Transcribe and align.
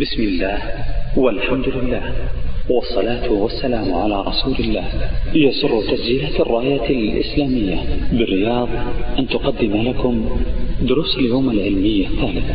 بسم 0.00 0.22
الله 0.22 0.58
والحمد 1.16 1.68
لله 1.68 2.02
والصلاة 2.70 3.32
والسلام 3.32 3.94
على 3.94 4.22
رسول 4.22 4.54
الله. 4.58 4.84
يسر 5.34 5.82
تسجيلات 5.90 6.40
الراية 6.40 6.90
الإسلامية 6.90 7.76
بالرياض 8.12 8.68
أن 9.18 9.26
تقدم 9.26 9.72
لكم 9.88 10.24
دروس 10.82 11.16
اليوم 11.18 11.50
العلمية 11.50 12.06
الثالثة 12.06 12.54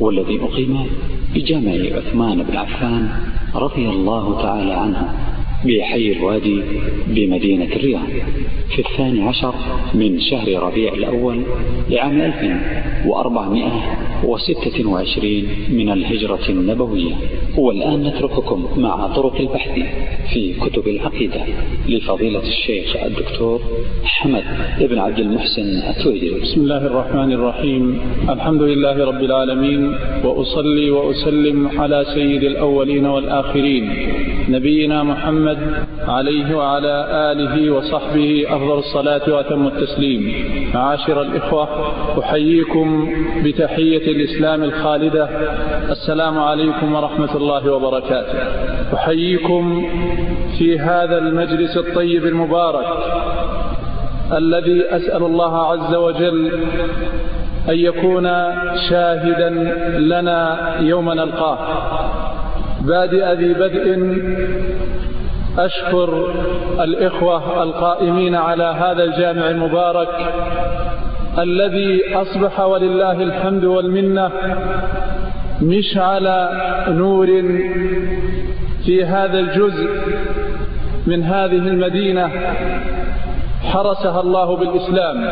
والذي 0.00 0.40
أقيم 0.40 0.86
بجامع 1.34 1.72
عثمان 1.96 2.42
بن 2.42 2.56
عفان 2.56 3.08
رضي 3.54 3.88
الله 3.88 4.42
تعالى 4.42 4.72
عنه 4.72 5.14
بحي 5.64 6.12
الوادي 6.12 6.60
بمدينة 7.06 7.64
الرياض 7.64 8.08
في 8.76 8.78
الثاني 8.82 9.22
عشر 9.22 9.54
من 9.94 10.20
شهر 10.20 10.62
ربيع 10.62 10.92
الأول 10.92 11.42
لعام 11.90 12.20
1426 14.24 15.48
من 15.70 15.92
الهجرة 15.92 16.48
النبوية. 16.48 17.14
والآن 17.58 18.02
نترككم 18.02 18.68
مع 18.76 19.06
طرق 19.06 19.40
البحث 19.40 19.70
في 20.32 20.54
كتب 20.60 20.88
العقيدة 20.88 21.40
لفضيلة 21.88 22.42
الشيخ 22.42 22.96
الدكتور 22.96 23.60
حمد 24.04 24.44
بن 24.80 24.98
عبد 24.98 25.18
المحسن 25.18 25.62
التويجري 25.90 26.40
بسم 26.40 26.60
الله 26.60 26.86
الرحمن 26.86 27.32
الرحيم. 27.32 28.00
الحمد 28.28 28.62
لله 28.62 29.04
رب 29.04 29.22
العالمين 29.24 29.94
وأصلي 30.24 30.90
وأسلم 30.90 31.68
على 31.80 32.04
سيد 32.14 32.42
الأولين 32.42 33.06
والآخرين 33.06 33.90
نبينا 34.48 35.02
محمد 35.02 35.58
عليه 35.98 36.56
وعلى 36.56 37.06
آله 37.32 37.70
وصحبه 37.70 38.44
أفضل 38.48 38.78
الصلاة 38.78 39.34
وأتم 39.34 39.66
التسليم. 39.66 40.34
معاشر 40.74 41.22
الإخوة 41.22 41.68
أحييكم 42.20 43.14
بتحية 43.44 44.05
الإسلام 44.10 44.62
الخالدة. 44.62 45.28
السلام 45.90 46.38
عليكم 46.38 46.94
ورحمة 46.94 47.36
الله 47.36 47.72
وبركاته. 47.72 48.38
أحييكم 48.94 49.88
في 50.58 50.78
هذا 50.78 51.18
المجلس 51.18 51.76
الطيب 51.76 52.26
المبارك 52.26 52.86
الذي 54.32 54.84
أسأل 54.90 55.22
الله 55.22 55.72
عز 55.72 55.94
وجل 55.94 56.52
أن 57.68 57.78
يكون 57.78 58.24
شاهدا 58.88 59.50
لنا 59.98 60.76
يوم 60.80 61.12
نلقاه. 61.12 61.58
بادئ 62.80 63.34
ذي 63.34 63.54
بدء 63.54 63.86
أشكر 65.58 66.34
الإخوة 66.80 67.62
القائمين 67.62 68.34
على 68.34 68.64
هذا 68.64 69.04
الجامع 69.04 69.50
المبارك 69.50 70.08
الذي 71.38 72.14
أصبح 72.14 72.60
ولله 72.60 73.12
الحمد 73.12 73.64
والمنة 73.64 74.30
مشعل 75.62 76.48
نور 76.88 77.26
في 78.84 79.04
هذا 79.04 79.38
الجزء 79.38 79.88
من 81.06 81.22
هذه 81.22 81.68
المدينة 81.68 82.30
حرسها 83.62 84.20
الله 84.20 84.56
بالإسلام. 84.56 85.28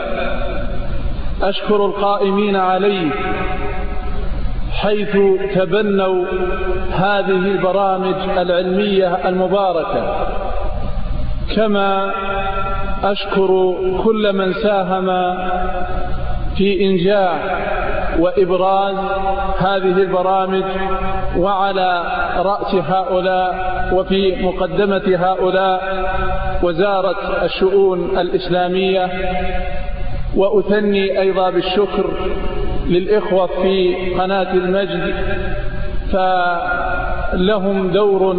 أشكر 1.42 1.86
القائمين 1.86 2.56
عليه 2.56 3.10
حيث 4.72 5.16
تبنوا 5.54 6.24
هذه 6.92 7.30
البرامج 7.30 8.38
العلمية 8.38 9.28
المباركة. 9.28 10.26
كما 11.56 12.12
أشكر 13.04 13.74
كل 14.04 14.32
من 14.32 14.52
ساهم 14.52 15.06
في 16.56 16.86
إنجاح 16.86 17.38
وإبراز 18.18 18.96
هذه 19.58 20.02
البرامج 20.02 20.64
وعلى 21.38 22.02
رأس 22.36 22.74
هؤلاء 22.74 23.74
وفي 23.92 24.42
مقدمة 24.42 25.02
هؤلاء 25.16 26.04
وزارة 26.62 27.44
الشؤون 27.44 28.18
الإسلامية. 28.18 29.10
وأثني 30.36 31.20
أيضا 31.20 31.50
بالشكر 31.50 32.10
للإخوة 32.86 33.46
في 33.46 33.94
قناة 34.18 34.52
المجد 34.52 35.14
فلهم 36.12 37.88
دور 37.88 38.36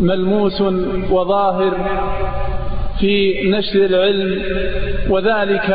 ملموس 0.00 0.62
وظاهر. 1.10 1.72
في 3.00 3.42
نشر 3.50 3.84
العلم 3.84 4.42
وذلك 5.10 5.70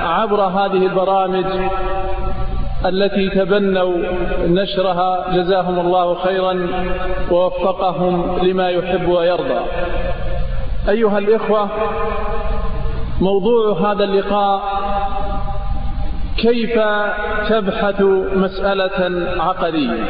عبر 0.00 0.40
هذه 0.40 0.86
البرامج 0.86 1.44
التي 2.86 3.30
تبنوا 3.30 3.96
نشرها. 4.46 5.26
جزاهم 5.32 5.80
الله 5.80 6.14
خيرا 6.14 6.66
ووفقهم 7.30 8.38
لما 8.42 8.70
يحب 8.70 9.08
ويرضى. 9.08 9.60
أيها 10.88 11.18
الإخوة 11.18 11.68
موضوع 13.20 13.92
هذا 13.92 14.04
اللقاء 14.04 14.62
كيف 16.38 16.80
تبحث 17.48 18.00
مسألة 18.34 19.26
عقدية 19.42 20.04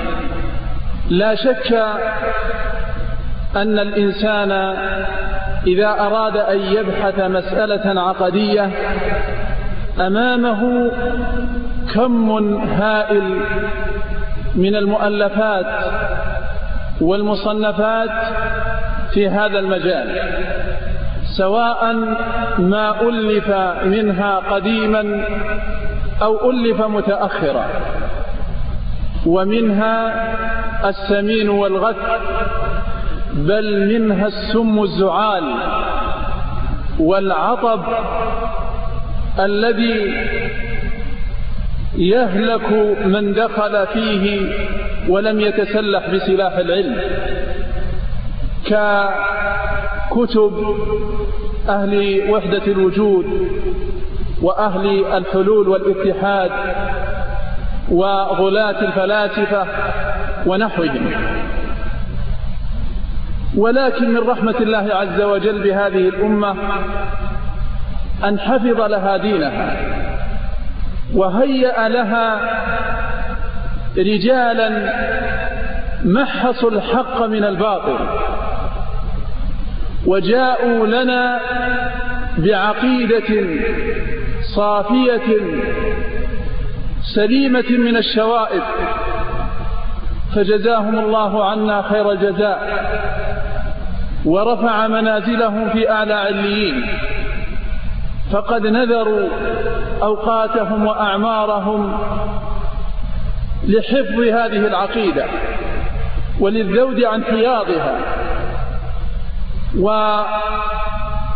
لا 1.11 1.35
شك 1.35 1.73
أن 3.57 3.79
الإنسان 3.79 4.77
إذا 5.67 5.89
أراد 5.89 6.37
أن 6.37 6.59
يبحث 6.59 7.19
مسألة 7.21 8.01
عقدية 8.01 8.71
أمامه 10.01 10.91
كم 11.95 12.31
هائل 12.57 13.41
من 14.55 14.77
المؤلفات 14.77 15.67
والمصنفات 17.01 18.11
في 19.15 19.29
هذا 19.29 19.59
المجال 19.59 20.19
سواء 21.37 21.95
ما 22.59 23.01
ألف 23.09 23.51
منها 23.85 24.37
قديما 24.51 25.25
أو 26.23 26.51
ألف 26.51 26.81
متأخرا 26.83 27.67
ومنها 29.27 30.15
السمين 30.89 31.49
والغث 31.49 31.97
بل 33.37 33.87
منها 33.99 34.27
السم 34.27 34.83
الزعال 34.83 35.45
والعطب 36.99 37.83
الذي 39.39 40.15
يهلك 41.97 42.73
من 43.05 43.33
دخل 43.33 43.87
فيه 43.87 44.41
ولم 45.09 45.41
يتسلح 45.41 46.09
بسلاح 46.11 46.57
العلم 46.57 47.01
ككتب 50.11 50.77
أهل 51.69 52.23
وحدة 52.31 52.67
الوجود 52.67 53.27
وأهل 54.43 55.05
الحلول 55.15 55.69
والاتحاد 55.69 56.51
وغلاة 57.91 58.81
الفلاسفة 58.85 59.67
ونحوهم. 60.47 61.13
ولكن 63.57 64.11
من 64.13 64.29
رحمة 64.29 64.55
الله 64.61 64.95
عز 64.95 65.21
وجل 65.21 65.63
بهذه 65.63 66.09
الأمة 66.09 66.57
أن 68.25 68.39
حفظ 68.39 68.81
لها 68.81 69.17
دينها 69.17 69.77
وهيأ 71.15 71.89
لها 71.89 72.41
رجالا 73.99 74.93
محصوا 76.05 76.71
الحق 76.71 77.23
من 77.23 77.45
الباطل 77.45 77.99
وجاءوا 80.07 80.87
لنا 80.87 81.41
بعقيدة 82.39 83.45
صافية 84.57 85.37
سليمة 87.15 87.71
من 87.71 87.97
الشوائب 87.97 88.63
فجزاهم 90.35 90.99
الله 90.99 91.51
عنا 91.51 91.83
خير 91.83 92.13
الجزاء 92.13 92.87
ورفع 94.27 94.87
منازلهم 94.89 95.69
في 95.69 95.91
أعلى 95.91 96.15
عليين. 96.15 96.87
فقد 98.33 98.67
نذروا 98.67 99.29
أوقاتهم 100.03 100.87
وأعمارهم 100.87 101.99
لحفظ 103.65 104.21
هذه 104.21 104.67
العقيدة 104.67 105.25
وللذود 106.41 107.05
عن 107.05 107.25
حياضها. 107.25 107.99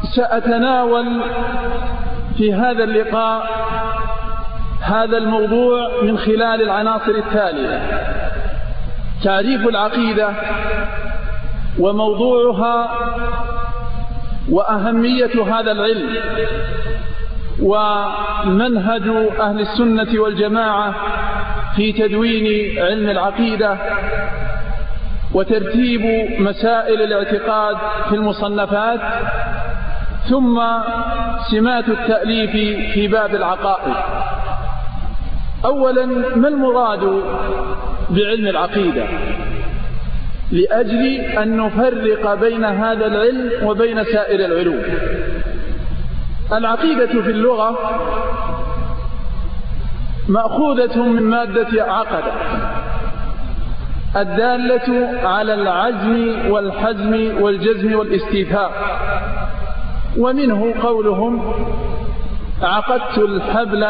وسأتناول 0.02 1.20
في 2.38 2.54
هذا 2.54 2.84
اللقاء 2.84 3.46
هذا 4.80 5.16
الموضوع 5.16 5.88
من 6.02 6.18
خلال 6.18 6.62
العناصر 6.62 7.10
التالية. 7.10 7.80
تعريف 9.24 9.68
العقيدة 9.68 10.28
وموضوعها 11.80 12.90
وأهمية 14.50 15.44
هذا 15.58 15.72
العلم 15.72 16.16
ومنهج 17.62 19.08
أهل 19.40 19.60
السنة 19.60 20.20
والجماعة 20.20 20.94
في 21.76 21.92
تدوين 21.92 22.78
علم 22.78 23.10
العقيدة 23.10 23.76
وترتيب 25.34 26.30
مسائل 26.40 27.02
الاعتقاد 27.02 27.76
في 28.08 28.14
المصنفات 28.14 29.00
ثم 30.30 30.62
سمات 31.50 31.88
التأليف 31.88 32.50
في 32.94 33.08
باب 33.08 33.34
العقائد. 33.34 33.94
أولا 35.64 36.06
ما 36.36 36.48
المراد 36.48 37.22
بعلم 38.10 38.46
العقيدة؟ 38.46 39.04
لأجل 40.52 41.06
أن 41.20 41.56
نفرق 41.56 42.34
بين 42.34 42.64
هذا 42.64 43.06
العلم 43.06 43.50
وبين 43.68 44.04
سائر 44.04 44.44
العلوم. 44.44 44.82
العقيدة 46.52 47.06
في 47.06 47.30
اللغة 47.30 47.78
مأخوذة 50.28 51.02
من 51.02 51.22
مادة 51.22 51.84
عقد 51.84 52.24
الدالة 54.16 55.18
على 55.28 55.54
العزم 55.54 56.50
والحزم 56.50 57.42
والجزم 57.42 57.94
والاستيفاء 57.94 58.72
ومنه 60.18 60.74
قولهم 60.82 61.52
عقدت 62.62 63.18
الحبل 63.18 63.86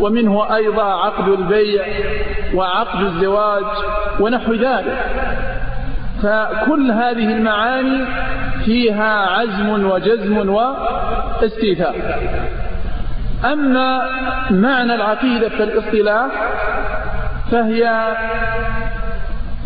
ومنه 0.00 0.56
أيضا 0.56 0.82
عقد 0.84 1.28
البيع 1.28 1.84
وعقد 2.54 3.00
الزواج 3.00 3.64
ونحو 4.20 4.54
ذلك. 4.54 4.98
فكل 6.22 6.90
هذه 6.90 7.32
المعاني 7.36 8.04
فيها 8.64 9.26
عزم 9.26 9.86
وجزم 9.86 10.48
واستيفاء. 10.48 11.94
أما 13.44 14.08
معنى 14.50 14.94
العقيدة 14.94 15.48
في 15.48 15.62
الاصطلاح 15.62 16.30
فهي 17.50 18.16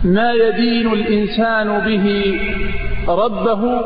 ما 0.05 0.33
يدين 0.33 0.93
الإنسان 0.93 1.79
به 1.79 2.41
ربه 3.09 3.85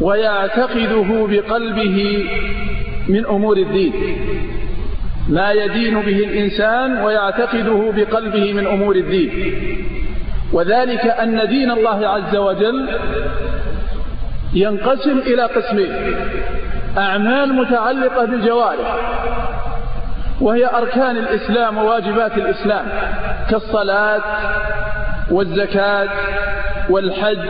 ويعتقده 0.00 1.26
بقلبه 1.30 2.24
من 3.08 3.26
أمور 3.26 3.56
الدين. 3.56 3.92
ما 5.28 5.52
يدين 5.52 5.94
به 6.00 6.18
الإنسان 6.18 7.02
ويعتقده 7.04 7.92
بقلبه 7.96 8.52
من 8.52 8.66
أمور 8.66 8.96
الدين. 8.96 9.30
وذلك 10.52 11.06
أن 11.06 11.48
دين 11.48 11.70
الله 11.70 12.08
عز 12.08 12.36
وجل 12.36 12.88
ينقسم 14.54 15.18
إلى 15.18 15.42
قسمين. 15.42 16.16
أعمال 16.98 17.54
متعلقة 17.54 18.24
بالجوارح 18.24 18.96
وهي 20.40 20.66
أركان 20.66 21.16
الإسلام 21.16 21.78
وواجبات 21.78 22.36
الإسلام 22.38 22.86
كالصلاة 23.50 24.22
والزكاة 25.30 26.08
والحج 26.90 27.48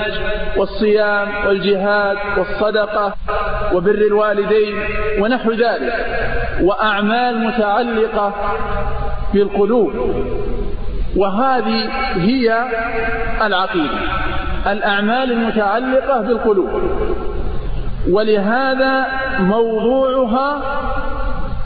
والصيام 0.56 1.28
والجهاد 1.46 2.16
والصدقة 2.38 3.14
وبر 3.72 3.90
الوالدين 3.90 4.74
ونحو 5.20 5.52
ذلك 5.52 6.06
وأعمال 6.62 7.46
متعلقة 7.46 8.34
بالقلوب. 9.34 9.92
وهذه 11.16 11.88
هي 12.14 12.64
العقيدة. 13.42 13.98
الأعمال 14.66 15.32
المتعلقة 15.32 16.20
بالقلوب. 16.20 16.82
ولهذا 18.10 19.06
موضوعها 19.40 20.62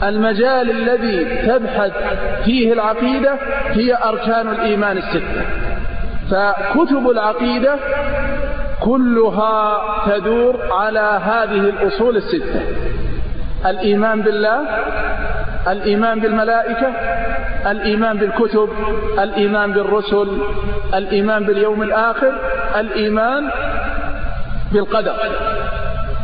المجال 0.03 0.71
الذي 0.71 1.25
تبحث 1.47 1.91
فيه 2.45 2.73
العقيدة 2.73 3.35
هي 3.67 3.97
أركان 4.03 4.47
الإيمان 4.47 4.97
الستة. 4.97 5.45
فكتب 6.31 7.09
العقيدة 7.09 7.75
كلها 8.81 9.77
تدور 10.05 10.59
على 10.71 11.19
هذه 11.23 11.59
الأصول 11.69 12.17
الستة. 12.17 12.61
الإيمان 13.65 14.21
بالله 14.21 14.61
الإيمان 15.67 16.19
بالملائكة 16.19 16.87
الإيمان 17.71 18.17
بالكتب 18.17 18.69
الإيمان 19.19 19.71
بالرسل 19.71 20.37
الإيمان 20.93 21.43
باليوم 21.45 21.83
الآخر 21.83 22.33
الإيمان 22.79 23.49
بالقدر. 24.71 25.15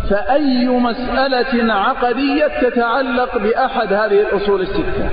فأي 0.10 0.68
مسألة 0.68 1.74
عقدية 1.74 2.48
تتعلق 2.62 3.38
بأحد 3.38 3.94
هذه 3.94 4.22
الأصول 4.22 4.62
الستة؟ 4.62 5.10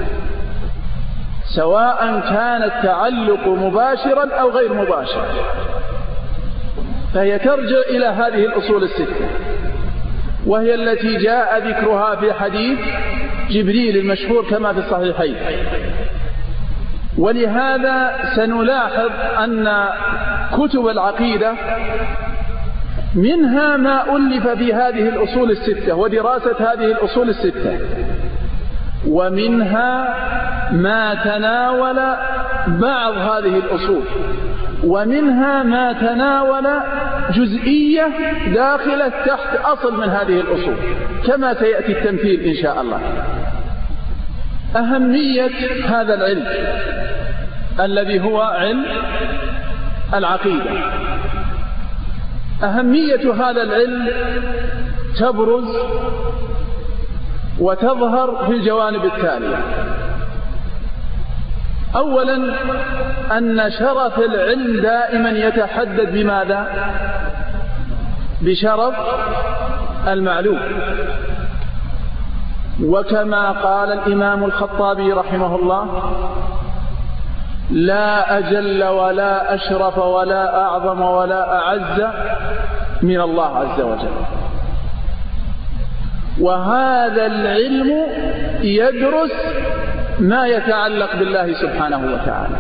سواء 1.57 2.21
كان 2.21 2.63
التعلق 2.63 3.47
مباشرا 3.47 4.35
أو 4.41 4.51
غير 4.51 4.75
مباشر. 4.75 5.25
فهي 7.15 7.39
ترجع 7.39 7.79
إلى 7.91 8.07
هذه 8.07 8.45
الأصول 8.45 8.83
الستة. 8.85 9.29
وهي 10.47 10.75
التي 10.75 11.17
جاء 11.17 11.69
ذكرها 11.69 12.17
في 12.17 12.33
حديث 12.33 12.79
جبريل 13.51 13.97
المشهور 13.97 14.45
كما 14.51 14.73
في 14.73 14.79
الصحيحين. 14.79 15.37
ولهذا 17.19 18.17
سنلاحظ 18.37 19.11
أن 19.45 19.85
كتب 20.53 20.89
العقيدة 20.89 21.53
منها 23.15 23.77
ما 23.77 24.17
ألف 24.17 24.49
في 24.49 24.75
هذه 24.75 25.09
الأصول 25.09 25.51
الستة 25.51 25.95
ودراسة 25.95 26.57
هذه 26.59 26.85
الأصول 26.85 27.29
الستة. 27.29 27.79
ومنها 29.09 30.15
ما 30.73 31.15
تناول 31.15 31.97
بعض 32.67 33.15
هذه 33.15 33.59
الأصول 33.59 34.03
ومنها 34.85 35.63
ما 35.63 35.93
تناول 35.93 36.67
جزئية 37.31 38.09
داخلة 38.55 39.09
تحت 39.09 39.57
أصل 39.65 40.01
من 40.01 40.09
هذه 40.09 40.41
الأصول 40.41 40.77
كما 41.27 41.55
سيأتي 41.55 41.93
التمثيل 41.93 42.41
إن 42.41 42.55
شاء 42.63 42.81
الله. 42.81 43.01
أهمية 44.77 45.51
هذا 45.89 46.15
العلم 46.15 46.47
الذي 47.81 48.21
هو 48.21 48.41
علم 48.41 48.85
العقيدة. 50.15 50.71
أهمية 52.63 53.33
هذا 53.35 53.63
العلم 53.63 54.09
تبرز 55.19 55.77
وتظهر 57.59 58.47
في 58.47 58.53
الجوانب 58.53 59.05
التالية. 59.05 59.57
أولا 61.97 62.37
أن 63.39 63.71
شرف 63.71 64.19
العلم 64.19 64.83
دائما 64.83 65.31
يتحدد 65.31 66.13
بماذا؟ 66.13 66.67
بشرف 68.41 68.95
المعلوم. 70.09 70.61
وكما 72.85 73.51
قال 73.51 73.93
الإمام 73.93 74.45
الخطابي 74.45 75.13
رحمه 75.13 75.57
الله 75.57 76.03
لا 77.71 78.39
أجل 78.39 78.85
ولا 78.85 79.55
أشرف 79.55 79.99
ولا 79.99 80.61
أعظم 80.61 81.01
ولا 81.01 81.59
أعز 81.59 82.03
من 83.03 83.21
الله 83.21 83.59
عز 83.59 83.81
وجل. 83.81 84.15
وهذا 86.41 87.27
العلم 87.27 88.07
يدرس 88.63 89.31
ما 90.19 90.47
يتعلق 90.47 91.17
بالله 91.17 91.53
سبحانه 91.53 92.13
وتعالى. 92.15 92.57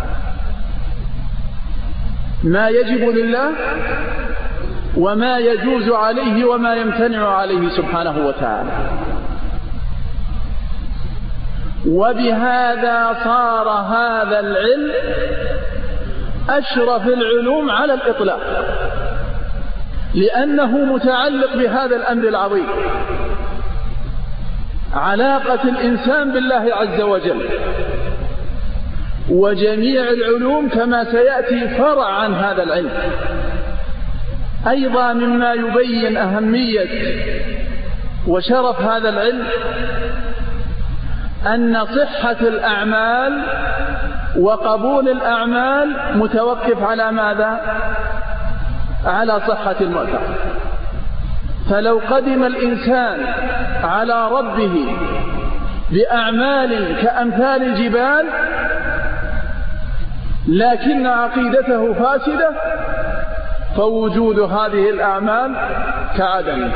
ما 2.45 2.69
يجب 2.69 3.09
لله 3.09 3.51
وما 4.97 5.39
يجوز 5.39 5.89
عليه 5.89 6.45
وما 6.45 6.75
يمتنع 6.75 7.29
عليه 7.29 7.69
سبحانه 7.69 8.27
وتعالى. 8.27 8.71
وبهذا 11.89 13.17
صار 13.25 13.69
هذا 13.69 14.41
العلم 14.41 14.93
أشرف 16.49 17.07
العلوم 17.07 17.71
على 17.71 17.95
الإطلاق. 17.95 18.41
لأنه 20.15 20.79
متعلق 20.79 21.57
بهذا 21.57 21.97
الأمر 21.97 22.29
العظيم. 22.29 22.67
علاقة 24.95 25.69
الإنسان 25.69 26.33
بالله 26.33 26.75
عز 26.75 27.01
وجل. 27.01 27.49
وجميع 29.31 30.03
العلوم 30.03 30.69
كما 30.69 31.05
سيأتي 31.05 31.69
فرع 31.69 32.09
عن 32.09 32.35
هذا 32.35 32.63
العلم. 32.63 32.91
أيضا 34.69 35.13
مما 35.13 35.53
يبين 35.53 36.17
أهمية 36.17 36.89
وشرف 38.27 38.81
هذا 38.81 39.09
العلم 39.09 39.47
أن 41.47 41.85
صحة 41.85 42.41
الأعمال 42.41 43.43
وقبول 44.39 45.09
الأعمال 45.09 45.97
متوقف 46.15 46.83
على 46.83 47.13
ماذا؟ 47.13 47.61
على 49.07 49.41
صحة 49.49 49.77
المعتقد. 49.81 50.35
فلو 51.71 52.01
قدم 52.11 52.45
الإنسان 52.45 53.27
على 53.85 54.29
ربه 54.29 54.97
بأعمال 55.91 56.97
كأمثال 57.03 57.63
الجبال 57.63 58.27
لكن 60.49 61.07
عقيدته 61.07 61.93
فاسدة 61.93 62.51
فوجود 63.77 64.39
هذه 64.39 64.91
الأعمال 64.91 65.55
كعدم. 66.17 66.71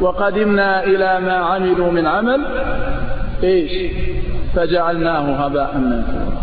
وقدمنا 0.00 0.84
إلى 0.84 1.20
ما 1.20 1.32
عملوا 1.34 1.92
من 1.92 2.06
عمل 2.06 2.44
إيش؟ 3.42 3.92
فجعلناه 4.54 5.44
هباء 5.44 5.76
منثورا. 5.76 6.42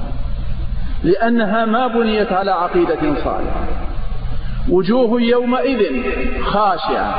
لأنها 1.04 1.66
ما 1.66 1.88
بنيت 1.88 2.32
على 2.34 2.52
عقيدة 2.52 3.00
صالحة. 3.24 3.64
وجوه 4.70 5.22
يومئذ 5.22 6.04
خاشعة. 6.44 7.16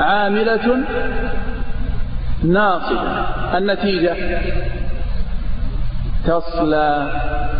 عاملة 0.00 0.84
ناصبة. 2.44 3.10
النتيجة 3.58 4.16
تصلى 6.26 7.12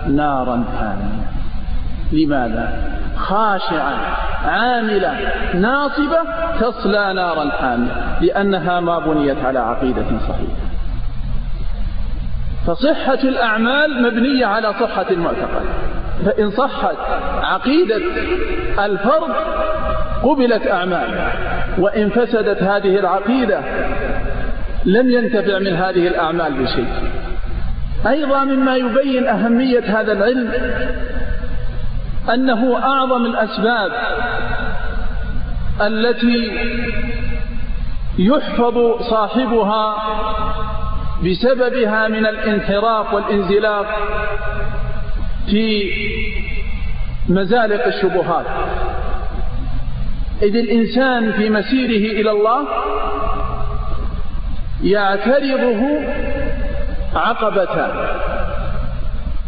نارا 0.09 0.65
حامية 0.79 1.29
لماذا؟ 2.13 2.91
خاشعة 3.17 3.95
عاملة 4.45 5.15
ناصبة 5.55 6.19
تصلى 6.61 7.13
نارا 7.13 7.51
حامية 7.51 8.19
لأنها 8.21 8.81
ما 8.81 8.99
بنيت 8.99 9.45
على 9.45 9.59
عقيدة 9.59 10.05
صحيحة. 10.29 10.69
فصحة 12.67 13.15
الأعمال 13.15 14.03
مبنية 14.03 14.47
على 14.47 14.73
صحة 14.81 15.07
المعتقد. 15.11 15.63
فإن 16.25 16.51
صحت 16.51 16.97
عقيدة 17.43 17.97
الفرد 18.79 19.35
قبلت 20.29 20.67
أعماله 20.67 21.33
وإن 21.79 22.11
فسدت 22.11 22.63
هذه 22.63 22.99
العقيدة 22.99 23.61
لم 24.85 25.11
ينتفع 25.11 25.59
من 25.59 25.77
هذه 25.77 26.09
الأعمال 26.09 26.53
بشيء. 26.53 26.87
أيضا 28.07 28.45
مما 28.45 28.77
يبين 28.77 29.27
أهمية 29.27 30.01
هذا 30.01 30.13
العلم 30.13 30.53
أنه 32.35 32.79
أعظم 32.79 33.27
الأسباب 33.27 33.91
التي 35.81 36.53
يحفظ 38.19 39.03
صاحبها 39.11 39.97
بسببها 41.25 42.09
من 42.09 42.27
الانحراف 42.27 43.15
والانزلاق 43.15 43.87
في 45.51 45.91
مزالق 47.29 47.87
الشبهات. 47.87 48.47
إذ 50.43 50.57
الإنسان 50.57 51.33
في 51.33 51.51
مسيره 51.51 52.21
إلى 52.21 52.31
الله 52.31 52.67
يعترضه 54.83 56.01
عقبتان 57.15 57.91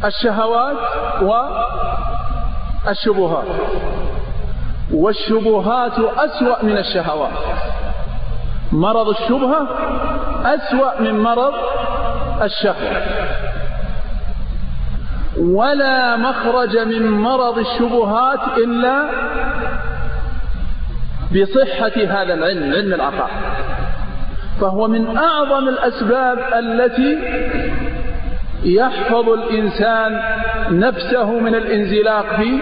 الشهوات 0.05 0.77
والشبهات 2.87 3.45
والشبهات 4.93 5.99
أسوأ 5.99 6.65
من 6.65 6.79
الشهوات. 6.79 7.33
مرض 8.73 9.09
الشبهة 9.09 9.69
أسوأ 10.45 11.01
من 11.01 11.19
مرض 11.21 11.55
الشهوة. 12.43 13.03
ولا 15.39 16.17
مخرج 16.17 16.79
من 16.79 17.11
مرض 17.11 17.59
الشبهات 17.59 18.41
إلا 18.57 19.11
بصحة 21.35 22.23
هذا 22.23 22.35
العلم 22.35 22.73
علم 22.73 22.95
العقائد. 22.95 23.35
فهو 24.61 24.89
من 24.89 25.17
أعظم 25.17 25.69
الأسباب 25.69 26.39
التي 26.59 27.19
يحفظ 28.65 29.29
الإنسان 29.29 30.21
نفسه 30.71 31.31
من 31.31 31.55
الانزلاق 31.55 32.37
في 32.37 32.59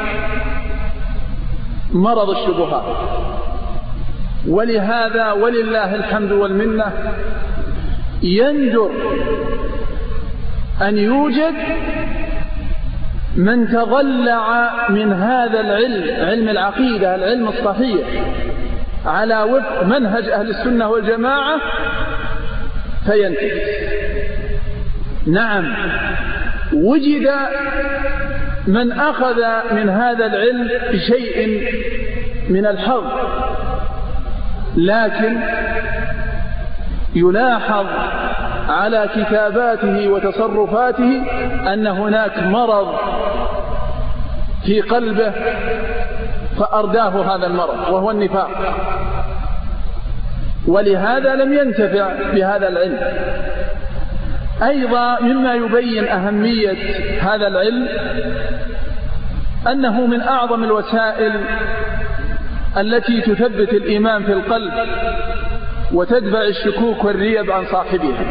مرض 1.93 2.31
الشبهات. 2.31 2.85
ولهذا 4.49 5.33
ولله 5.33 5.95
الحمد 5.95 6.33
والمنة 6.33 6.93
يندر 8.23 8.91
أن 10.83 10.99
يوجد 10.99 11.55
من 13.37 13.69
تضلع 13.69 14.71
من 14.89 15.13
هذا 15.13 15.61
العلم 15.61 16.27
علم 16.27 16.49
العقيدة 16.49 17.15
العلم 17.15 17.49
الصحيح 17.49 18.07
على 19.07 19.43
وفق 19.43 19.83
منهج 19.83 20.29
أهل 20.29 20.51
السنة 20.51 20.89
والجماعة 20.89 21.61
فينتهي. 23.07 23.89
نعم 25.27 25.75
وجد 26.73 27.31
من 28.67 28.93
أخذ 28.93 29.43
من 29.73 29.89
هذا 29.89 30.27
العلم 30.27 30.71
بشيء 30.93 31.69
من 32.49 32.67
الحظ 32.67 33.05
لكن 34.77 35.41
يلاحظ 37.15 37.87
على 38.69 39.09
كتاباته 39.17 40.09
وتصرفاته 40.09 41.23
أن 41.73 41.87
هناك 41.87 42.39
مرض 42.39 42.95
في 44.67 44.81
قلبه 44.81 45.33
فأرداه 46.59 47.37
هذا 47.37 47.47
المرض 47.47 47.93
وهو 47.93 48.11
النفاق. 48.11 48.51
ولهذا 50.67 51.35
لم 51.35 51.53
ينتفع 51.53 52.13
بهذا 52.35 52.69
العلم. 52.69 52.99
أيضا 54.63 55.21
مما 55.21 55.55
يبين 55.55 56.09
أهمية 56.09 56.77
هذا 57.21 57.47
العلم 57.47 57.89
أنه 59.67 60.07
من 60.07 60.21
أعظم 60.21 60.65
الوسائل 60.65 61.41
التي 62.77 63.21
تثبت 63.21 63.73
الإيمان 63.73 64.23
في 64.23 64.33
القلب. 64.33 64.73
وتدفع 65.93 66.43
الشكوك 66.43 67.05
والريب 67.05 67.51
عن 67.51 67.65
صاحبها. 67.67 68.25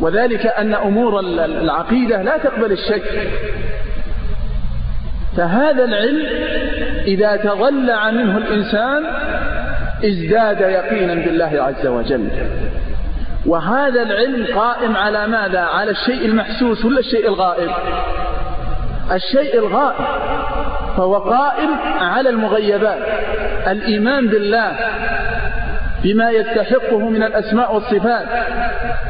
وذلك 0.00 0.46
أن 0.46 0.74
أمور 0.74 1.20
العقيدة 1.44 2.22
لا 2.22 2.38
تقبل 2.38 2.72
الشك. 2.72 3.30
فهذا 5.36 5.84
العلم 5.84 6.26
إذا 7.06 7.36
تضلع 7.36 8.10
منه 8.10 8.36
الإنسان 8.38 9.04
ازداد 10.04 10.60
يقينا 10.60 11.14
بالله 11.14 11.62
عز 11.62 11.86
وجل. 11.86 12.28
وهذا 13.46 14.02
العلم 14.02 14.46
قائم 14.58 14.96
على 14.96 15.26
ماذا؟ 15.26 15.60
على 15.60 15.90
الشيء 15.90 16.24
المحسوس 16.24 16.84
ولا 16.84 16.98
الشيء 16.98 17.28
الغائب؟ 17.28 17.70
الشيء 19.12 19.58
الغائب 19.58 20.06
فهو 20.96 21.18
قائم 21.18 21.70
على 22.00 22.28
المغيبات. 22.30 23.02
الإيمان 23.66 24.28
بالله 24.28 24.76
بما 26.04 26.30
يستحقه 26.30 27.08
من 27.08 27.22
الأسماء 27.22 27.74
والصفات 27.74 28.26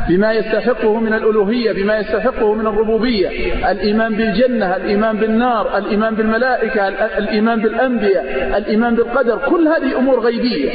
بما 0.09 0.33
يستحقه 0.33 1.01
من 1.01 1.15
الألوهية 1.15 1.73
بما 1.73 1.99
يستحقه 1.99 2.55
من 2.55 2.67
الربوبية 2.67 3.29
الإيمان 3.71 4.15
بالجنة 4.15 4.77
الإيمان 4.77 5.17
بالنار 5.17 5.79
الإيمان 5.79 6.15
بالملائكة 6.15 6.89
الإيمان 7.19 7.61
بالأنبياء 7.61 8.59
الإيمان 8.59 8.95
بالقدر 8.95 9.39
كل 9.39 9.69
هذه 9.69 9.99
أمور 9.99 10.21
غيبية. 10.21 10.71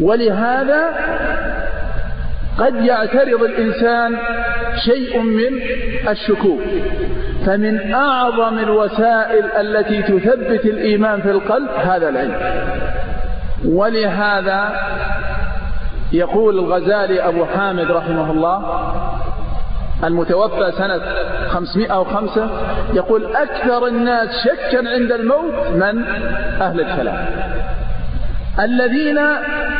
ولهذا 0.00 0.90
قد 2.58 2.84
يعترض 2.84 3.42
الإنسان 3.42 4.16
شيء 4.84 5.18
من 5.20 5.60
الشكوك. 6.08 6.60
فمن 7.46 7.92
أعظم 7.92 8.58
الوسائل 8.58 9.44
التي 9.44 10.02
تثبت 10.02 10.64
الإيمان 10.64 11.20
في 11.20 11.30
القلب 11.30 11.68
هذا 11.84 12.08
العلم. 12.08 12.36
ولهذا 13.68 14.80
يقول 16.12 16.58
الغزالي 16.58 17.20
أبو 17.28 17.44
حامد 17.44 17.90
رحمه 17.90 18.30
الله 18.30 18.62
المتوفى 20.04 20.72
سنة 20.78 21.00
505 21.48 22.48
يقول 22.94 23.36
أكثر 23.36 23.86
الناس 23.86 24.28
شكا 24.44 24.78
عند 24.78 25.12
الموت 25.12 25.54
من 25.74 26.04
أهل 26.60 26.80
الكلام 26.80 27.26
الذين 28.60 29.18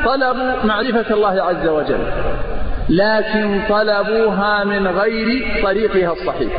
طلبوا 0.04 0.64
معرفة 0.64 1.14
الله 1.14 1.42
عز 1.42 1.68
وجل 1.68 1.98
لكن 2.88 3.60
طلبوها 3.68 4.64
من 4.64 4.86
غير 4.86 5.46
طريقها 5.62 6.12
الصحيح 6.12 6.52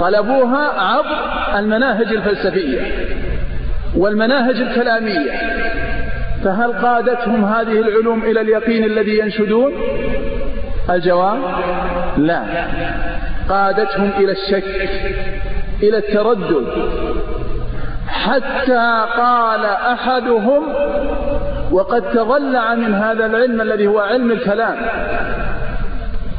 طلبوها 0.00 0.80
عبر 0.80 1.16
المناهج 1.58 2.06
الفلسفية 2.06 2.80
والمناهج 3.96 4.56
الكلامية 4.56 5.30
فهل 6.44 6.72
قادتهم 6.72 7.44
هذه 7.44 7.80
العلوم 7.80 8.22
إلى 8.22 8.40
اليقين 8.40 8.84
الذي 8.84 9.18
ينشدون؟ 9.18 9.72
الجواب 10.90 11.38
لا. 12.16 12.42
قادتهم 13.48 14.10
إلى 14.18 14.32
الشك 14.32 14.90
إلى 15.82 15.96
التردد. 15.96 16.66
حتى 18.08 19.06
قال 19.16 19.64
أحدهم 19.64 20.62
وقد 21.70 22.02
تضلع 22.02 22.74
من 22.74 22.94
هذا 22.94 23.26
العلم 23.26 23.60
الذي 23.60 23.86
هو 23.86 23.98
علم 23.98 24.30
الكلام. 24.30 24.76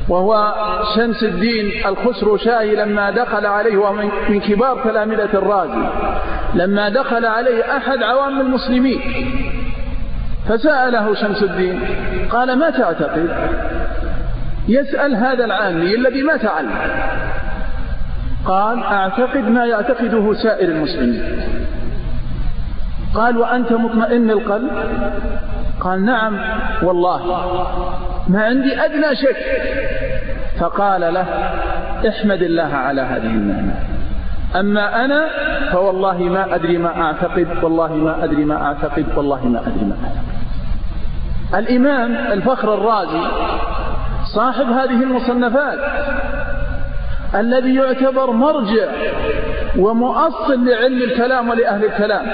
وهو 0.10 0.54
شمس 0.96 1.24
الدين 1.24 1.86
الخسروشاهي 1.86 2.76
لما 2.76 3.12
دخل 3.12 3.46
عليه 3.46 3.78
ومن 3.78 4.10
من 4.30 4.40
كبار 4.40 4.82
تلامذة 4.84 5.30
الرازي 5.34 5.88
لما 6.54 6.90
دخل 6.90 7.26
عليه 7.26 7.78
أحد 7.78 8.04
عوام 8.04 8.42
المسلمين. 8.42 9.02
فسأله 10.48 11.16
شمس 11.16 11.44
الدين 11.44 11.80
قال 12.30 12.60
ما 12.60 12.70
تعتقد؟ 12.70 13.30
يسأل 14.68 15.16
هذا 15.16 15.46
العامي 15.46 15.96
الذي 15.96 16.24
ما 16.24 16.38
تعلم 16.38 16.76
قال 18.46 18.84
أعتقد 18.84 19.50
ما 19.50 19.66
يعتقده 19.66 20.34
سائر 20.34 20.70
المسلمين. 20.70 21.24
قال 23.16 23.38
وأنت 23.38 23.72
مطمئن 23.72 24.32
القلب؟ 24.32 24.72
قال 25.82 26.06
نعم 26.06 26.40
والله. 26.84 27.22
ما 28.28 28.44
عندي 28.44 28.86
أدنى 28.86 29.16
شك. 29.16 29.38
فقال 30.60 31.14
له 31.14 31.26
احمد 32.10 32.42
الله 32.42 32.74
على 32.74 33.02
هذه 33.02 33.28
النعمة. 33.28 33.74
أما 34.56 35.06
أنا 35.06 35.28
فوالله 35.72 36.18
ما 36.18 36.56
أدري 36.56 36.78
ما 36.78 37.02
أعتقد 37.02 37.48
والله 37.64 37.94
ما 37.94 38.24
أدري 38.24 38.46
ما 38.46 38.66
أعتقد 38.66 39.06
والله 39.16 39.46
ما 39.48 39.60
أدري 39.60 39.86
ما 39.86 39.96
أعتقد. 40.04 40.35
الإمام 41.54 42.16
الفخر 42.16 42.74
الرازي 42.74 43.22
صاحب 44.36 44.72
هذه 44.72 45.04
المصنفات 45.04 45.80
الذي 47.36 47.76
يعتبر 47.76 48.32
مرجع 48.32 48.88
ومؤصل 49.78 50.66
لعلم 50.66 51.02
الكلام 51.02 51.50
ولأهل 51.50 51.86
الكلام. 51.86 52.26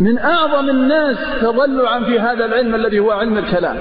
من 0.00 0.18
أعظم 0.18 0.70
الناس 0.70 1.16
تضلعا 1.40 2.00
في 2.00 2.20
هذا 2.20 2.44
العلم 2.44 2.74
الذي 2.74 2.98
هو 2.98 3.10
علم 3.10 3.38
الكلام. 3.38 3.76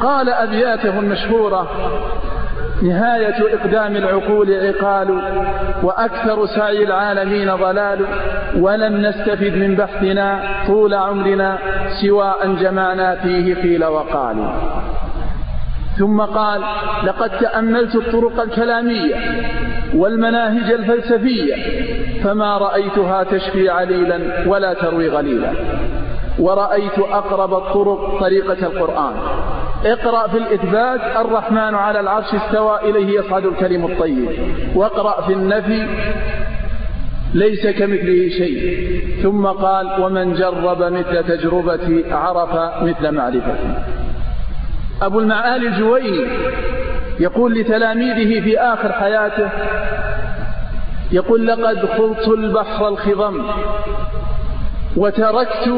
قال 0.00 0.28
أبياته 0.28 0.98
المشهورة 0.98 1.68
نهاية 2.82 3.54
إقدام 3.54 3.96
العقول 3.96 4.54
عقال 4.54 5.22
وأكثر 5.82 6.46
سعي 6.46 6.84
العالمين 6.84 7.56
ضلال. 7.56 8.06
ولم 8.56 8.96
نستفد 8.96 9.56
من 9.56 9.74
بحثنا 9.74 10.40
طول 10.66 10.94
عمرنا 10.94 11.58
سوى 12.02 12.34
أن 12.44 12.56
جمعنا 12.56 13.14
فيه 13.14 13.54
قيل 13.54 13.84
وقال. 13.84 14.36
ثم 15.98 16.20
قال 16.20 16.60
لقد 17.04 17.30
تأملت 17.30 17.94
الطرق 17.94 18.40
الكلامية 18.40 19.14
والمناهج 19.94 20.72
الفلسفية 20.72 21.54
فما 22.24 22.58
رأيتها 22.58 23.22
تشفي 23.22 23.70
عليلا 23.70 24.20
ولا 24.46 24.74
تروي 24.74 25.08
غليلا. 25.08 25.50
ورأيت 26.38 26.98
أقرب 26.98 27.54
الطرق 27.54 28.20
طريقة 28.20 28.66
القرآن. 28.66 29.14
اقرأ 29.84 30.28
في 30.28 30.38
الإثبات 30.38 31.00
الرحمن 31.26 31.74
على 31.74 32.00
العرش 32.00 32.34
استوى 32.34 32.78
إليه 32.90 33.18
يصعد 33.18 33.46
الكلم 33.46 33.84
الطيب. 33.84 34.28
واقرأ 34.74 35.22
في 35.26 35.32
النفي 35.32 35.86
ليس 37.34 37.66
كمثله 37.66 38.28
شيء. 38.28 38.88
ثم 39.22 39.46
قال 39.46 40.00
ومن 40.00 40.34
جرب 40.34 40.82
مثل 40.82 41.24
تجربتي 41.24 42.12
عرف 42.12 42.82
مثل 42.82 43.14
معرفتي 43.14 43.74
أبو 45.02 45.20
المعالي 45.20 45.68
الجويني 45.68 46.26
يقول 47.20 47.54
لتلاميذه 47.54 48.40
في 48.40 48.58
آخر 48.58 48.92
حياته 48.92 49.48
يقول 51.12 51.46
لقد 51.46 51.86
خلط 51.86 52.28
البحر 52.28 52.88
الخضم 52.88 53.42
وتركت 54.96 55.68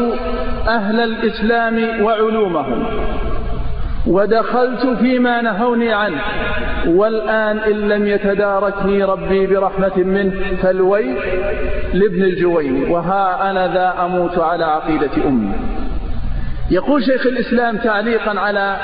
أهل 0.68 1.00
الإسلام 1.00 2.02
وعلومهم. 2.02 2.86
ودخلت 4.06 4.86
فيما 5.00 5.42
نهوني 5.42 5.92
عنه. 5.92 6.20
والآن 6.86 7.58
إن 7.58 7.88
لم 7.88 8.06
يتداركني 8.06 9.04
ربي 9.04 9.46
برحمة 9.46 9.96
منه 9.96 10.32
فالويل 10.62 11.16
لابن 11.92 12.22
الجويني 12.22 12.90
وها 12.90 13.50
أنا 13.50 13.74
ذا 13.74 14.04
أموت 14.04 14.38
على 14.38 14.64
عقيدة 14.64 15.28
أمي. 15.28 15.52
يقول 16.70 17.04
شيخ 17.04 17.26
الإسلام 17.26 17.76
تعليقا 17.76 18.40
على 18.40 18.76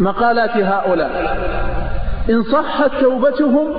مقالات 0.00 0.56
هؤلاء 0.56 1.38
إن 2.30 2.42
صحت 2.42 2.90
توبتهم 3.00 3.74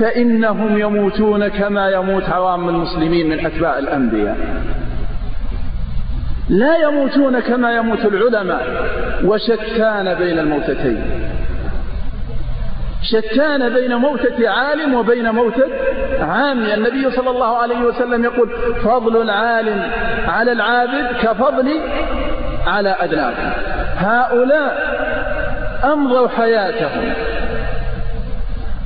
فإنهم 0.00 0.78
يموتون 0.78 1.48
كما 1.48 1.90
يموت 1.90 2.28
عوام 2.28 2.68
المسلمين 2.68 3.28
من 3.28 3.46
أتباع 3.46 3.78
الأنبياء. 3.78 4.36
لا 6.48 6.76
يموتون 6.76 7.40
كما 7.40 7.72
يموت 7.76 8.04
العلماء 8.04 8.62
وشتان 9.24 10.14
بين 10.14 10.38
الموتتين. 10.38 11.30
شتان 13.02 13.74
بين 13.74 13.94
موتة 13.94 14.48
عالم 14.48 14.94
وبين 14.94 15.30
موتة 15.30 15.66
عامي 16.20 16.74
النبي 16.74 17.10
صلى 17.10 17.30
الله 17.30 17.56
عليه 17.56 17.78
وسلم 17.78 18.24
يقول 18.24 18.50
فضل 18.84 19.22
العالم 19.22 19.90
على 20.28 20.52
العابد 20.52 21.06
كفضل 21.22 21.80
على 22.66 22.96
أدناكم 23.00 23.50
هؤلاء 23.96 24.94
أمضوا 25.84 26.28
حياتهم 26.28 27.12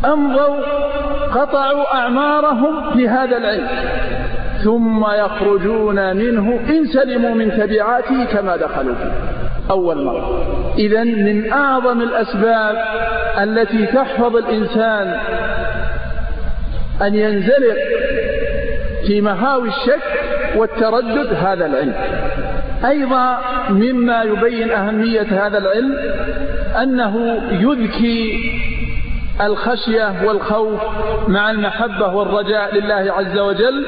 أمضوا 0.04 0.56
قطعوا 1.34 1.94
أعمارهم 1.94 2.90
في 2.96 3.08
هذا 3.08 3.36
العلم. 3.36 3.68
ثم 4.64 5.04
يخرجون 5.04 6.16
منه 6.16 6.60
إن 6.70 6.86
سلموا 6.86 7.34
من 7.34 7.50
تبعاته 7.50 8.24
كما 8.24 8.56
دخلوا 8.56 8.94
فيه. 8.94 9.12
أول 9.70 10.04
مرة. 10.04 10.44
إذا 10.78 11.04
من 11.04 11.52
أعظم 11.52 12.02
الأسباب 12.02 12.76
التي 13.42 13.86
تحفظ 13.86 14.36
الإنسان 14.36 15.20
أن 17.02 17.14
ينزلق 17.14 17.76
في 19.06 19.20
مهاوي 19.20 19.68
الشك 19.68 20.02
والتردد 20.56 21.34
هذا 21.34 21.66
العلم. 21.66 21.94
أيضا 22.84 23.38
مما 23.70 24.22
يبين 24.22 24.70
أهمية 24.70 25.46
هذا 25.46 25.58
العلم 25.58 25.96
أنه 26.82 27.42
يذكي 27.52 28.38
الخشية 29.40 30.24
والخوف 30.24 30.80
مع 31.28 31.50
المحبة 31.50 32.14
والرجاء 32.14 32.74
لله 32.74 33.12
عز 33.12 33.38
وجل 33.38 33.84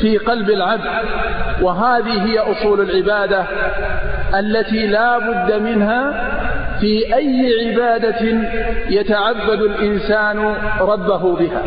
في 0.00 0.18
قلب 0.18 0.50
العبد 0.50 0.90
وهذه 1.62 2.24
هي 2.24 2.38
أصول 2.38 2.80
العبادة 2.80 3.44
التي 4.38 4.86
لا 4.86 5.18
بد 5.18 5.52
منها 5.62 6.30
في 6.80 7.14
أي 7.14 7.66
عبادة 7.66 8.48
يتعبد 8.90 9.62
الإنسان 9.62 10.54
ربه 10.80 11.36
بها. 11.36 11.62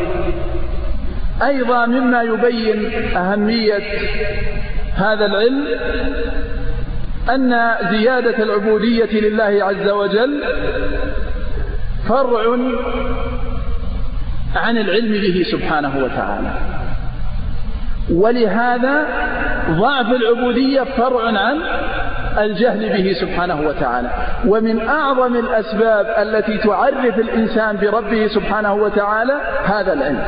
أيضا 1.43 1.85
مما 1.85 2.21
يبين 2.21 2.91
أهمية 3.17 3.83
هذا 4.95 5.25
العلم 5.25 5.65
أن 7.29 7.71
زيادة 7.89 8.43
العبودية 8.43 9.19
لله 9.19 9.65
عز 9.65 9.89
وجل 9.89 10.43
فرع 12.07 12.57
عن 14.55 14.77
العلم 14.77 15.11
به 15.11 15.45
سبحانه 15.51 16.03
وتعالى. 16.03 16.78
ولهذا 18.11 19.05
ضعف 19.69 20.11
العبودية 20.11 20.81
فرع 20.83 21.25
عن 21.25 21.61
الجهل 22.37 22.89
به 22.89 23.13
سبحانه 23.21 23.61
وتعالى. 23.61 24.09
ومن 24.47 24.87
أعظم 24.87 25.35
الأسباب 25.35 26.05
التي 26.17 26.57
تعرف 26.57 27.19
الإنسان 27.19 27.77
بربه 27.77 28.27
سبحانه 28.27 28.73
وتعالى 28.73 29.33
هذا 29.65 29.93
العلم. 29.93 30.23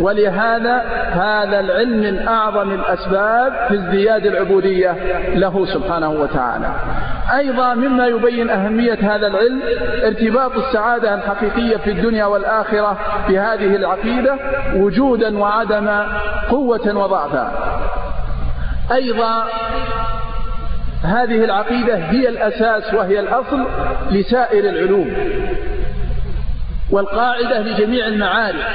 ولهذا 0.00 0.82
هذا 1.12 1.60
العلم 1.60 2.00
من 2.00 2.28
أعظم 2.28 2.70
الأسباب 2.70 3.52
في 3.68 3.74
ازدياد 3.74 4.26
العبودية 4.26 4.96
له 5.34 5.66
سبحانه 5.66 6.10
وتعالى. 6.10 6.70
أيضا 7.36 7.74
مما 7.74 8.06
يبين 8.06 8.50
أهمية 8.50 8.98
هذا 9.02 9.26
العلم 9.26 9.62
ارتباط 10.04 10.56
السعادة 10.56 11.14
الحقيقية 11.14 11.76
في 11.76 11.90
الدنيا 11.90 12.24
والآخرة 12.24 12.98
بهذه 13.28 13.76
العقيدة 13.76 14.36
وجودا 14.74 15.38
وعدما 15.38 16.06
قوة 16.50 16.96
وضعفا. 16.96 17.52
أيضا 18.92 19.44
هذه 21.02 21.44
العقيدة 21.44 21.96
هي 21.96 22.28
الأساس 22.28 22.94
وهي 22.94 23.20
الأصل 23.20 23.66
لسائر 24.10 24.64
العلوم 24.64 25.12
والقاعدة 26.90 27.58
لجميع 27.60 28.06
المعارف. 28.06 28.66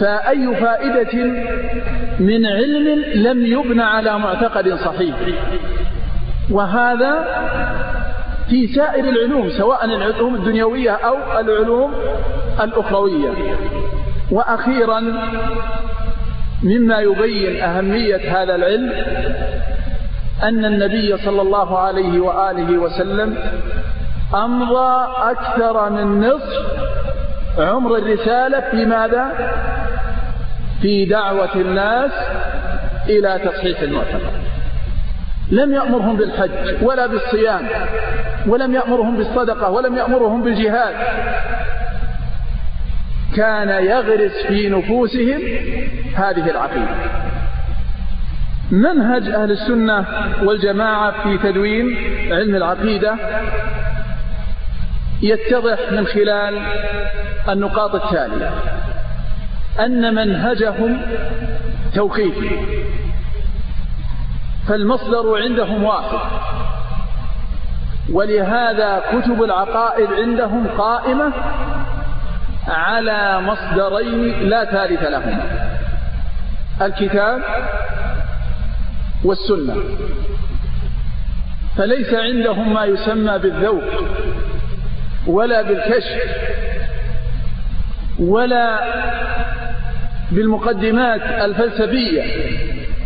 فأي 0.00 0.56
فائدة 0.56 1.24
من 2.18 2.46
علم 2.46 3.04
لم 3.14 3.46
يبنى 3.46 3.82
على 3.82 4.18
معتقد 4.18 4.74
صحيح. 4.74 5.16
وهذا 6.50 7.24
في 8.50 8.66
سائر 8.66 9.04
العلوم 9.04 9.50
سواء 9.50 9.84
العلوم 9.84 10.34
الدنيوية 10.34 10.90
أو 10.90 11.40
العلوم 11.40 11.94
الأخروية. 12.60 13.30
وأخيرا 14.30 15.00
مما 16.62 16.98
يبين 16.98 17.62
أهمية 17.62 18.42
هذا 18.42 18.54
العلم 18.54 18.92
أن 20.42 20.64
النبي 20.64 21.16
صلى 21.16 21.42
الله 21.42 21.78
عليه 21.78 22.20
وآله 22.20 22.78
وسلم 22.78 23.38
أمضى 24.34 25.08
أكثر 25.16 25.90
من 25.90 26.20
نصف 26.20 26.88
عمر 27.58 27.96
الرسالة 27.96 28.60
في 28.60 28.84
ماذا؟ 28.84 29.32
في 30.82 31.04
دعوة 31.04 31.54
الناس 31.54 32.10
إلى 33.08 33.40
تصحيح 33.44 33.80
المعتقد. 33.80 34.32
لم 35.50 35.74
يأمرهم 35.74 36.16
بالحج 36.16 36.82
ولا 36.82 37.06
بالصيام 37.06 37.68
ولم 38.46 38.74
يأمرهم 38.74 39.16
بالصدقة 39.16 39.70
ولم 39.70 39.96
يأمرهم 39.96 40.42
بالجهاد. 40.42 40.94
كان 43.36 43.68
يغرس 43.84 44.46
في 44.48 44.68
نفوسهم 44.68 45.40
هذه 46.14 46.50
العقيدة. 46.50 47.27
منهج 48.70 49.28
أهل 49.28 49.50
السنة 49.50 50.04
والجماعة 50.42 51.22
في 51.22 51.38
تدوين 51.38 51.96
علم 52.32 52.54
العقيدة 52.54 53.14
يتضح 55.22 55.78
من 55.92 56.06
خلال 56.06 56.58
النقاط 57.48 57.94
التالية. 57.94 58.50
أن 59.80 60.14
منهجهم 60.14 61.00
توقيفي 61.94 62.50
فالمصدر 64.68 65.42
عندهم 65.42 65.84
واحد. 65.84 66.18
ولهذا 68.12 69.02
كتب 69.12 69.42
العقائد 69.42 70.12
عندهم 70.12 70.66
قائمة 70.78 71.32
على 72.68 73.40
مصدرين 73.40 74.48
لا 74.48 74.64
ثالث 74.64 75.02
لهما 75.02 75.42
الكتاب 76.82 77.42
والسنة. 79.24 79.76
فليس 81.76 82.14
عندهم 82.14 82.74
ما 82.74 82.84
يسمى 82.84 83.38
بالذوق 83.38 83.84
ولا 85.26 85.62
بالكشف 85.62 86.22
ولا 88.18 88.80
بالمقدمات 90.30 91.22
الفلسفية 91.22 92.22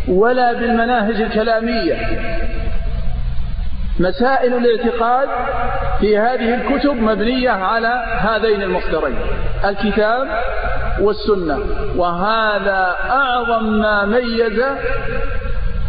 ولا 0.07 0.53
بالمناهج 0.53 1.21
الكلامية. 1.21 1.95
مسائل 3.99 4.53
الاعتقاد 4.53 5.29
في 5.99 6.17
هذه 6.17 6.55
الكتب 6.55 6.95
مبنية 6.95 7.49
على 7.49 8.03
هذين 8.19 8.61
المصدرين 8.61 9.15
الكتاب 9.65 10.27
والسنة. 10.99 11.59
وهذا 11.95 12.95
أعظم 13.09 13.63
ما 13.63 14.05
ميز 14.05 14.63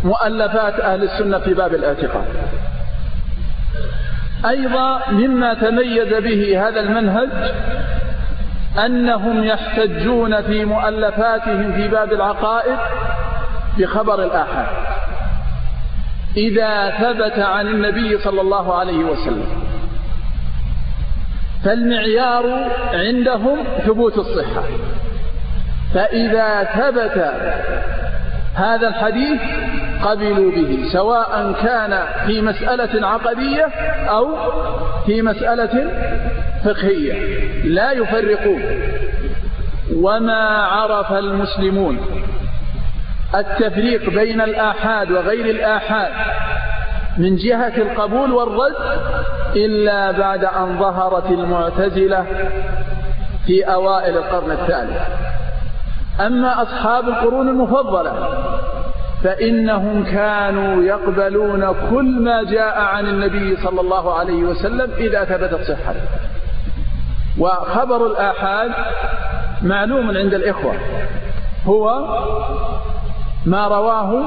مؤلفات 0.04 0.80
أهل 0.80 1.02
السنة 1.02 1.38
في 1.38 1.54
باب 1.54 1.74
الاعتقاد. 1.74 2.26
أيضا 4.48 5.00
مما 5.10 5.54
تميز 5.54 6.14
به 6.14 6.68
هذا 6.68 6.80
المنهج 6.80 7.28
أنهم 8.84 9.44
يحتجون 9.44 10.42
في 10.42 10.64
مؤلفاتهم 10.64 11.72
في 11.72 11.88
باب 11.88 12.12
العقائد 12.12 12.76
بخبر 13.78 14.22
الآحاد. 14.24 14.66
إذا 16.36 16.90
ثبت 16.90 17.38
عن 17.38 17.66
النبي 17.66 18.18
صلى 18.18 18.40
الله 18.40 18.74
عليه 18.74 19.04
وسلم 19.04 19.46
فالمعيار 21.64 22.70
عندهم 22.92 23.58
ثبوت 23.86 24.18
الصحة. 24.18 24.62
فإذا 25.94 26.64
ثبت 26.64 27.34
هذا 28.54 28.88
الحديث 28.88 29.40
قبلوا 30.02 30.50
به 30.50 30.84
سواء 30.92 31.52
كان 31.62 32.04
في 32.26 32.40
مسألة 32.40 33.06
عقدية 33.06 33.64
أو 34.08 34.36
في 35.06 35.22
مسألة 35.22 35.90
فقهية. 36.64 37.12
لا 37.64 37.92
يفرقون. 37.92 38.62
وما 39.96 40.64
عرف 40.64 41.12
المسلمون 41.12 41.98
التفريق 43.34 44.10
بين 44.10 44.40
الآحاد 44.40 45.10
وغير 45.10 45.44
الآحاد 45.44 46.12
من 47.18 47.36
جهة 47.36 47.76
القبول 47.76 48.32
والرد 48.32 48.74
إلا 49.56 50.10
بعد 50.10 50.44
أن 50.44 50.78
ظهرت 50.78 51.30
المعتزلة 51.30 52.26
في 53.46 53.64
أوائل 53.64 54.16
القرن 54.16 54.50
الثالث. 54.50 55.23
أما 56.20 56.62
أصحاب 56.62 57.08
القرون 57.08 57.48
المفضلة 57.48 58.12
فإنهم 59.24 60.04
كانوا 60.04 60.82
يقبلون 60.82 61.74
كل 61.90 62.20
ما 62.20 62.42
جاء 62.42 62.80
عن 62.80 63.06
النبي 63.06 63.56
صلى 63.56 63.80
الله 63.80 64.14
عليه 64.14 64.44
وسلم 64.44 64.90
إذا 64.98 65.24
ثبتت 65.24 65.62
صحته 65.62 66.00
وخبر 67.38 68.06
الآحاد 68.06 68.70
معلوم 69.62 70.08
عند 70.08 70.34
الإخوة. 70.34 70.74
هو 71.66 72.04
ما 73.46 73.68
رواه 73.68 74.22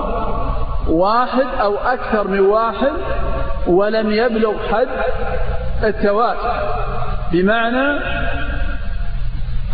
واحد 0.90 1.46
أو 1.62 1.76
أكثر 1.76 2.28
من 2.28 2.40
واحد 2.40 2.92
ولم 3.68 4.12
يبلغ 4.12 4.54
حد 4.72 4.88
التواتر. 5.84 6.54
بمعنى 7.32 8.00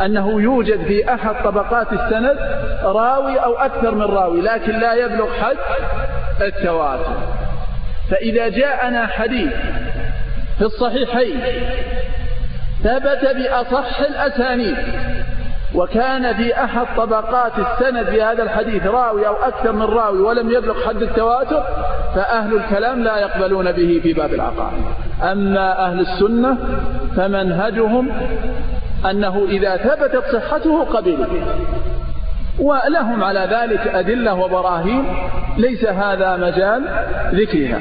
أنه 0.06 0.42
يوجد 0.42 0.86
في 0.86 1.14
أحد 1.14 1.36
طبقات 1.44 1.94
السند 1.94 2.38
راوي 2.84 3.38
أو 3.38 3.54
أكثر 3.54 3.96
من 3.96 4.02
راوي 4.02 4.42
لكن 4.42 4.80
لا 4.80 4.94
يبلغ 4.94 5.34
حد 5.34 5.58
التواتر. 6.42 7.18
فإذا 8.12 8.50
جاءنا 8.50 9.08
حديث 9.08 9.54
في 10.58 10.66
الصحيحين 10.66 11.40
ثبت 12.84 13.36
بأصح 13.36 14.00
الأسانيد 14.00 14.78
وكان 15.76 16.34
في 16.34 16.64
أحد 16.64 16.86
طبقات 16.98 17.52
السند 17.60 18.06
في 18.06 18.22
هذا 18.22 18.44
الحديث 18.44 18.86
راوي 18.86 19.28
أو 19.28 19.36
أكثر 19.36 19.72
من 19.72 19.82
راوي 19.82 20.20
ولم 20.20 20.50
يبلغ 20.50 20.88
حد 20.88 21.02
التواتر 21.02 21.64
فأهل 22.16 22.56
الكلام 22.56 23.04
لا 23.04 23.18
يقبلون 23.18 23.72
به 23.72 24.00
في 24.04 24.14
باب 24.14 24.34
العقائد. 24.34 24.84
أما 25.24 25.86
أهل 25.86 26.00
السنة 26.00 26.58
فمنهجهم 27.16 28.12
أنه 29.10 29.46
إذا 29.50 29.78
ثبتت 29.78 30.24
صحته 30.34 30.84
قبلوا 30.84 31.26
ولهم 32.60 33.24
على 33.24 33.48
ذلك 33.52 33.88
أدلة 33.88 34.34
وبراهين. 34.34 35.06
ليس 35.58 35.86
هذا 35.86 36.36
مجال 36.36 36.84
ذكرها 37.34 37.80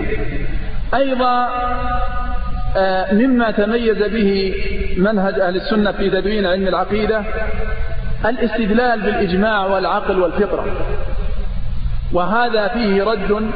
أيضا 0.94 1.48
آه، 2.76 3.14
مما 3.14 3.50
تميز 3.50 4.02
به 4.02 4.54
منهج 4.96 5.40
أهل 5.40 5.56
السنة 5.56 5.92
في 5.92 6.10
تدوين 6.10 6.46
علم 6.46 6.68
العقيدة 6.68 7.22
الاستدلال 8.24 9.00
بالإجماع 9.00 9.66
والعقل 9.66 10.20
والفطرة. 10.20 10.66
وهذا 12.12 12.68
فيه 12.68 13.04
رد 13.04 13.50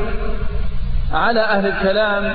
على 1.13 1.41
أهل 1.41 1.67
الكلام 1.67 2.35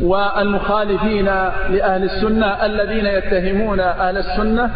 والمخالفين 0.00 1.24
لأهل 1.70 2.04
السنة 2.04 2.46
الذين 2.46 3.06
يتهمون 3.06 3.80
أهل 3.80 4.18
السنة 4.18 4.70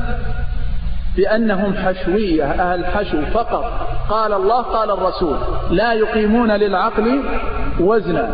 بأنهم 1.17 1.75
حشوية 1.75 2.45
أهل 2.45 2.87
حشو 2.87 3.23
فقط. 3.35 3.65
قال 4.09 4.33
الله 4.33 4.63
قال 4.63 4.91
الرسول 4.91 5.39
لا 5.71 5.93
يقيمون 5.93 6.51
للعقل 6.51 7.23
وزنا. 7.81 8.31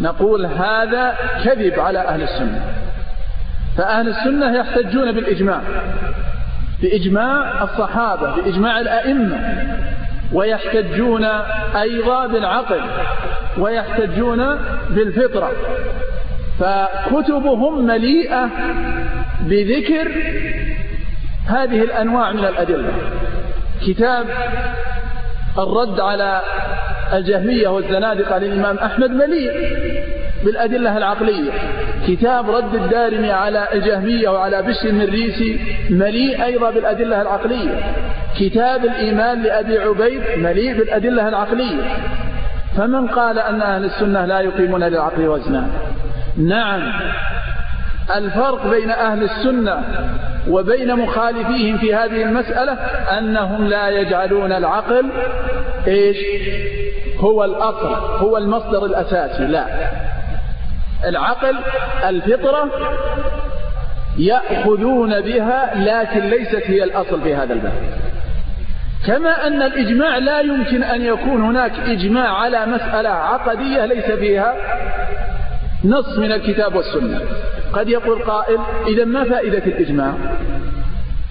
نقول 0.00 0.46
هذا 0.46 1.14
كذب 1.44 1.80
على 1.80 1.98
أهل 1.98 2.22
السنة. 2.22 2.62
فأهل 3.76 4.08
السنة 4.08 4.56
يحتجون 4.56 5.12
بالإجماع 5.12 5.60
بإجماع 6.82 7.62
الصحابة 7.62 8.36
بإجماع 8.36 8.80
الأئمة. 8.80 9.36
ويحتجون 10.32 11.24
أيضا 11.80 12.26
بالعقل 12.26 12.80
ويحتجون 13.58 14.58
بالفطرة. 14.90 15.52
فكتبهم 16.60 17.86
مليئة 17.86 18.48
بذكر 19.40 20.10
هذه 21.46 21.82
الأنواع 21.82 22.32
من 22.32 22.44
الأدلة. 22.44 22.92
كتاب 23.86 24.26
الرد 25.58 26.00
على 26.00 26.40
الجهمية 27.12 27.68
والزنادقة 27.68 28.38
للإمام 28.38 28.78
أحمد 28.78 29.10
مليء 29.10 29.52
بالأدلة 30.44 30.96
العقلية. 30.96 31.50
كتاب 32.08 32.50
رد 32.50 32.74
الدارمي 32.74 33.30
على 33.30 33.68
الجهمية 33.72 34.28
وعلى 34.28 34.62
بشر 34.62 34.88
المريسي 34.88 35.60
مليء 35.90 36.44
أيضا 36.44 36.70
بالأدلة 36.70 37.22
العقلية. 37.22 37.94
كتاب 38.38 38.84
الإيمان 38.84 39.42
لأبي 39.42 39.78
عبيد 39.78 40.22
مليء 40.36 40.78
بالأدلة 40.78 41.28
العقلية. 41.28 41.82
فمن 42.76 43.06
قال 43.06 43.38
أن 43.38 43.62
أهل 43.62 43.84
السنة 43.84 44.24
لا 44.24 44.40
يقيمون 44.40 44.84
للعقل 44.84 45.28
وزنا؟ 45.28 45.68
نعم. 46.36 46.92
الفرق 48.16 48.66
بين 48.70 48.90
أهل 48.90 49.22
السنة 49.22 49.82
وبين 50.48 50.96
مخالفيهم 50.96 51.78
في 51.78 51.94
هذه 51.94 52.22
المسألة 52.22 52.72
أنهم 53.18 53.66
لا 53.68 53.88
يجعلون 53.88 54.52
العقل 54.52 55.10
إيش؟ 55.86 56.16
هو 57.18 57.44
الأصل 57.44 57.94
هو 57.94 58.36
المصدر 58.36 58.84
الأساسي 58.84 59.46
لا. 59.46 59.66
العقل 61.04 61.56
الفطرة 62.08 62.70
يأخذون 64.18 65.20
بها 65.20 65.74
لكن 65.74 66.20
ليست 66.20 66.62
هي 66.64 66.84
الأصل 66.84 67.22
في 67.22 67.34
هذا 67.34 67.52
الباب. 67.52 67.72
كما 69.06 69.46
أن 69.46 69.62
الإجماع 69.62 70.18
لا 70.18 70.40
يمكن 70.40 70.82
أن 70.82 71.02
يكون 71.02 71.42
هناك 71.42 71.72
إجماع 71.86 72.28
على 72.28 72.66
مسألة 72.66 73.08
عقدية 73.08 73.84
ليس 73.84 74.10
فيها 74.10 74.54
نص 75.84 76.18
من 76.18 76.32
الكتاب 76.32 76.74
والسنة. 76.74 77.20
قد 77.72 77.88
يقول 77.88 78.22
قائل 78.22 78.58
إذا 78.86 79.04
ما 79.04 79.24
فائدة 79.24 79.58
الإجماع؟ 79.58 80.12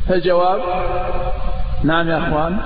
فالجواب 0.10 0.62
نعم 1.84 2.10
يا 2.10 2.18
أخوان. 2.18 2.58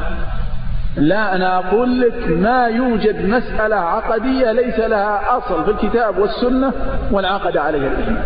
لا 0.98 1.36
أنا 1.36 1.58
أقول 1.58 2.02
لك 2.02 2.28
ما 2.28 2.68
يوجد 2.68 3.26
مسألة 3.26 3.76
عقدية 3.76 4.52
ليس 4.52 4.80
لها 4.80 5.38
أصل 5.38 5.66
في 5.66 5.72
الكتاب 5.72 6.18
والسنة 6.18 6.74
والعقد 7.12 7.58
عليها 7.58 7.88
الإجماع. 7.88 8.24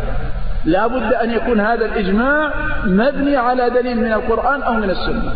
لا 0.65 0.87
بد 0.87 1.13
أن 1.13 1.31
يكون 1.31 1.59
هذا 1.59 1.85
الإجماع 1.85 2.53
مبني 2.85 3.37
على 3.37 3.69
دليل 3.69 4.01
من 4.01 4.13
القرآن 4.13 4.61
أو 4.61 4.73
من 4.73 4.89
السنة. 4.89 5.33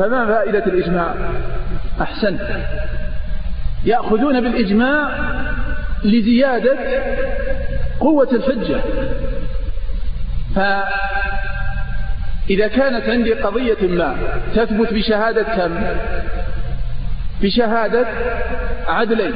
فما 0.00 0.26
فائدة 0.26 0.66
الإجماع؟ 0.66 1.14
أحسنت 2.00 2.40
يأخذون 3.84 4.40
بالإجماع 4.40 5.10
لزيادة 6.04 6.76
قوة 8.00 8.28
الحجة. 8.32 8.80
فإذا 10.56 12.68
كانت 12.68 13.08
عندي 13.08 13.32
قضية 13.32 13.88
ما 13.88 14.16
تثبت 14.54 14.92
بشهادة 14.92 15.42
كم؟ 15.42 15.80
بشهادة 17.42 18.06
عدلين. 18.86 19.34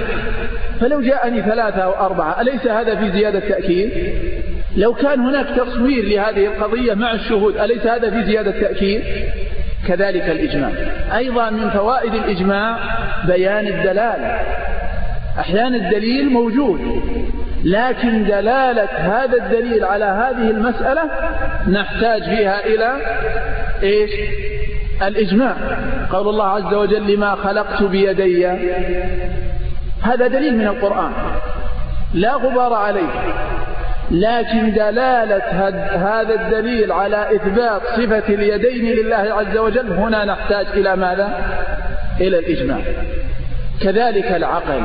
فلو 0.81 1.01
جاءني 1.01 1.43
ثلاثة 1.43 1.83
أو 1.83 1.93
أربعة 1.93 2.41
أليس 2.41 2.67
هذا 2.67 2.95
في 2.95 3.13
زيادة 3.13 3.39
تأكيد؟ 3.39 3.91
لو 4.77 4.95
كان 4.95 5.21
هناك 5.21 5.47
تصوير 5.57 6.05
لهذه 6.05 6.47
القضية 6.47 6.95
مع 6.95 7.13
الشهود 7.13 7.57
أليس 7.57 7.87
هذا 7.87 8.11
في 8.11 8.25
زيادة 8.25 8.51
تأكيد؟ 8.51 9.03
كذلك 9.87 10.29
الإجماع. 10.29 10.71
أيضا 11.17 11.51
من 11.51 11.71
فوائد 11.71 12.15
الإجماع 12.15 12.79
بيان 13.27 13.67
الدلالة 13.67 14.41
أحيانا 15.41 15.77
الدليل 15.77 16.31
موجود 16.31 16.81
لكن 17.65 18.25
دلالة 18.25 18.89
هذا 18.97 19.37
الدليل 19.37 19.85
على 19.85 20.05
هذه 20.05 20.51
المسألة 20.51 21.03
نحتاج 21.69 22.23
فيها 22.23 22.67
إلى 22.67 22.93
إيش؟ 23.83 24.11
الإجماع. 25.03 25.55
قول 26.13 26.29
الله 26.29 26.45
عز 26.45 26.75
وجل 26.75 27.15
لما 27.15 27.35
خلقت 27.35 27.83
بيدي. 27.83 28.47
هذا 30.03 30.27
دليل 30.27 30.57
من 30.57 30.67
القرآن. 30.67 31.13
لا 32.15 32.35
غبار 32.35 32.73
عليه. 32.73 33.09
لكن 34.11 34.73
دلالة 34.73 35.43
هذا 35.93 36.35
الدليل 36.35 36.93
على 36.93 37.37
إثبات 37.37 37.83
صفة 37.97 38.35
اليدين 38.35 38.85
لله 38.85 39.17
عز 39.17 39.57
وجل 39.57 39.93
هنا 39.93 40.25
نحتاج 40.25 40.67
إلى 40.75 40.97
ماذا؟ 40.97 41.39
إلى 42.21 42.39
الإجماع. 42.39 42.79
كذلك 43.83 44.33
العقل. 44.33 44.83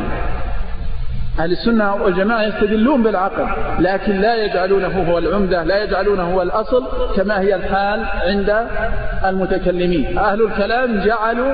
أهل 1.39 1.52
السنة 1.52 1.95
والجماعة 1.95 2.43
يستدلون 2.43 3.04
بالعقل 3.04 3.47
لكن 3.80 4.21
لا 4.21 4.36
يجعلونه 4.36 5.12
هو 5.12 5.17
العمدة 5.17 5.63
لا 5.63 5.84
يجعلونه 5.84 6.34
هو 6.34 6.41
الأصل 6.41 6.84
كما 7.15 7.39
هي 7.39 7.56
الحال 7.56 8.06
عند 8.25 8.67
المتكلمين. 9.25 10.17
أهل 10.17 10.41
الكلام 10.41 10.99
جعلوا 10.99 11.54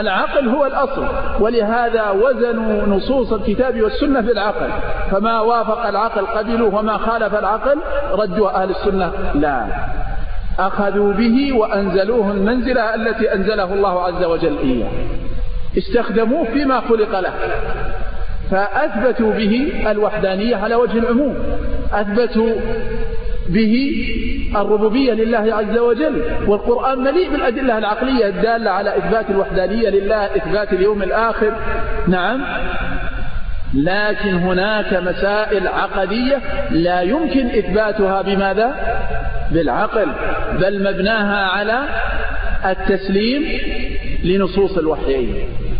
العقل 0.00 0.48
هو 0.48 0.66
الأصل 0.66 1.06
ولهذا 1.40 2.10
وزنوا 2.10 2.86
نصوص 2.86 3.32
الكتاب 3.32 3.82
والسنة 3.82 4.20
بالعقل 4.20 4.68
فما 5.10 5.40
وافق 5.40 5.86
العقل 5.86 6.26
قبلوا 6.26 6.78
وما 6.78 6.98
خالف 6.98 7.34
العقل 7.34 7.78
ردوا 8.12 8.62
أهل 8.62 8.70
السنة 8.70 9.12
لا. 9.34 9.66
أخذوا 10.58 11.12
به 11.12 11.52
وأنزلوه 11.52 12.30
المنزلة 12.30 12.94
التي 12.94 13.34
أنزله 13.34 13.74
الله 13.74 14.02
عز 14.02 14.24
وجل 14.24 14.58
إياه. 14.58 14.88
استخدموه 15.78 16.44
فيما 16.44 16.80
خلق 16.80 17.20
له. 17.20 17.32
فأثبتوا 18.50 19.32
به 19.32 19.72
الوحدانية 19.90 20.56
على 20.56 20.74
وجه 20.74 20.98
العموم. 20.98 21.36
أثبتوا 21.92 22.54
به 23.48 23.94
الربوبية 24.56 25.12
لله 25.12 25.54
عز 25.54 25.78
وجل. 25.78 26.22
والقرآن 26.46 26.98
مليء 26.98 27.30
بالأدلة 27.30 27.78
العقلية 27.78 28.26
الدالة 28.26 28.70
على 28.70 28.96
إثبات 28.96 29.30
الوحدانية 29.30 29.88
لله 29.88 30.24
إثبات 30.24 30.72
اليوم 30.72 31.02
الآخر. 31.02 31.52
نعم. 32.08 32.44
لكن 33.74 34.34
هناك 34.34 34.94
مسائل 34.94 35.68
عقدية 35.68 36.38
لا 36.70 37.00
يمكن 37.00 37.46
إثباتها 37.46 38.22
بماذا؟ 38.22 38.74
بالعقل. 39.50 40.06
بل 40.60 40.92
مبناها 40.92 41.46
على 41.46 41.78
التسليم 42.64 43.60
لنصوص 44.24 44.78
الوحيين. 44.78 45.34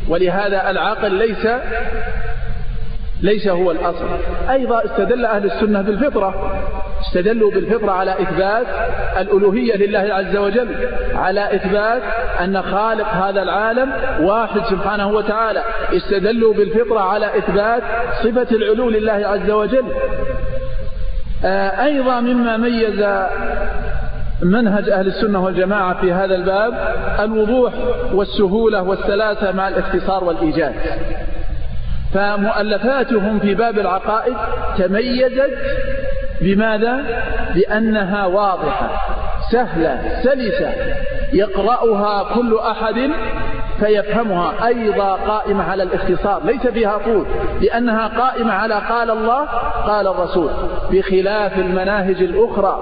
ولهذا 0.08 0.70
العقل 0.70 1.14
ليس 1.14 1.46
ليس 3.24 3.48
هو 3.48 3.70
الأصل. 3.70 4.04
أيضا 4.50 4.84
استدل 4.84 5.26
أهل 5.26 5.44
السنة 5.44 5.82
بالفطرة. 5.82 6.34
استدلوا 7.00 7.50
بالفطرة 7.50 7.92
على 7.92 8.12
إثبات 8.12 8.66
الألوهية 9.20 9.76
لله 9.76 10.14
عز 10.14 10.36
وجل 10.36 10.68
على 11.14 11.54
إثبات 11.54 12.02
أن 12.40 12.62
خالق 12.62 13.08
هذا 13.08 13.42
العالم 13.42 13.92
واحد 14.20 14.60
سبحانه 14.70 15.08
وتعالى. 15.08 15.62
استدلوا 15.92 16.54
بالفطرة 16.54 17.00
على 17.00 17.38
إثبات 17.38 17.82
صفة 18.22 18.56
العلو 18.56 18.90
لله 18.90 19.12
عز 19.12 19.50
وجل. 19.50 19.84
آه، 21.44 21.84
أيضا 21.84 22.20
مما 22.20 22.56
ميز 22.56 23.04
منهج 24.42 24.90
أهل 24.90 25.06
السنة 25.06 25.44
والجماعة 25.44 26.00
في 26.00 26.12
هذا 26.12 26.34
الباب 26.34 26.94
الوضوح 27.20 27.72
والسهولة 28.12 28.82
والسلاسة 28.82 29.52
مع 29.52 29.68
الاختصار 29.68 30.24
والإيجاد. 30.24 30.74
فمؤلفاتهم 32.14 33.38
في 33.38 33.54
باب 33.54 33.78
العقائد 33.78 34.36
تميزت 34.78 35.58
بماذا؟ 36.40 37.04
بأنها 37.54 38.26
واضحة 38.26 38.90
سهلة 39.52 40.20
سلسة 40.22 40.72
يقرأها 41.32 42.34
كل 42.34 42.58
أحد 42.58 43.10
فيفهمها. 43.80 44.66
أيضا 44.66 45.12
قائمة 45.14 45.70
على 45.70 45.82
الاختصار 45.82 46.42
ليس 46.44 46.66
فيها 46.66 46.98
طول 46.98 47.26
لأنها 47.60 48.06
قائمة 48.06 48.52
على 48.52 48.74
قال 48.74 49.10
الله 49.10 49.44
قال 49.86 50.06
الرسول. 50.06 50.50
بخلاف 50.90 51.58
المناهج 51.58 52.22
الأخرى 52.22 52.78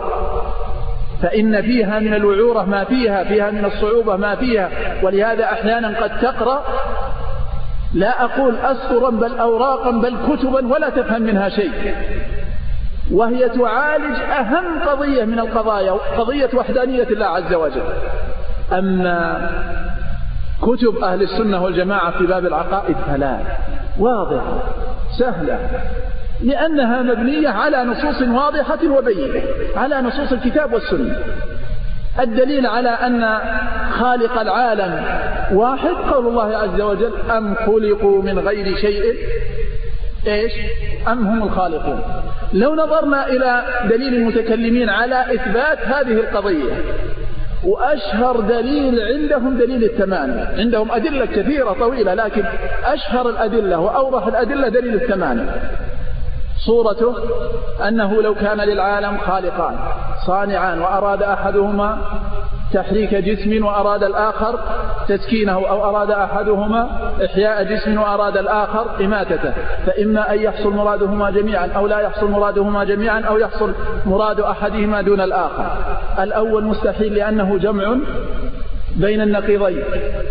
فإن 1.23 1.63
فيها 1.63 1.99
من 1.99 2.15
الوعورة 2.15 2.65
ما 2.65 2.85
فيها 2.85 3.25
فيها 3.25 3.51
من 3.51 3.65
الصعوبة 3.65 4.17
ما 4.17 4.35
فيها. 4.35 4.71
ولهذا 5.03 5.45
أحيانا 5.45 6.01
قد 6.01 6.21
تقرأ 6.21 6.65
لا 7.95 8.25
أقول 8.25 8.57
أسطرا 8.57 9.11
بل 9.11 9.39
أوراقا 9.39 9.91
بل 9.91 10.17
كتبا 10.29 10.73
ولا 10.75 10.89
تفهم 10.89 11.23
منها 11.23 11.49
شيء. 11.49 11.95
وهي 13.11 13.49
تعالج 13.49 14.21
أهم 14.21 14.89
قضية 14.89 15.25
من 15.25 15.39
القضايا 15.39 15.93
قضية 15.93 16.51
وحدانية 16.55 17.03
الله 17.03 17.27
عز 17.27 17.55
وجل. 17.55 17.83
أما 18.73 19.51
كتب 20.63 20.97
أهل 21.05 21.23
السنة 21.23 21.63
والجماعة 21.63 22.19
في 22.19 22.27
باب 22.27 22.47
العقائد 22.47 22.97
فلا 22.97 23.39
واضحة 23.99 24.63
سهلة 25.19 25.59
لأنها 26.43 27.03
مبنية 27.03 27.49
على 27.49 27.85
نصوص 27.85 28.23
واضحة 28.23 28.79
وبينة 28.99 29.43
على 29.77 30.01
نصوص 30.01 30.33
الكتاب 30.33 30.73
والسنة. 30.73 31.17
الدليل 32.21 32.67
على 32.67 32.89
أن 32.89 33.39
خالق 33.91 34.41
العالم 34.41 35.05
واحد 35.53 35.95
قول 36.13 36.27
الله 36.27 36.57
عز 36.57 36.81
وجل 36.81 37.13
أم 37.31 37.55
خلقوا 37.55 38.23
من 38.23 38.39
غير 38.39 38.77
شيء؟ 38.77 39.15
إيش؟ 40.27 40.53
أم 41.09 41.27
هم 41.27 41.43
الخالقون. 41.43 42.03
لو 42.53 42.75
نظرنا 42.75 43.27
إلى 43.27 43.63
دليل 43.91 44.15
المتكلمين 44.15 44.91
على 44.91 45.35
إثبات 45.35 45.79
هذه 45.79 46.13
القضية 46.13 46.73
وأشهر 47.65 48.41
دليل 48.41 49.01
عندهم 49.01 49.59
دليل 49.59 49.85
الثمانية 49.85 50.55
عندهم 50.59 50.93
أدلة 50.93 51.27
كثيرة 51.27 51.73
طويلة 51.73 52.15
لكن 52.15 52.45
أشهر 52.85 53.29
الأدلة 53.29 53.79
وأوضح 53.79 54.27
الأدلة 54.27 54.69
دليل 54.69 54.95
الثمانية 54.95 55.51
صورته 56.67 57.15
أنه 57.89 58.23
لو 58.23 58.35
كان 58.35 58.61
للعالم 58.61 59.19
خالقان 59.19 59.77
صانعان 60.27 60.81
وأراد 60.81 61.23
أحدهما 61.23 61.99
تحريك 62.73 63.15
جسم 63.15 63.67
وأراد 63.67 64.05
الآخر 64.05 64.59
تسكينه 65.09 65.53
أو 65.53 65.85
أراد 65.85 66.11
أحدهما 66.11 66.89
إحياء 67.25 67.65
جسم 67.65 68.01
وأراد 68.01 68.37
الآخر 68.37 68.87
إماتته. 69.01 69.53
فإما 69.87 70.33
أن 70.35 70.39
يحصل 70.41 70.71
مرادهما 70.71 71.31
جميعا 71.31 71.71
أو 71.77 71.87
لا 71.87 72.01
يحصل 72.01 72.31
مرادهما 72.31 72.85
جميعا 72.85 73.21
أو 73.21 73.39
يحصل 73.39 73.75
مراد 74.07 74.41
أحدهما 74.41 75.03
دون 75.03 75.21
الآخر. 75.21 75.67
الأول 76.19 76.65
مستحيل 76.65 77.15
لأنه 77.15 77.59
جمع 77.59 77.97
بين 78.97 79.21
النقيضين 79.21 79.83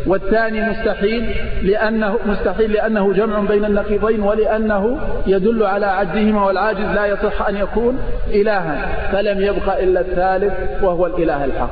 والثاني 0.07 0.69
مستحيل 0.69 1.35
لأنه 1.63 2.19
مستحيل 2.25 2.71
لأنه 2.71 3.13
جمع 3.13 3.39
بين 3.39 3.65
النقيضين 3.65 4.21
ولأنه 4.21 4.99
يدل 5.27 5.63
على 5.63 5.85
عجزهما 5.85 6.45
والعاجز 6.45 6.85
لا 6.95 7.05
يصح 7.05 7.47
أن 7.47 7.57
يكون 7.57 7.99
إلها 8.27 9.07
فلم 9.11 9.41
يبق 9.41 9.77
إلا 9.77 10.01
الثالث 10.01 10.83
وهو 10.83 11.05
الإله 11.05 11.45
الحق. 11.45 11.71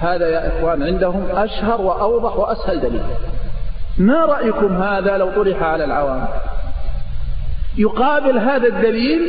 هذا 0.00 0.28
يا 0.28 0.48
إخوان 0.48 0.82
عندهم 0.82 1.26
أشهر 1.34 1.80
وأوضح 1.80 2.36
وأسهل 2.36 2.80
دليل. 2.80 3.02
ما 3.98 4.24
رأيكم 4.24 4.82
هذا 4.82 5.16
لو 5.16 5.30
طرح 5.30 5.62
على 5.62 5.84
العوام؟ 5.84 6.26
يقابل 7.78 8.38
هذا 8.38 8.68
الدليل 8.68 9.20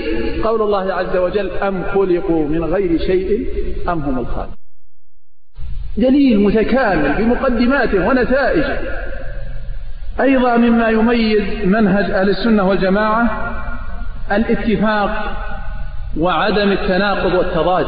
قول 0.43 0.61
الله 0.61 0.93
عز 0.93 1.17
وجل 1.17 1.51
أم 1.51 1.83
خلقوا 1.93 2.47
من 2.47 2.63
غير 2.63 2.97
شيء 2.97 3.47
أم 3.89 3.99
هم 3.99 4.19
الخالق 4.19 4.62
دليل 5.97 6.39
متكامل 6.39 7.13
بمقدماته 7.17 8.07
ونتائجه 8.07 8.77
أيضا 10.21 10.57
مما 10.57 10.89
يميز 10.89 11.65
منهج 11.65 12.11
أهل 12.11 12.29
السنة 12.29 12.69
والجماعة 12.69 13.53
الاتفاق 14.31 15.11
وعدم 16.19 16.71
التناقض 16.71 17.33
والتضاد. 17.33 17.85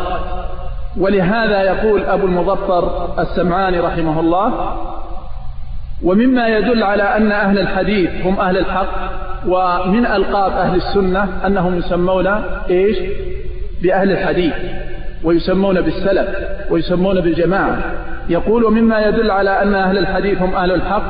ولهذا 0.98 1.62
يقول 1.62 2.04
أبو 2.04 2.26
المظفر 2.26 3.14
السمعاني 3.20 3.80
رحمه 3.80 4.20
الله 4.20 4.78
ومما 6.04 6.48
يدل 6.48 6.84
على 6.84 7.04
أن 7.04 7.32
أهل 7.32 7.60
الحديث 7.60 8.10
هم 8.26 8.40
أهل 8.40 8.58
الحق 8.58 9.12
ومن 9.48 10.06
ألقاب 10.06 10.52
أهل 10.52 10.76
السنة 10.76 11.28
أنهم 11.46 11.78
يسمون 11.78 12.28
إيش؟ 12.70 12.98
بأهل 13.84 14.12
الحديث 14.12 14.54
ويسمون 15.24 15.82
بالسلف. 15.82 16.55
ويسمون 16.72 17.22
بالجماعة. 17.22 17.78
يقول 18.30 18.74
مما 18.74 19.00
يدل 19.00 19.32
على 19.32 19.62
أن 19.62 19.76
أهل 19.76 19.98
الحديث 19.98 20.42
هم 20.42 20.56
أهل 20.56 20.72
الحق 20.72 21.04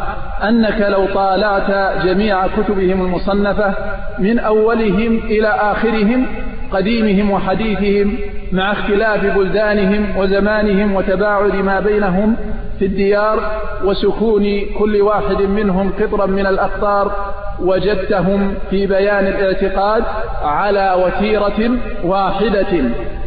أنك 0.43 0.81
لو 0.89 1.05
طالعت 1.13 2.01
جميع 2.05 2.47
كتبهم 2.47 3.05
المصنفة 3.05 3.73
من 4.19 4.39
أولهم 4.39 5.17
إلى 5.17 5.47
آخرهم 5.47 6.25
قديمهم 6.71 7.31
وحديثهم 7.31 8.17
مع 8.51 8.71
اختلاف 8.71 9.37
بلدانهم 9.37 10.17
وزمانهم 10.17 10.95
وتباعد 10.95 11.55
ما 11.55 11.79
بينهم 11.79 12.35
في 12.79 12.85
الديار 12.85 13.39
وسكون 13.85 14.61
كل 14.79 15.01
واحد 15.01 15.41
منهم 15.41 15.91
قطرا 16.01 16.25
من 16.25 16.45
الأقطار 16.45 17.11
وجدتهم 17.59 18.53
في 18.69 18.87
بيان 18.87 19.27
الاعتقاد 19.27 20.03
على 20.43 20.95
وتيرة 21.05 21.71
واحدة 22.03 22.83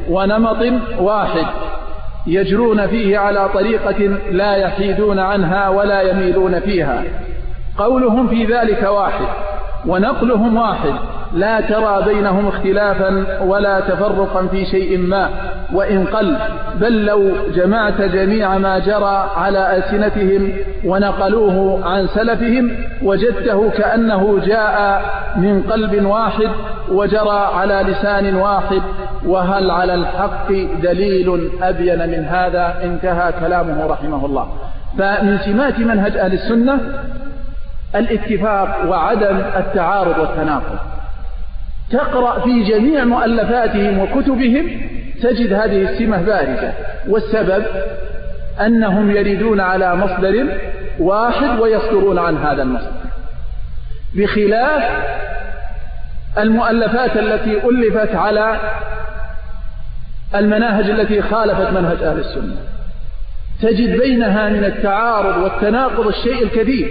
ونمط 0.09 0.73
واحد. 0.99 1.47
يجرون 2.29 2.87
فيه 2.87 3.19
على 3.19 3.49
طريقة 3.55 4.19
لا 4.31 4.57
يحيدون 4.57 5.19
عنها 5.19 5.69
ولا 5.69 6.03
يميلون 6.03 6.61
فيها. 6.61 7.05
قولهم 7.79 8.29
في 8.29 8.45
ذلك 8.45 8.83
واحد 8.83 9.27
ونقلهم 9.87 10.57
واحد 10.57 10.93
لا 11.35 11.61
ترى 11.61 12.03
بينهم 12.05 12.49
اختلافا 12.49 13.25
ولا 13.45 13.81
تفرقا 13.81 14.47
في 14.47 14.65
شيء 14.65 14.99
ما 14.99 15.31
وإن 15.75 16.05
قل 16.05 16.37
بل 16.75 17.05
لو 17.05 17.31
جمعت 17.55 18.03
جميع 18.03 18.59
ما 18.59 18.79
جرى 18.79 19.31
على 19.37 19.77
ألسنتهم 19.77 20.53
ونقلوه 20.85 21.87
عن 21.87 22.07
سلفهم 22.07 22.71
وجدته 23.03 23.71
كأنه 23.71 24.41
جاء 24.47 25.03
من 25.37 25.63
قلب 25.63 26.05
واحد 26.07 26.49
وجرى 26.89 27.51
على 27.55 27.85
لسان 27.89 28.37
واحد 28.37 28.83
وهل 29.27 29.71
على 29.71 29.95
الحق 29.95 30.49
دليل 30.83 31.51
أبين 31.63 32.09
من 32.09 32.25
هذا؟ 32.25 32.75
انتهى 32.85 33.33
كلامه 33.41 33.87
رحمه 33.87 34.27
الله. 34.27 34.49
فمن 34.99 35.39
سمات 35.39 35.79
منهج 35.79 36.17
أهل 36.17 36.33
السنة 36.33 36.81
الاتفاق 37.95 38.87
وعدم 38.89 39.37
التعارض 39.57 40.19
والتناقض. 40.19 40.79
تقرأ 41.91 42.41
في 42.41 42.65
جميع 42.65 43.05
مؤلفاتهم 43.05 43.99
وكتبهم 43.99 44.81
تجد 45.23 45.53
هذه 45.53 45.83
السمة 45.83 46.23
بارزة 46.23 46.73
والسبب 47.09 47.65
أنهم 48.67 49.11
يريدون 49.11 49.61
على 49.61 49.97
مصدر 49.97 50.47
واحد 50.99 51.61
ويصدرون 51.61 52.19
عن 52.19 52.37
هذا 52.37 52.63
المصدر. 52.63 52.93
بخلاف 54.15 54.83
المؤلفات 56.39 57.17
التي 57.17 57.69
ألفت 57.69 58.15
على 58.15 58.57
المناهج 60.35 60.91
التي 60.91 61.23
خالفت 61.23 61.71
منهج 61.71 62.03
أهل 62.03 62.19
السنة. 62.19 62.57
تجد 63.63 63.99
بينها 63.99 64.49
من 64.49 64.65
التعارض 64.65 65.43
والتناقض 65.43 66.07
الشيء 66.07 66.43
الكثير 66.43 66.91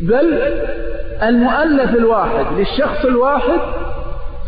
بل 0.00 0.42
المؤلف 1.22 1.90
الواحد 1.94 2.46
للشخص 2.58 3.04
الواحد 3.04 3.58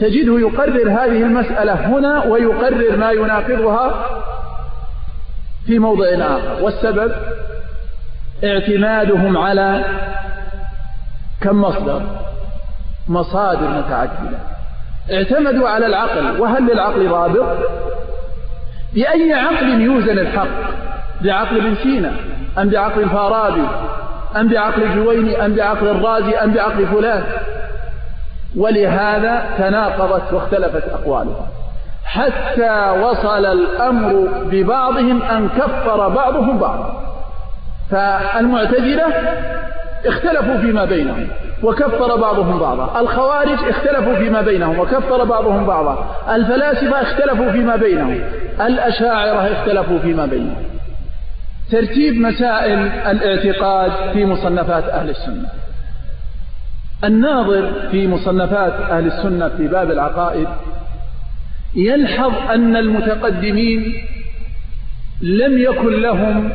تجده 0.01 0.39
يقرر 0.39 0.91
هذه 0.91 1.23
المسألة 1.23 1.73
هنا 1.73 2.25
ويقرر 2.25 2.97
ما 2.97 3.11
يناقضها 3.11 4.07
في 5.67 5.79
موضع 5.79 6.07
آخر. 6.07 6.63
والسبب 6.63 7.13
اعتمادهم 8.45 9.39
على 9.39 9.85
كم 11.41 11.61
مصدر؟ 11.61 12.03
مصادر 13.09 13.69
متعددة. 13.69 14.39
اعتمدوا 15.13 15.69
على 15.69 15.87
العقل. 15.87 16.41
وهل 16.41 16.63
للعقل 16.63 17.09
رابط؟ 17.09 17.59
بأي 18.95 19.33
عقل 19.33 19.81
يوزن 19.81 20.19
الحق؟ 20.19 20.49
بعقل 21.21 21.57
ابن 21.57 21.75
سينا 21.83 22.13
أم 22.59 22.69
بعقل 22.69 23.03
الفارابي 23.03 23.67
أم 24.37 24.49
بعقل 24.49 24.95
جويني؟ 24.95 25.47
أم 25.47 25.55
بعقل 25.55 25.89
الرازي؟ 25.89 26.35
أم 26.37 26.51
بعقل 26.51 26.87
فلان؟ 26.87 27.23
ولهذا 28.57 29.45
تناقضت 29.59 30.33
واختلفت 30.33 30.89
أقوالهم 30.89 31.47
حتى 32.05 32.91
وصل 33.03 33.47
الأمر 33.47 34.29
ببعضهم 34.51 35.23
أن 35.23 35.49
كفر 35.49 36.09
بعضهم 36.09 36.59
بعضا. 36.59 37.03
فالمعتزلة 37.91 39.05
اختلفوا 40.07 40.57
فيما 40.57 40.85
بينهم 40.85 41.29
وكفر 41.63 42.17
بعضهم 42.17 42.59
بعضا. 42.59 43.01
الخوارج 43.01 43.59
اختلفوا 43.69 44.15
فيما 44.15 44.41
بينهم 44.41 44.79
وكفر 44.79 45.25
بعضهم 45.25 45.67
بعضا. 45.67 46.17
الفلاسفة 46.35 47.03
اختلفوا 47.03 47.53
فيما 47.53 47.77
بينهم. 47.77 48.21
الأشاعرة 48.61 49.53
اختلفوا 49.53 49.99
فيما 49.99 50.27
بينهم. 50.27 50.63
ترتيب 51.71 52.15
مسائل 52.15 52.79
الاعتقاد 52.89 54.13
في 54.13 54.27
مصنفات 54.27 54.85
أهل 54.85 55.11
السنة. 55.11 55.49
الناظر 57.05 57.73
في 57.91 58.09
مصنفات 58.09 58.73
أهل 58.73 59.07
السنة 59.07 59.49
في 59.49 59.69
باب 59.69 59.91
العقائد 59.91 60.49
يلحظ 61.75 62.33
أن 62.51 62.77
المتقدمين 62.77 63.95
لم 65.23 65.59
يكن 65.59 66.01
لهم 66.03 66.51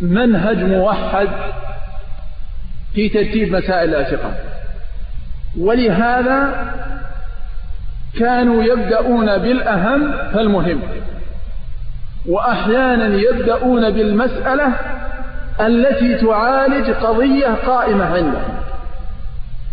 منهج 0.00 0.58
موحد 0.58 1.28
في 2.94 3.08
ترتيب 3.08 3.56
مسائل 3.56 3.88
الاعتقاد 3.88 4.34
ولهذا 5.58 6.72
كانوا 8.18 8.62
يبدأون 8.64 9.38
بالأهم 9.38 10.12
فالمهم. 10.34 10.80
وأحيانا 12.26 13.16
يبدأون 13.16 13.90
بالمسألة 13.90 14.72
التي 15.60 16.14
تعالج 16.14 16.90
قضية 16.90 17.54
قائمة 17.66 18.04
عندهم. 18.04 18.54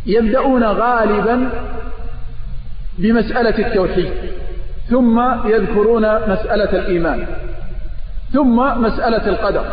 يبدأون 0.05 0.63
غالبا 0.63 1.49
بمسألة 2.97 3.67
التوحيد 3.67 4.13
ثم 4.89 5.19
يذكرون 5.45 6.31
مسألة 6.31 6.79
الإيمان 6.79 7.25
ثم 8.33 8.81
مسألة 8.81 9.27
القدر. 9.27 9.65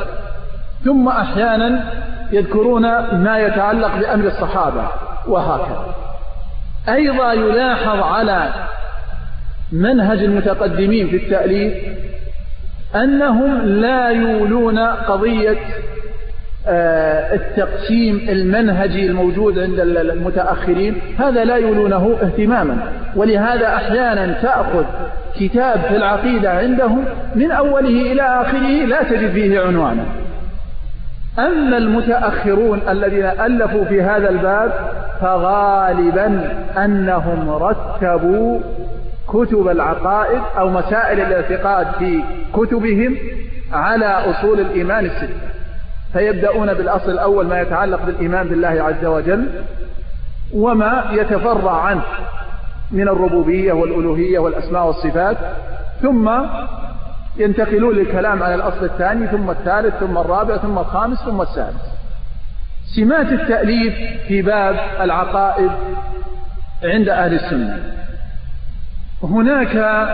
ثم 0.85 1.09
أحيانا 1.09 1.85
يذكرون 2.33 2.83
ما 3.13 3.39
يتعلق 3.39 3.97
بأمر 3.99 4.27
الصحابة 4.27 4.89
وهكذا. 5.29 5.95
أيضا 6.89 7.33
يلاحظ 7.33 8.03
على 8.03 8.49
منهج 9.73 10.19
المتقدمين 10.19 11.09
في 11.09 11.17
التأليف 11.17 11.75
أنهم 12.95 13.63
لا 13.67 14.09
يولون 14.09 14.79
قضية 14.79 15.59
آه، 16.69 17.35
التقسيم 17.35 18.27
المنهجي 18.29 19.07
الموجود 19.07 19.59
عند 19.59 19.81
المتأخرين. 19.81 20.97
هذا 21.19 21.45
لا 21.45 21.57
يولونه 21.57 22.17
اهتماما. 22.23 22.93
ولهذا 23.17 23.75
أحيانا 23.75 24.33
تأخذ 24.43 24.85
كتاب 25.41 25.81
في 25.81 25.97
العقيدة 25.97 26.51
عندهم 26.51 27.05
من 27.35 27.51
أوله 27.51 28.13
إلى 28.13 28.23
آخره 28.23 28.85
لا 28.87 29.03
تجد 29.03 29.33
فيه 29.33 29.61
عنوانا. 29.61 30.05
أما 31.39 31.77
المتأخرون 31.77 32.81
الذين 32.89 33.25
ألفوا 33.25 33.85
في 33.85 34.03
هذا 34.03 34.31
الباب 34.31 34.73
فغالبا 35.21 36.55
أنهم 36.77 37.51
رتبوا 37.51 38.61
كتب 39.29 39.69
العقائد 39.69 40.41
أو 40.59 40.69
مسائل 40.69 41.21
الاعتقاد 41.21 41.87
في 41.99 42.23
كتبهم 42.55 43.17
على 43.73 44.07
أصول 44.07 44.61
الإيمان 44.61 45.05
الستة. 45.05 45.35
فيبدأون 46.13 46.75
بالأصل 46.75 47.11
الأول 47.11 47.47
ما 47.47 47.61
يتعلق 47.61 48.07
بالإيمان 48.07 48.49
بالله 48.49 48.69
عز 48.69 49.05
وجل 49.05 49.49
وما 50.55 51.05
يتفرع 51.13 51.81
عنه 51.81 52.03
من 52.93 53.09
الربوبية 53.09 53.73
والألوهية 53.73 54.39
والأسماء 54.39 54.87
والصفات 54.87 55.37
ثم 56.03 56.31
ينتقلون 57.39 57.97
للكلام 57.97 58.43
على 58.43 58.55
الأصل 58.55 58.85
الثاني 58.85 59.27
ثم 59.27 59.51
الثالث 59.51 59.95
ثم 59.95 60.19
الرابع 60.19 60.57
ثم 60.57 60.79
الخامس 60.79 61.19
ثم 61.19 61.41
السادس. 61.41 61.97
سمات 62.97 63.33
التأليف 63.33 63.95
في 64.29 64.43
باب 64.43 64.77
العقائد 65.01 65.71
عند 66.85 67.09
أهل 67.09 67.35
السنة. 67.35 67.79
هناك 69.23 70.07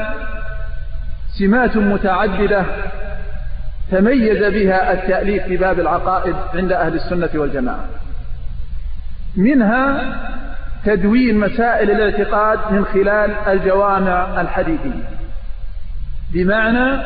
سمات 1.38 1.76
متعددة 1.76 2.64
تميز 3.90 4.44
بها 4.44 4.92
التأليف 4.92 5.42
في 5.42 5.56
باب 5.56 5.80
العقائد 5.80 6.36
عند 6.54 6.72
أهل 6.72 6.94
السنة 6.94 7.30
والجماعة. 7.34 7.84
منها 9.36 10.14
تدوين 10.84 11.38
مسائل 11.38 11.90
الاعتقاد 11.90 12.58
من 12.70 12.84
خلال 12.84 13.30
الجوامع 13.48 14.40
الحديثية. 14.40 15.21
بمعنى 16.34 17.02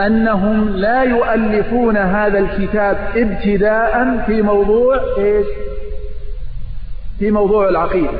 أنهم 0.00 0.68
لا 0.68 1.02
يؤلفون 1.02 1.96
هذا 1.96 2.38
الكتاب 2.38 2.96
ابتداء 3.16 4.24
في 4.26 4.42
موضوع 4.42 5.00
إيش؟ 5.18 5.46
في 7.18 7.30
موضوع 7.30 7.68
العقيدة 7.68 8.18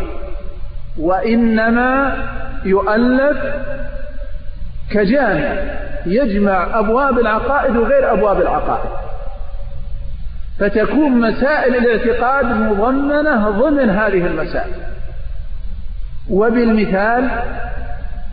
وإنما 0.98 2.16
يؤلف 2.64 3.38
كجامع 4.90 5.54
يجمع 6.06 6.78
أبواب 6.78 7.18
العقائد 7.18 7.76
وغير 7.76 8.12
أبواب 8.12 8.40
العقائد 8.40 8.90
فتكون 10.58 11.20
مسائل 11.20 11.76
الاعتقاد 11.76 12.46
مضمنة 12.46 13.50
ضمن 13.50 13.90
هذه 13.90 14.26
المسائل 14.26 14.72
وبالمثال 16.30 17.30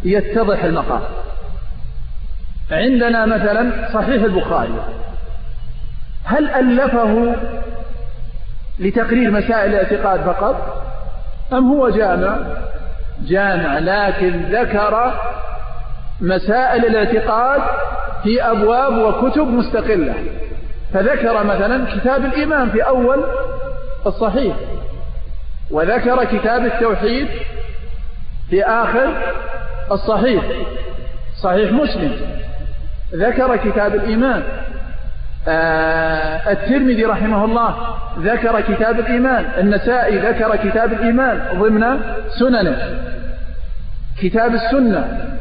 يتضح 0.03 0.63
المقام. 0.63 1.01
عندنا 2.71 3.25
مثلا 3.25 3.89
صحيح 3.93 4.23
البخاري. 4.23 4.73
هل 6.25 6.49
ألفه 6.49 7.35
لتقرير 8.79 9.31
مسائل 9.31 9.69
الاعتقاد 9.69 10.19
فقط؟ 10.19 10.83
أم 11.53 11.71
هو 11.71 11.89
جامع؟ 11.89 12.37
جامع 13.21 13.79
لكن 13.79 14.41
ذكر 14.51 15.13
مسائل 16.21 16.85
الاعتقاد 16.85 17.61
في 18.23 18.43
أبواب 18.43 18.97
وكتب 18.97 19.47
مستقلة. 19.47 20.13
فذكر 20.93 21.43
مثلا 21.43 21.95
كتاب 21.95 22.25
الإيمان 22.25 22.69
في 22.69 22.81
أول 22.81 23.25
الصحيح 24.05 24.55
وذكر 25.71 26.23
كتاب 26.25 26.65
التوحيد 26.65 27.27
في 28.49 28.63
آخر 28.63 29.13
الصحيح. 29.91 30.43
صحيح 31.43 31.71
مسلم. 31.71 32.11
ذكر 33.13 33.55
كتاب 33.55 33.95
الإيمان. 33.95 34.43
آه 35.47 36.51
الترمذي 36.51 37.05
رحمه 37.05 37.45
الله 37.45 37.75
ذكر 38.19 38.61
كتاب 38.61 38.99
الإيمان. 38.99 39.45
النسائي 39.57 40.17
ذكر 40.17 40.55
كتاب 40.55 40.93
الإيمان 40.93 41.41
ضمن 41.59 41.99
سننه. 42.39 42.99
كتاب 44.21 44.53
السنة. 44.53 45.35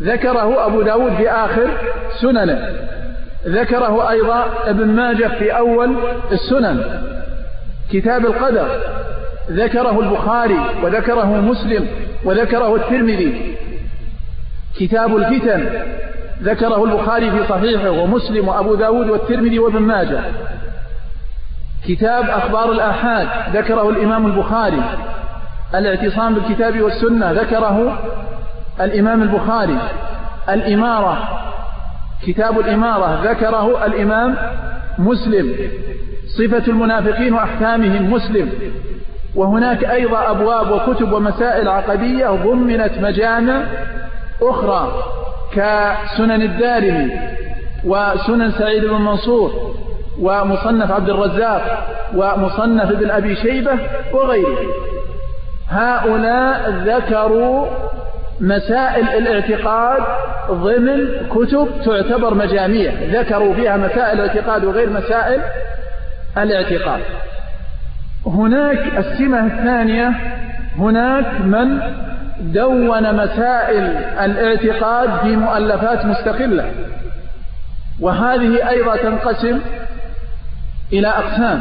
ذكره 0.00 0.66
أبو 0.66 0.82
داود 0.82 1.14
في 1.14 1.30
آخر 1.30 1.68
سننه. 2.20 2.68
ذكره 3.46 4.10
أيضا 4.10 4.46
ابن 4.64 4.86
ماجه 4.86 5.28
في 5.38 5.56
أول 5.56 5.96
السنن. 6.32 7.02
كتاب 7.92 8.26
القدر. 8.26 8.80
ذكره 9.50 10.00
البخاري 10.00 10.58
وذكره 10.82 11.40
مسلم 11.40 11.86
وذكره 12.24 12.76
الترمذي. 12.76 13.56
كتاب 14.76 15.16
الفتن 15.16 15.68
ذكره 16.42 16.84
البخاري 16.84 17.30
في 17.30 17.46
صحيحه 17.48 17.90
ومسلم 17.90 18.48
وأبو 18.48 18.74
داود 18.74 19.08
والترمذي 19.08 19.58
وابن 19.58 19.78
ماجه. 19.78 20.20
كتاب 21.88 22.30
أخبار 22.30 22.72
الآحاد 22.72 23.28
ذكره 23.56 23.88
الإمام 23.88 24.26
البخاري. 24.26 24.82
الاعتصام 25.74 26.34
بالكتاب 26.34 26.80
والسنة 26.80 27.32
ذكره 27.32 27.98
الإمام 28.80 29.22
البخاري. 29.22 29.78
الإمارة 30.48 31.28
كتاب 32.26 32.60
الإمارة 32.60 33.30
ذكره 33.30 33.86
الإمام 33.86 34.36
مسلم. 34.98 35.56
صفة 36.38 36.62
المنافقين 36.68 37.34
وأحكامهم 37.34 38.12
مسلم. 38.12 38.50
وهناك 39.36 39.84
أيضا 39.84 40.30
أبواب 40.30 40.70
وكتب 40.70 41.12
ومسائل 41.12 41.68
عقدية 41.68 42.26
ضمنت 42.26 42.92
مجامع 43.00 43.62
أخرى 44.42 45.04
كسنن 45.52 46.42
الدارمي 46.42 47.10
وسنن 47.84 48.50
سعيد 48.50 48.84
بن 48.84 48.94
منصور 48.94 49.74
ومصنف 50.20 50.90
عبد 50.92 51.10
الرزاق 51.10 51.86
ومصنف 52.16 52.90
ابن 52.90 53.10
أبي 53.10 53.36
شيبة 53.36 53.78
وغيره. 54.12 54.58
هؤلاء 55.68 56.70
ذكروا 56.70 57.66
مسائل 58.40 59.08
الاعتقاد 59.08 60.02
ضمن 60.50 61.28
كتب 61.30 61.68
تعتبر 61.84 62.34
مجاميع 62.34 62.92
ذكروا 63.12 63.54
فيها 63.54 63.76
مسائل 63.76 64.20
الاعتقاد 64.20 64.64
وغير 64.64 64.90
مسائل 64.90 65.40
الاعتقاد. 66.38 67.00
هناك 68.26 68.98
السمة 68.98 69.46
الثانية 69.46 70.12
هناك 70.78 71.40
من 71.40 71.80
دون 72.40 73.14
مسائل 73.14 73.82
الاعتقاد 74.20 75.10
في 75.22 75.36
مؤلفات 75.36 76.06
مستقلة. 76.06 76.70
وهذه 78.00 78.68
أيضا 78.68 78.96
تنقسم 78.96 79.60
إلى 80.92 81.08
أقسام. 81.08 81.60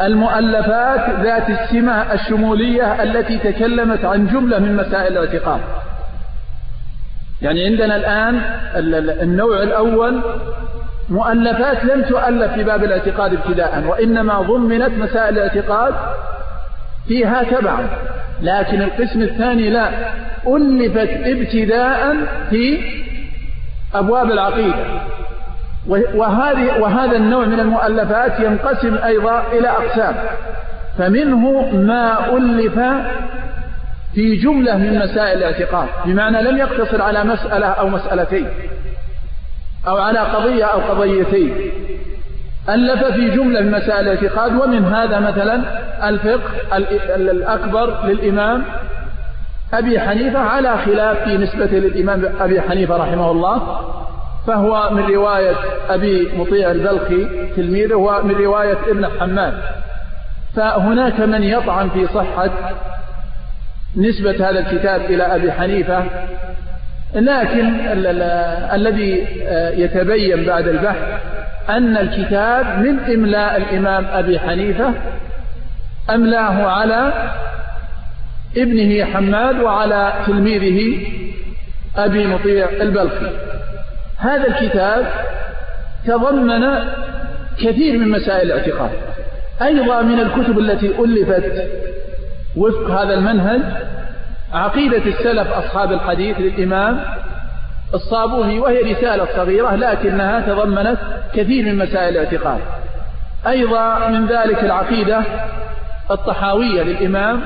المؤلفات 0.00 1.10
ذات 1.20 1.50
السمة 1.50 1.92
الشمولية 1.92 3.02
التي 3.02 3.38
تكلمت 3.38 4.04
عن 4.04 4.26
جملة 4.26 4.58
من 4.58 4.76
مسائل 4.76 5.18
الاعتقاد. 5.18 5.60
يعني 7.42 7.64
عندنا 7.64 7.96
الآن 7.96 8.40
النوع 9.22 9.62
الأول 9.62 10.22
مؤلفات 11.12 11.84
لم 11.84 12.02
تؤلف 12.02 12.52
في 12.52 12.64
باب 12.64 12.84
الاعتقاد 12.84 13.34
ابتداء 13.34 13.84
وإنما 13.88 14.42
ضمنت 14.42 14.98
مسائل 14.98 15.38
الاعتقاد 15.38 15.94
فيها 17.08 17.42
تبعا. 17.42 17.88
لكن 18.42 18.82
القسم 18.82 19.22
الثاني 19.22 19.70
لا 19.70 19.88
ألفت 20.46 21.10
ابتداء 21.24 22.16
في 22.50 22.78
أبواب 23.94 24.30
العقيدة. 24.30 24.84
وهذه 26.14 26.78
وهذا 26.80 27.16
النوع 27.16 27.44
من 27.44 27.60
المؤلفات 27.60 28.40
ينقسم 28.40 28.98
أيضا 29.04 29.44
إلى 29.52 29.68
أقسام. 29.68 30.14
فمنه 30.98 31.70
ما 31.72 32.36
ألف 32.36 32.78
في 34.14 34.36
جملة 34.36 34.76
من 34.76 34.98
مسائل 34.98 35.38
الاعتقاد 35.38 35.88
بمعنى 36.04 36.42
لم 36.42 36.58
يقتصر 36.58 37.02
على 37.02 37.24
مسألة 37.24 37.66
أو 37.66 37.88
مسألتين. 37.88 38.48
أو 39.88 39.96
على 39.96 40.18
قضية 40.18 40.64
أو 40.64 40.80
قضيتين. 40.80 41.72
ألف 42.68 43.04
في 43.04 43.30
جملة 43.30 43.60
من 43.60 43.70
مسائل 43.70 44.08
الاعتقاد 44.08 44.52
ومن 44.52 44.84
هذا 44.84 45.20
مثلا 45.20 45.62
الفقه 46.08 46.76
الأكبر 47.16 48.06
للإمام 48.06 48.64
أبي 49.74 50.00
حنيفة 50.00 50.38
على 50.38 50.78
خلاف 50.78 51.24
في 51.24 51.36
نسبة 51.38 51.78
للإمام 51.78 52.32
أبي 52.40 52.60
حنيفة 52.60 52.96
رحمه 52.96 53.30
الله 53.30 53.80
فهو 54.46 54.90
من 54.90 55.14
رواية 55.14 55.54
أبي 55.88 56.32
مطيع 56.36 56.70
البلخي 56.70 57.26
تلميذه 57.56 57.94
ومن 57.94 58.34
رواية 58.34 58.78
ابن 58.88 59.06
حماد. 59.20 59.54
فهناك 60.56 61.20
من 61.20 61.42
يطعن 61.42 61.88
في 61.88 62.06
صحة 62.06 62.50
نسبة 63.96 64.50
هذا 64.50 64.58
الكتاب 64.58 65.00
إلى 65.00 65.22
أبي 65.22 65.52
حنيفة 65.52 66.04
لكن 67.14 67.80
الذي 68.74 69.26
يتبين 69.76 70.44
بعد 70.44 70.68
البحث 70.68 71.20
أن 71.70 71.96
الكتاب 71.96 72.78
من 72.78 72.98
إملاء 72.98 73.56
الإمام 73.56 74.06
أبي 74.12 74.38
حنيفة 74.38 74.92
أملاه 76.10 76.66
على 76.66 77.12
ابنه 78.56 79.04
حماد 79.04 79.60
وعلى 79.60 80.12
تلميذه 80.26 81.06
أبي 81.96 82.26
مطيع 82.26 82.68
البلخي. 82.80 83.30
هذا 84.18 84.46
الكتاب 84.48 85.06
تضمن 86.06 86.78
كثير 87.58 87.98
من 87.98 88.08
مسائل 88.08 88.52
الاعتقاد. 88.52 88.90
أيضا 89.62 90.02
من 90.02 90.20
الكتب 90.20 90.58
التي 90.58 90.86
ألفت 90.86 91.68
وفق 92.56 92.90
هذا 92.90 93.14
المنهج 93.14 93.60
عقيدة 94.52 94.96
السلف 95.06 95.48
أصحاب 95.48 95.92
الحديث 95.92 96.38
للإمام 96.38 97.00
الصابوني 97.94 98.60
وهي 98.60 98.92
رسالة 98.92 99.26
صغيرة 99.36 99.74
لكنها 99.74 100.40
تضمنت 100.40 100.98
كثير 101.34 101.64
من 101.64 101.78
مسائل 101.78 102.08
الاعتقاد. 102.16 102.60
أيضا 103.46 104.08
من 104.08 104.26
ذلك 104.26 104.64
العقيدة 104.64 105.22
الطحاوية 106.10 106.82
للإمام 106.82 107.42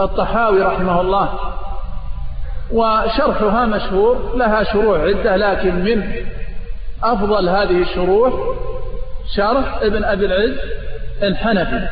الطحاوي 0.00 0.62
رحمه 0.62 1.00
الله 1.00 1.38
وشرحها 2.72 3.66
مشهور 3.66 4.36
لها 4.36 4.62
شروح 4.62 5.00
عدة 5.00 5.36
لكن 5.36 5.74
من 5.74 6.12
أفضل 7.02 7.48
هذه 7.48 7.82
الشروح 7.82 8.32
شرح 9.36 9.78
ابن 9.82 10.04
أبي 10.04 10.26
العز 10.26 10.56
الحنفي. 11.22 11.88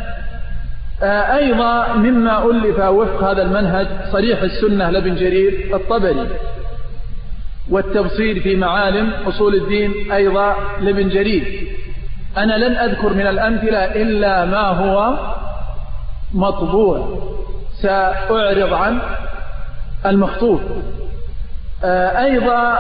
أيضا 1.03 1.93
مما 1.93 2.45
ألف 2.45 2.79
وفق 2.79 3.31
هذا 3.31 3.43
المنهج 3.43 3.87
صريح 4.13 4.43
السنة 4.43 4.91
لابن 4.91 5.15
جرير 5.15 5.71
الطبري 5.75 6.29
والتبصير 7.71 8.41
في 8.41 8.57
معالم 8.57 9.13
أصول 9.27 9.55
الدين 9.55 10.13
أيضا 10.13 10.57
لابن 10.81 11.09
جرير. 11.09 11.69
أنا 12.37 12.53
لن 12.53 12.77
أذكر 12.77 13.15
من 13.15 13.27
الأمثلة 13.27 13.85
إلا 13.85 14.45
ما 14.45 14.67
هو 14.69 15.15
مطبوع. 16.35 17.19
سأعرض 17.83 18.73
عن 18.73 19.01
المخطوط. 20.07 20.61
آه، 21.85 22.25
أيضا 22.25 22.79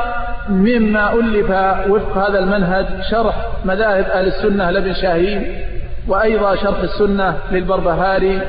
مما 0.49 1.13
ألف 1.13 1.51
وفق 1.91 2.29
هذا 2.29 2.39
المنهج 2.39 2.87
شرح 3.11 3.47
مذاهب 3.65 4.05
أهل 4.05 4.27
السنة 4.27 4.71
لابن 4.71 4.95
شاهين 4.95 5.65
وأيضا 6.09 6.57
شرح 6.57 6.79
السنة 6.81 7.37
للبربهاري 7.53 8.41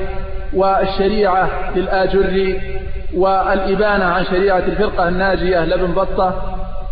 والشريعة 0.54 1.48
للآجري 1.76 2.60
والإبانة 3.14 4.04
عن 4.04 4.24
شريعة 4.24 4.58
الفرقة 4.58 5.08
الناجية 5.08 5.64
لابن 5.64 5.92
بطة 5.92 6.34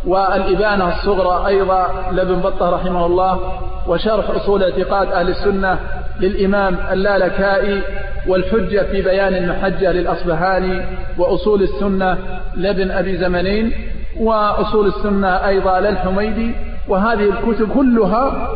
والإبانة 0.06 0.88
الصغرى 0.88 1.46
أيضا 1.46 1.86
لابن 2.12 2.34
بطة 2.34 2.70
رحمه 2.70 3.06
الله 3.06 3.38
وشرح 3.86 4.30
أصول 4.30 4.62
اعتقاد 4.62 5.12
أهل 5.12 5.28
السنة 5.28 5.78
للإمام 6.20 6.76
اللالكائي 6.92 7.80
والحجة 8.26 8.82
في 8.82 9.02
بيان 9.02 9.34
المحجة 9.34 9.92
للأصبهاني 9.92 10.82
وأصول 11.18 11.62
السنة 11.62 12.18
لابن 12.56 12.90
أبي 12.90 13.16
زمنين 13.16 13.72
وأصول 14.20 14.86
السنة 14.86 15.28
أيضا 15.28 15.80
للحميدي 15.80 16.52
وهذه 16.88 17.30
الكتب 17.30 17.68
كلها 17.74 18.48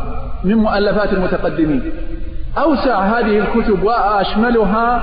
من 0.45 0.55
مؤلفات 0.55 1.13
المتقدمين. 1.13 1.91
أوسع 2.57 2.99
هذه 2.99 3.39
الكتب 3.39 3.83
وأشملها 3.83 5.01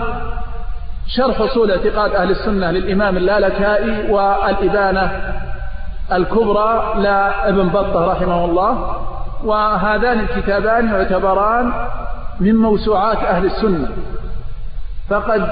شرح 1.06 1.40
أصول 1.40 1.70
اعتقاد 1.70 2.14
أهل 2.14 2.30
السنة 2.30 2.70
للإمام 2.70 3.16
اللالكائي 3.16 4.10
والإبانة 4.10 5.10
الكبرى 6.12 6.94
لابن 6.98 7.68
بطة 7.68 8.12
رحمه 8.12 8.44
الله. 8.44 8.96
وهذان 9.44 10.20
الكتابان 10.20 10.88
يعتبران 10.88 11.72
من 12.40 12.54
موسوعات 12.54 13.18
أهل 13.18 13.44
السنة. 13.44 13.88
فقد 15.10 15.48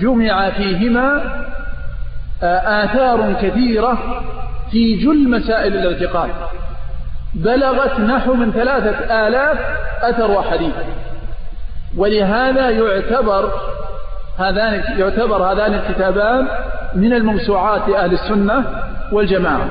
جمع 0.00 0.50
فيهما 0.50 1.20
آه، 2.42 2.84
آثار 2.84 3.32
كثيرة 3.42 3.98
في 4.70 4.96
جل 4.96 5.30
مسائل 5.30 5.76
الاعتقاد. 5.76 6.30
بلغت 7.36 8.00
نحو 8.00 8.34
من 8.34 8.52
ثلاثة 8.52 9.26
آلاف 9.26 9.58
أثر 10.02 10.30
وحديث. 10.30 10.74
ولهذا 11.96 12.70
يعتبر 12.70 13.52
هذان 14.38 14.98
يعتبر 14.98 15.52
هذان 15.52 15.74
الكتابان 15.74 16.48
من 16.94 17.12
الموسوعات 17.12 17.88
لأهل 17.88 18.12
السنة 18.12 18.64
والجماعة. 19.12 19.68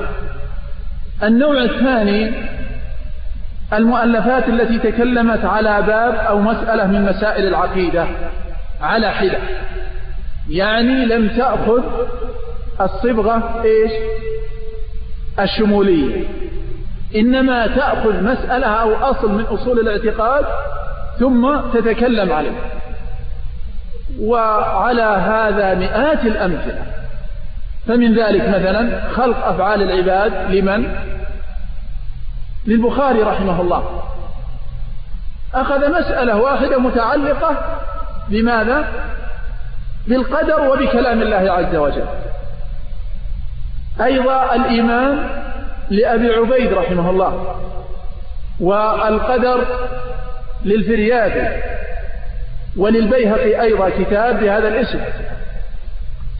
النوع 1.22 1.62
الثاني 1.62 2.32
المؤلفات 3.72 4.48
التي 4.48 4.78
تكلمت 4.78 5.44
على 5.44 5.82
باب 5.82 6.14
أو 6.14 6.40
مسألة 6.40 6.86
من 6.86 7.04
مسائل 7.04 7.46
العقيدة 7.46 8.06
على 8.80 9.10
حدة. 9.10 9.38
يعني 10.50 11.06
لم 11.06 11.28
تأخذ 11.28 11.82
الصبغة 12.80 13.62
إيش؟ 13.64 13.92
الشمولية. 15.40 16.24
إنما 17.16 17.66
تأخذ 17.66 18.22
مسألة 18.22 18.66
أو 18.66 18.94
أصل 18.94 19.32
من 19.32 19.44
أصول 19.44 19.78
الاعتقاد 19.78 20.44
ثم 21.18 21.60
تتكلم 21.74 22.32
عليه. 22.32 22.58
وعلى 24.20 25.02
هذا 25.02 25.74
مئات 25.74 26.24
الأمثلة. 26.24 26.82
فمن 27.86 28.14
ذلك 28.14 28.48
مثلا 28.48 29.08
خلق 29.10 29.46
أفعال 29.46 29.82
العباد 29.82 30.54
لمن؟ 30.54 30.96
للبخاري 32.66 33.22
رحمه 33.22 33.60
الله. 33.60 34.02
أخذ 35.54 36.00
مسألة 36.00 36.36
واحدة 36.36 36.78
متعلقة 36.78 37.80
بماذا؟ 38.28 38.88
بالقدر 40.06 40.60
وبكلام 40.60 41.22
الله 41.22 41.52
عز 41.52 41.76
وجل. 41.76 42.04
أيضا 44.00 44.54
الإيمان 44.54 45.45
لأبي 45.90 46.28
عبيد 46.34 46.72
رحمه 46.72 47.10
الله 47.10 47.60
والقدر 48.60 49.66
للفريابي 50.64 51.62
وللبيهقي 52.76 53.62
أيضا 53.62 53.88
كتاب 53.88 54.40
بهذا 54.40 54.68
الاسم. 54.68 55.00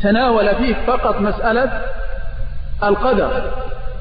تناول 0.03 0.55
فيه 0.55 0.75
فقط 0.87 1.21
مسألة 1.21 1.83
القدر 2.85 3.51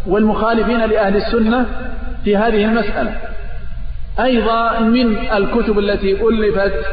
والمخالفين 0.07 0.85
لأهل 0.85 1.15
السنة 1.15 1.65
في 2.23 2.37
هذه 2.37 2.65
المسألة. 2.65 3.13
أيضا 4.19 4.79
من 4.79 5.17
الكتب 5.31 5.79
التي 5.79 6.11
ألفت 6.11 6.85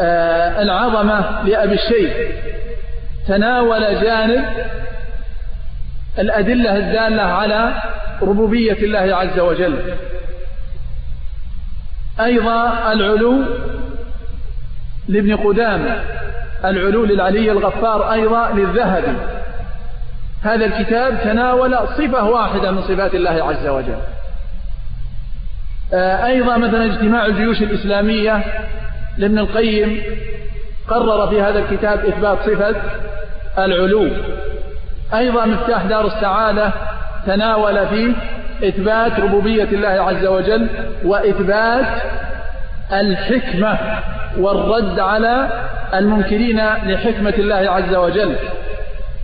آه، 0.00 0.62
العظمة 0.62 1.42
لأبي 1.42 1.74
الشيخ. 1.74 2.12
تناول 3.28 4.00
جانب 4.02 4.44
الأدلة 6.18 6.76
الدالة 6.76 7.22
على 7.22 7.82
ربوبية 8.22 8.72
الله 8.72 9.16
عز 9.16 9.38
وجل. 9.38 9.94
أيضا 12.20 12.92
العلو 12.92 13.44
لابن 15.08 15.36
قدامة 15.36 15.96
العلو 16.64 17.04
للعلي 17.04 17.52
الغفار 17.52 18.12
أيضا 18.12 18.50
للذهبي. 18.50 19.16
هذا 20.42 20.64
الكتاب 20.64 21.20
تناول 21.24 21.78
صفة 21.98 22.24
واحدة 22.24 22.70
من 22.70 22.82
صفات 22.82 23.14
الله 23.14 23.44
عز 23.44 23.66
وجل. 23.66 23.98
آه، 25.94 26.26
أيضا 26.26 26.56
مثلا 26.56 26.84
اجتماع 26.84 27.26
الجيوش 27.26 27.62
الإسلامية 27.62 28.44
لابن 29.18 29.38
القيم 29.38 30.02
قرر 30.88 31.28
في 31.28 31.42
هذا 31.42 31.58
الكتاب 31.58 32.04
إثبات 32.06 32.38
صفة 32.38 32.76
العلو. 33.58 34.10
أيضا 35.14 35.46
مفتاح 35.46 35.82
دار 35.82 36.06
السعادة 36.06 36.72
تناول 37.26 37.88
فيه 37.88 38.12
إثبات 38.68 39.20
ربوبية 39.20 39.64
الله 39.64 39.88
عز 39.88 40.26
وجل 40.26 40.68
وإثبات 41.04 41.86
الحكمة 42.92 43.78
والرد 44.38 44.98
على 45.00 45.48
المنكرين 45.94 46.56
لحكمة 46.86 47.34
الله 47.38 47.54
عز 47.54 47.94
وجل 47.94 48.36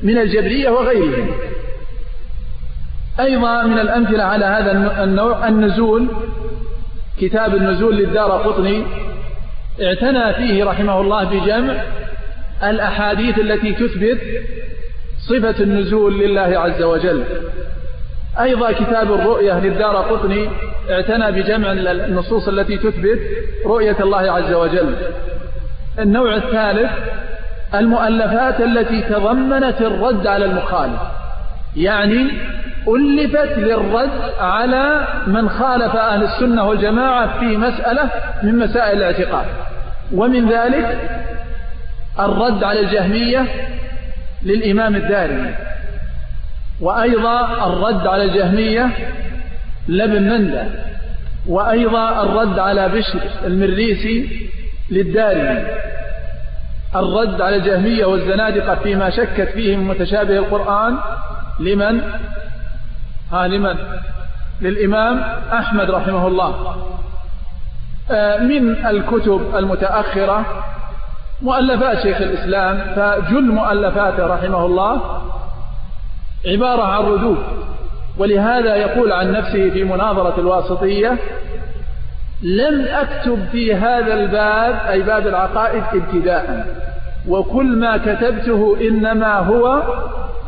من 0.02 0.18
الجبرية 0.18 0.70
وغيرهم. 0.70 1.30
أيضا 3.20 3.62
من 3.62 3.78
الأمثلة 3.78 4.24
على 4.24 4.44
هذا 4.44 5.02
النوع 5.04 5.48
النزول 5.48 6.08
كتاب 7.20 7.54
النزول 7.54 7.96
للدار 7.96 8.30
قطني 8.30 8.84
اعتنى 9.82 10.34
فيه 10.34 10.64
رحمه 10.64 11.00
الله 11.00 11.24
بجمع 11.24 11.74
الأحاديث 12.62 13.38
التي 13.38 13.72
تثبت 13.72 14.18
صفة 15.30 15.64
النزول 15.64 16.18
لله 16.18 16.58
عز 16.58 16.82
وجل. 16.82 17.24
أيضا 18.40 18.72
كتاب 18.72 19.12
الرؤية 19.12 19.58
للدار 19.58 19.96
قطني 19.96 20.48
اعتنى 20.90 21.32
بجمع 21.32 21.72
النصوص 21.72 22.48
التي 22.48 22.76
تثبت 22.78 23.18
رؤية 23.66 23.96
الله 24.00 24.32
عز 24.32 24.52
وجل. 24.52 24.96
النوع 25.98 26.36
الثالث 26.36 26.90
المؤلفات 27.74 28.60
التي 28.60 29.02
تضمنت 29.02 29.80
الرد 29.80 30.26
على 30.26 30.44
المخالف. 30.44 31.00
يعني 31.76 32.30
ألفت 32.88 33.58
للرد 33.58 34.10
على 34.40 35.06
من 35.26 35.48
خالف 35.48 35.96
أهل 35.96 36.22
السنة 36.22 36.68
والجماعة 36.68 37.40
في 37.40 37.56
مسألة 37.56 38.10
من 38.42 38.58
مسائل 38.58 38.98
الاعتقاد. 38.98 39.46
ومن 40.14 40.48
ذلك 40.48 40.98
الرد 42.20 42.64
على 42.64 42.80
الجهمية 42.80 43.46
للإمام 44.42 44.96
الدارمي. 44.96 45.54
وأيضا 46.80 47.66
الرد 47.66 48.06
على 48.06 48.24
الجهمية 48.24 48.90
لابن 49.88 50.22
مندى 50.22 50.62
وأيضا 51.46 52.22
الرد 52.22 52.58
على 52.58 52.88
بشر 52.88 53.20
المريسي 53.44 54.48
للدارمي. 54.90 55.64
الرد 56.96 57.40
على 57.40 57.56
الجهمية 57.56 58.04
والزنادقة 58.04 58.74
فيما 58.74 59.10
شكت 59.10 59.48
فيه 59.54 59.76
من 59.76 59.84
متشابه 59.84 60.38
القرآن 60.38 60.98
لمن؟ 61.60 62.00
ها 63.32 63.48
لمن؟ 63.48 63.74
للإمام 64.60 65.20
أحمد 65.52 65.90
رحمه 65.90 66.26
الله. 66.26 66.76
آه، 68.10 68.38
من 68.38 68.86
الكتب 68.86 69.54
المتأخرة 69.56 70.64
مؤلفات 71.42 72.02
شيخ 72.02 72.20
الإسلام 72.20 72.78
فجل 72.96 73.42
مؤلفاته 73.42 74.26
رحمه 74.26 74.66
الله 74.66 75.00
عبارة 76.46 76.82
عن 76.82 77.02
ردود. 77.02 77.38
ولهذا 78.18 78.76
يقول 78.76 79.12
عن 79.12 79.32
نفسه 79.32 79.70
في 79.70 79.84
مناظرة 79.84 80.34
الواسطية 80.40 81.16
لم 82.42 82.86
أكتب 82.88 83.46
في 83.52 83.74
هذا 83.74 84.14
الباب 84.14 84.74
أي 84.88 85.02
باب 85.02 85.26
العقائد 85.26 85.82
ابتداء. 85.94 86.66
وكل 87.28 87.66
ما 87.66 87.96
كتبته 87.96 88.76
إنما 88.80 89.38
هو 89.38 89.82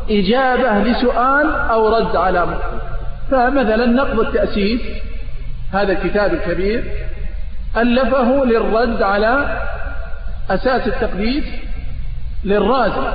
إجابة 0.09 0.79
لسؤال 0.79 1.51
أو 1.55 1.95
رد 1.97 2.15
على 2.15 2.45
مخطئ 2.45 2.83
فمثلا 3.31 3.85
نقض 3.85 4.19
التأسيس 4.19 4.81
هذا 5.73 5.91
الكتاب 5.91 6.33
الكبير 6.33 6.83
ألفه 7.77 8.45
للرد 8.45 9.01
على 9.01 9.61
أساس 10.49 10.87
التقديس 10.87 11.43
للرازي 12.43 13.13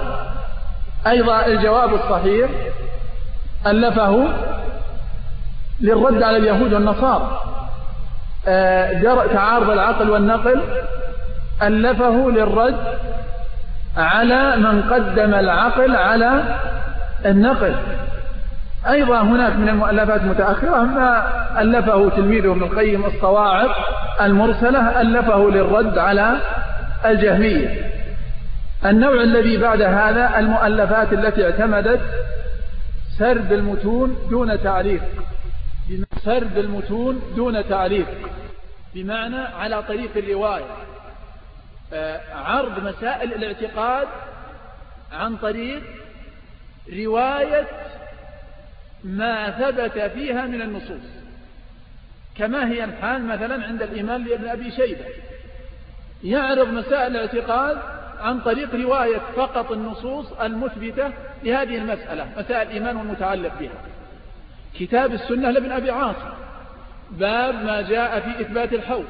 أيضا 1.06 1.46
الجواب 1.46 1.94
الصحيح 1.94 2.50
ألفه 3.66 4.28
للرد 5.80 6.22
على 6.22 6.36
اليهود 6.36 6.72
والنصارى. 6.72 7.40
آه، 8.48 9.26
تعارض 9.32 9.70
العقل 9.70 10.10
والنقل 10.10 10.62
ألفه 11.62 12.30
للرد 12.30 12.78
على 13.96 14.56
من 14.56 14.82
قدم 14.82 15.34
العقل 15.34 15.96
على 15.96 16.58
النقل. 17.26 17.74
أيضا 18.88 19.20
هناك 19.20 19.56
من 19.56 19.68
المؤلفات 19.68 20.20
المتأخرة 20.20 20.82
ما 20.82 21.22
ألفه 21.60 22.08
تلميذه 22.16 22.52
ابن 22.52 22.62
القيم 22.62 23.04
الصواعق 23.04 23.76
المرسلة 24.20 25.00
ألفه 25.00 25.50
للرد 25.50 25.98
على 25.98 26.36
الجهمية. 27.04 27.90
النوع 28.84 29.22
الذي 29.22 29.56
بعد 29.56 29.82
هذا 29.82 30.38
المؤلفات 30.38 31.12
التي 31.12 31.44
اعتمدت 31.44 32.00
سرد 33.18 33.52
المتون 33.52 34.26
دون 34.30 34.62
تعليق. 34.62 35.02
سرد 36.24 36.58
المتون 36.58 37.22
دون 37.36 37.68
تعليق. 37.68 38.06
بمعنى 38.94 39.36
على 39.36 39.82
طريق 39.82 40.10
الرواية. 40.16 40.64
آه، 41.92 42.20
عرض 42.34 42.84
مسائل 42.84 43.32
الاعتقاد 43.32 44.08
عن 45.12 45.36
طريق 45.36 45.82
رواية 46.92 47.66
ما 49.04 49.50
ثبت 49.50 49.98
فيها 49.98 50.46
من 50.46 50.62
النصوص. 50.62 51.08
كما 52.36 52.68
هي 52.68 52.84
الحال 52.84 53.26
مثلا 53.26 53.64
عند 53.66 53.82
الإمام 53.82 54.28
لابن 54.28 54.48
أبي 54.48 54.70
شيبة. 54.70 55.04
يعرض 56.24 56.68
مسائل 56.68 57.16
الاعتقاد 57.16 57.78
عن 58.20 58.40
طريق 58.40 58.74
رواية 58.74 59.20
فقط 59.36 59.72
النصوص 59.72 60.32
المثبتة 60.32 61.12
لهذه 61.42 61.76
المسألة 61.76 62.26
مسائل 62.38 62.68
الإيمان 62.68 62.96
والمتعلق 62.96 63.52
بها. 63.60 63.70
كتاب 64.78 65.12
السنة 65.12 65.50
لابن 65.50 65.72
أبي 65.72 65.90
عاصم 65.90 66.30
باب 67.10 67.54
ما 67.54 67.80
جاء 67.80 68.20
في 68.20 68.40
إثبات 68.40 68.72
الحوض. 68.72 69.04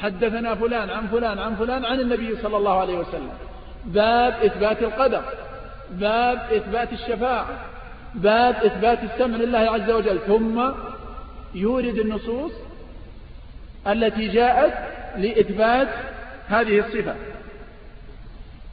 حدثنا 0.00 0.54
فلان 0.54 0.90
عن 0.90 1.06
فلان 1.06 1.38
عن 1.38 1.54
فلان 1.54 1.84
عن 1.84 2.00
النبي 2.00 2.36
صلى 2.42 2.56
الله 2.56 2.80
عليه 2.80 2.98
وسلم. 2.98 3.32
باب 3.84 4.32
إثبات 4.32 4.82
القدر 4.82 5.22
باب 5.90 6.38
إثبات 6.52 6.92
الشفاعة 6.92 7.46
باب 8.14 8.54
إثبات 8.54 8.98
السمع 9.04 9.36
لله 9.36 9.58
عز 9.58 9.90
وجل. 9.90 10.18
ثم 10.26 10.70
يورد 11.54 11.98
النصوص 11.98 12.52
التي 13.86 14.28
جاءت 14.28 14.74
لإثبات 15.16 15.88
هذه 16.48 16.78
الصفة. 16.78 17.14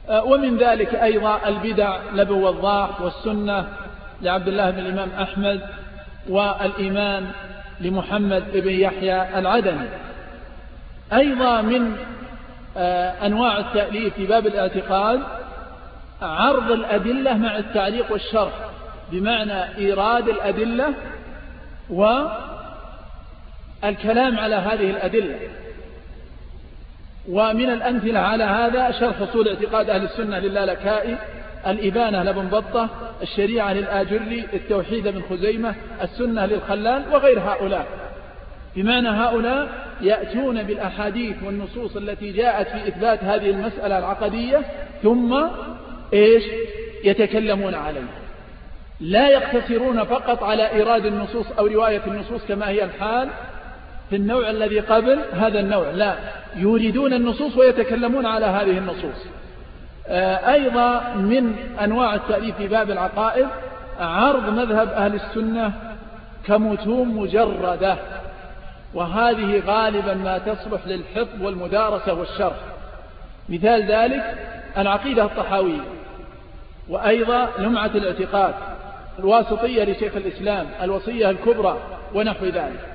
آه، 0.08 0.24
ومن 0.24 0.58
ذلك 0.58 0.94
أيضا 0.94 1.40
البدع 1.46 1.98
لبو 2.14 2.48
الضاح 2.48 3.00
والسنة 3.00 3.68
لعبد 4.22 4.48
الله 4.48 4.70
بن 4.70 4.78
الإمام 4.78 5.10
أحمد 5.22 5.60
والإيمان 6.28 7.30
لمحمد 7.80 8.44
بن 8.54 8.70
يحيى 8.70 9.38
العدني. 9.38 9.88
أيضا 11.12 11.60
من 11.60 11.96
آه، 12.76 13.26
أنواع 13.26 13.58
التأليف 13.58 14.14
في 14.14 14.26
باب 14.26 14.46
الاعتقاد 14.46 15.20
عرض 16.22 16.70
الأدلة 16.70 17.34
مع 17.34 17.58
التعليق 17.58 18.12
والشرح 18.12 18.52
بمعنى 19.12 19.76
إيراد 19.78 20.28
الأدلة 20.28 20.94
والكلام 21.90 22.38
على 24.38 24.54
هذه 24.54 24.90
الأدلة. 24.90 25.38
ومن 27.28 27.70
الأمثلة 27.70 28.20
على 28.20 28.44
هذا 28.44 28.90
شرح 28.90 29.20
أصول 29.20 29.48
اعتقاد 29.48 29.90
أهل 29.90 30.04
السنة 30.04 30.38
للالكائي 30.38 31.16
الإبانة 31.66 32.22
لابن 32.22 32.46
بطة 32.46 32.88
الشريعة 33.22 33.72
للآجري 33.72 34.46
التوحيد 34.52 35.08
من 35.08 35.22
خزيمة 35.30 35.74
السنة 36.02 36.46
للخلال 36.46 37.02
وغير 37.12 37.40
هؤلاء. 37.40 37.86
بمعنى 38.76 39.08
هؤلاء 39.08 39.68
يأتون 40.00 40.62
بالأحاديث 40.62 41.36
والنصوص 41.42 41.96
التي 41.96 42.32
جاءت 42.32 42.68
في 42.68 42.88
إثبات 42.88 43.24
هذه 43.24 43.50
المسألة 43.50 43.98
العقدية 43.98 44.60
ثم 45.02 45.44
إيش؟ 46.12 46.44
يتكلمون 47.04 47.74
عليها. 47.74 48.22
لا 49.00 49.28
يقتصرون 49.28 50.04
فقط 50.04 50.42
على 50.42 50.70
إيراد 50.72 51.06
النصوص 51.06 51.46
أو 51.58 51.66
رواية 51.66 52.02
النصوص 52.06 52.44
كما 52.48 52.68
هي 52.68 52.84
الحال 52.84 53.28
في 54.12 54.18
النوع 54.18 54.50
الذي 54.50 54.80
قبل 54.80 55.18
هذا 55.32 55.60
النوع. 55.60 55.90
لا 55.90 56.14
يريدون 56.56 57.12
النصوص 57.12 57.56
ويتكلمون 57.56 58.26
على 58.26 58.46
هذه 58.46 58.78
النصوص. 58.78 59.26
آه، 60.08 60.52
أيضا 60.52 61.14
من 61.14 61.56
أنواع 61.84 62.14
التأليف 62.14 62.56
في 62.56 62.68
باب 62.68 62.90
العقائد 62.90 63.46
عرض 64.00 64.48
مذهب 64.48 64.88
أهل 64.88 65.14
السنة 65.14 65.72
كمتون 66.46 67.08
مجردة. 67.08 67.96
وهذه 68.94 69.62
غالبا 69.66 70.14
ما 70.14 70.38
تصلح 70.38 70.86
للحفظ 70.86 71.42
والمدارسة 71.42 72.14
والشرح. 72.14 72.56
مثال 73.48 73.92
ذلك 73.92 74.38
العقيدة 74.78 75.24
الطحاوية 75.24 75.80
وأيضا 76.88 77.48
لمعة 77.58 77.90
الاعتقاد 77.94 78.54
الواسطية 79.18 79.84
لشيخ 79.84 80.16
الإسلام 80.16 80.66
الوصية 80.82 81.30
الكبرى 81.30 81.78
ونحو 82.14 82.44
ذلك. 82.46 82.91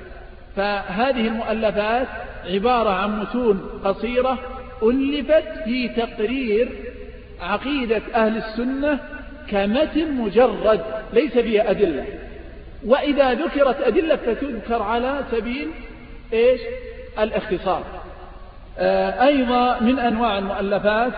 فهذه 0.58 1.28
المؤلفات 1.28 2.06
عبارة 2.46 2.90
عن 2.90 3.20
متون 3.20 3.80
قصيرة 3.84 4.38
ألفت 4.82 5.62
في 5.64 5.88
تقرير 5.88 6.68
عقيدة 7.40 8.02
أهل 8.14 8.36
السنة 8.36 8.98
كمتن 9.50 10.12
مجرد 10.12 10.80
ليس 11.12 11.32
فيها 11.32 11.70
أدلة. 11.70 12.04
وإذا 12.86 13.34
ذكرت 13.34 13.80
أدلة 13.80 14.16
فتذكر 14.16 14.82
على 14.82 15.20
سبيل 15.30 15.68
إيش؟ 16.32 16.60
الاختصار. 17.18 17.82
آه 18.78 19.26
أيضا 19.26 19.80
من 19.80 19.98
أنواع 19.98 20.38
المؤلفات 20.38 21.12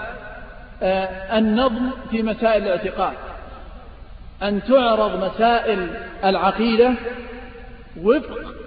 آه 0.82 1.38
النظم 1.38 1.90
في 2.10 2.22
مسائل 2.22 2.62
الاعتقاد. 2.62 3.14
أن 4.42 4.60
تعرض 4.68 5.24
مسائل 5.24 5.88
العقيدة 6.24 6.92
وفق 8.02 8.59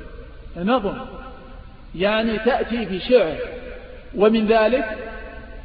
نظم. 0.58 0.98
يعني 1.96 2.40
تأتي 2.40 2.86
في 2.86 3.00
شعر. 3.00 3.36
ومن 4.16 4.48
ذلك 4.48 4.98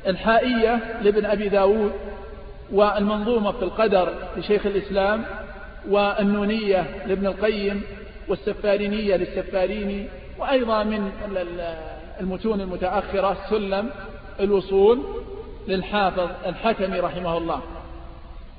الحائية 0.06 1.00
لابن 1.02 1.24
أبي 1.24 1.48
داود 1.48 1.92
والمنظومة 2.72 3.52
في 3.52 3.62
القدر 3.62 4.14
لشيخ 4.36 4.66
الإسلام 4.66 5.24
والنونية 5.88 6.86
لابن 7.06 7.26
القيم 7.26 7.82
والسفارينية 8.28 9.16
للسفاريني 9.16 10.06
وأيضا 10.38 10.84
من 10.84 11.10
المتون 12.20 12.60
المتأخرة 12.60 13.36
سلم 13.50 13.90
الوصول 14.40 15.02
للحافظ 15.68 16.28
الحكمي 16.46 17.00
رحمه 17.00 17.38
الله. 17.38 17.60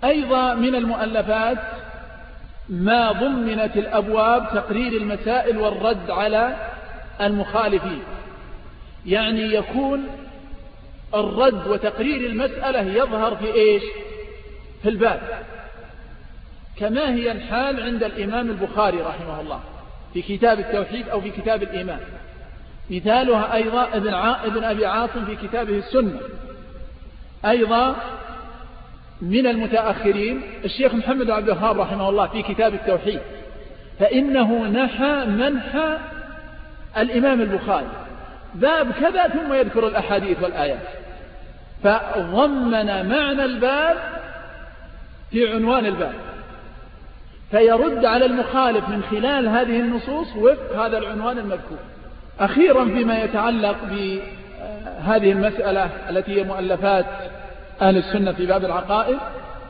أيضا 0.03 0.53
من 0.53 0.75
المؤلفات 0.75 1.57
ما 2.69 3.11
ضمنت 3.11 3.77
الأبواب 3.77 4.49
تقرير 4.53 5.01
المسائل 5.01 5.57
والرد 5.57 6.11
على 6.11 6.55
المخالفين. 7.21 8.03
يعني 9.05 9.53
يكون 9.53 10.07
الرد 11.13 11.67
وتقرير 11.67 12.29
المسألة 12.29 12.81
يظهر 12.81 13.35
في 13.35 13.53
إيش؟ 13.53 13.83
في 14.83 14.89
الباب. 14.89 15.21
كما 16.77 17.13
هي 17.13 17.31
الحال 17.31 17.83
عند 17.83 18.03
الإمام 18.03 18.49
البخاري 18.49 19.01
رحمه 19.01 19.41
الله 19.41 19.59
في 20.13 20.21
كتاب 20.21 20.59
التوحيد 20.59 21.09
أو 21.09 21.21
في 21.21 21.29
كتاب 21.29 21.63
الإيمان. 21.63 21.99
مثالها 22.89 23.55
أيضا 23.55 23.87
ابن, 23.93 24.13
ابن 24.13 24.63
أبي 24.63 24.85
عاصم 24.85 25.25
في 25.25 25.35
كتابه 25.35 25.77
السنة. 25.77 26.19
أيضا 27.45 27.95
من 29.21 29.47
المتأخرين 29.47 30.41
الشيخ 30.65 30.93
محمد 30.93 31.29
عبد 31.29 31.49
الوهاب 31.49 31.79
رحمه 31.79 32.09
الله 32.09 32.27
في 32.27 32.41
كتاب 32.41 32.73
التوحيد 32.73 33.19
فإنه 33.99 34.63
نحى 34.63 35.25
منحى 35.25 35.97
الإمام 36.97 37.41
البخاري. 37.41 37.87
باب 38.55 38.91
كذا 38.91 39.27
ثم 39.27 39.53
يذكر 39.53 39.87
الأحاديث 39.87 40.43
والآيات. 40.43 40.87
فضمن 41.83 43.09
معنى 43.09 43.45
الباب 43.45 43.97
في 45.31 45.53
عنوان 45.53 45.85
الباب. 45.85 46.13
فيرد 47.51 48.05
على 48.05 48.25
المخالف 48.25 48.89
من 48.89 49.03
خلال 49.11 49.47
هذه 49.47 49.79
النصوص 49.79 50.35
وفق 50.35 50.85
هذا 50.85 50.97
العنوان 50.97 51.37
المذكور. 51.37 51.77
أخيرا 52.39 52.85
فيما 52.85 53.23
يتعلق 53.23 53.77
بهذه 53.91 55.31
المسألة 55.31 55.89
التي 56.09 56.39
هي 56.39 56.43
مؤلفات 56.43 57.05
أهل 57.81 57.97
السنة 57.97 58.31
في 58.31 58.45
باب 58.45 58.65
العقائد 58.65 59.17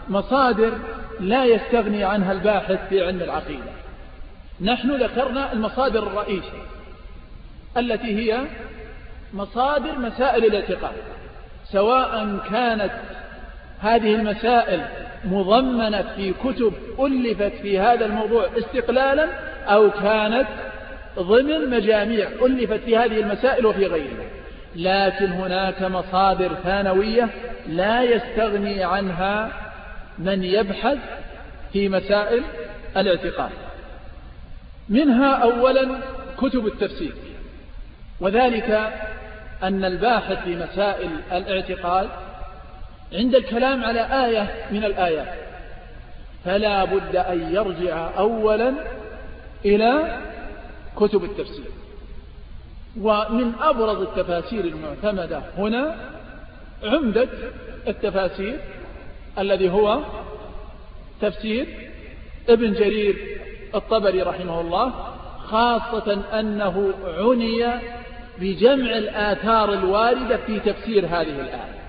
مصادر 0.10 0.72
لا 1.20 1.46
يستغني 1.46 2.04
عنها 2.04 2.32
الباحث 2.32 2.80
في 2.90 3.06
علم 3.06 3.22
العقيدة. 3.22 3.72
نحن 4.62 5.04
ذكرنا 5.04 5.54
المصادر 5.54 6.04
الرئيسة 6.04 6.54
التي 7.78 8.16
هي 8.16 8.42
مصادر 9.34 10.00
مسائل 10.00 10.46
الاعتقاد. 10.46 10.96
سواء 11.72 12.38
كانت 12.52 12.92
هذه 13.80 14.16
المسائل 14.16 14.82
مضمنة 15.26 16.02
في 16.16 16.34
كتب 16.34 16.74
ألفت 17.00 17.62
في 17.62 17.80
هذا 17.80 18.06
الموضوع 18.06 18.46
استقلالا 18.58 19.28
أو 19.66 19.92
كانت 19.92 20.48
ضمن 21.20 21.70
مجاميع 21.70 22.28
ألفت 22.42 22.80
في 22.80 22.98
هذه 22.98 23.20
المسائل 23.20 23.66
وفي 23.66 23.86
غيرها. 23.86 24.39
لكن 24.76 25.26
هناك 25.26 25.82
مصادر 25.82 26.56
ثانوية 26.64 27.30
لا 27.68 28.04
يستغني 28.04 28.84
عنها 28.84 29.52
من 30.18 30.44
يبحث 30.44 30.98
في 31.74 31.90
مسائل 31.90 32.44
الاعتقاد. 32.98 33.52
منها 34.90 35.36
أولا 35.36 36.00
كتب 36.38 36.68
التفسير 36.68 37.14
وذلك 38.20 38.92
أن 39.64 39.86
الباحث 39.86 40.44
في 40.44 40.56
مسائل 40.56 41.10
الاعتقاد 41.32 42.10
عند 43.14 43.36
الكلام 43.36 43.84
على 43.84 44.26
آية 44.26 44.48
من 44.72 44.84
الآيات 44.84 45.34
فلا 46.46 46.86
بد 46.86 47.16
أن 47.16 47.54
يرجع 47.54 48.10
أولا 48.18 48.74
إلى 49.66 50.18
كتب 50.96 51.24
التفسير. 51.24 51.66
ومن 52.98 53.54
أبرز 53.62 54.02
التفاسير 54.02 54.66
المعتمدة 54.66 55.42
هنا 55.58 55.96
عمدة 56.84 57.28
التفاسير 57.88 58.60
الذي 59.40 59.70
هو 59.70 60.00
تفسير 61.22 61.68
ابن 62.50 62.74
جرير 62.74 63.16
الطبري 63.76 64.22
رحمه 64.22 64.62
الله 64.62 64.94
خاصة 65.46 66.22
أنه 66.40 66.94
عني 67.18 67.66
بجمع 68.40 68.98
الآثار 68.98 69.74
الواردة 69.74 70.38
في 70.38 70.60
تفسير 70.60 71.06
هذه 71.06 71.22
الآية. 71.22 71.80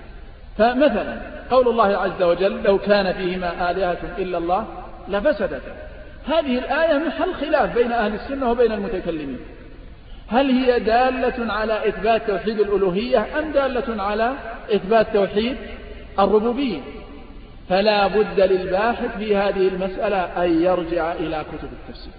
فمثلا 0.58 1.20
قول 1.50 1.68
الله 1.68 1.96
عز 1.96 2.22
وجل 2.22 2.62
لو 2.62 2.78
كان 2.78 3.12
فيهما 3.12 3.70
آلهة 3.70 3.98
إلا 4.18 4.38
الله 4.38 4.66
لفسدتا. 5.08 5.76
هذه 6.26 6.58
الآية 6.58 6.98
محل 6.98 7.34
خلاف 7.34 7.74
بين 7.74 7.92
أهل 7.92 8.14
السنة 8.14 8.50
وبين 8.50 8.72
المتكلمين. 8.72 9.38
هل 10.30 10.50
هي 10.50 10.80
دالة 10.80 11.52
على 11.52 11.88
إثبات 11.88 12.26
توحيد 12.26 12.60
الألوهية 12.60 13.38
أم 13.38 13.52
دالة 13.52 14.02
على 14.02 14.32
إثبات 14.74 15.06
توحيد 15.14 15.56
الربوبية؟ 16.18 16.80
فلا 17.68 18.06
بد 18.06 18.40
للباحث 18.40 19.16
في 19.18 19.36
هذه 19.36 19.68
المسألة 19.68 20.16
أن 20.16 20.62
يرجع 20.62 21.12
إلى 21.12 21.44
كتب 21.52 21.68
التفسير 21.72 22.12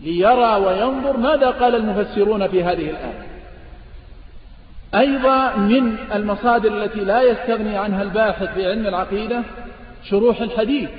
ليرى 0.00 0.56
وينظر 0.56 1.16
ماذا 1.16 1.50
قال 1.50 1.74
المفسرون 1.74 2.48
في 2.48 2.64
هذه 2.64 2.90
الآية. 2.90 3.26
أيضا 4.94 5.56
من 5.56 5.96
المصادر 6.14 6.84
التي 6.84 7.00
لا 7.00 7.22
يستغني 7.22 7.76
عنها 7.76 8.02
الباحث 8.02 8.54
في 8.54 8.66
علم 8.66 8.86
العقيدة 8.86 9.42
شروح 10.10 10.40
الحديث. 10.40 10.90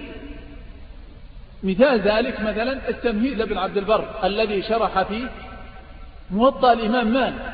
مثال 1.63 1.99
ذلك 1.99 2.41
مثلا 2.41 2.89
التمهيد 2.89 3.37
لابن 3.37 3.57
عبد 3.57 3.77
البر 3.77 4.05
الذي 4.23 4.61
شرح 4.61 5.03
فيه 5.03 5.27
موطأ 6.31 6.73
الإمام 6.73 7.07
مالك 7.07 7.53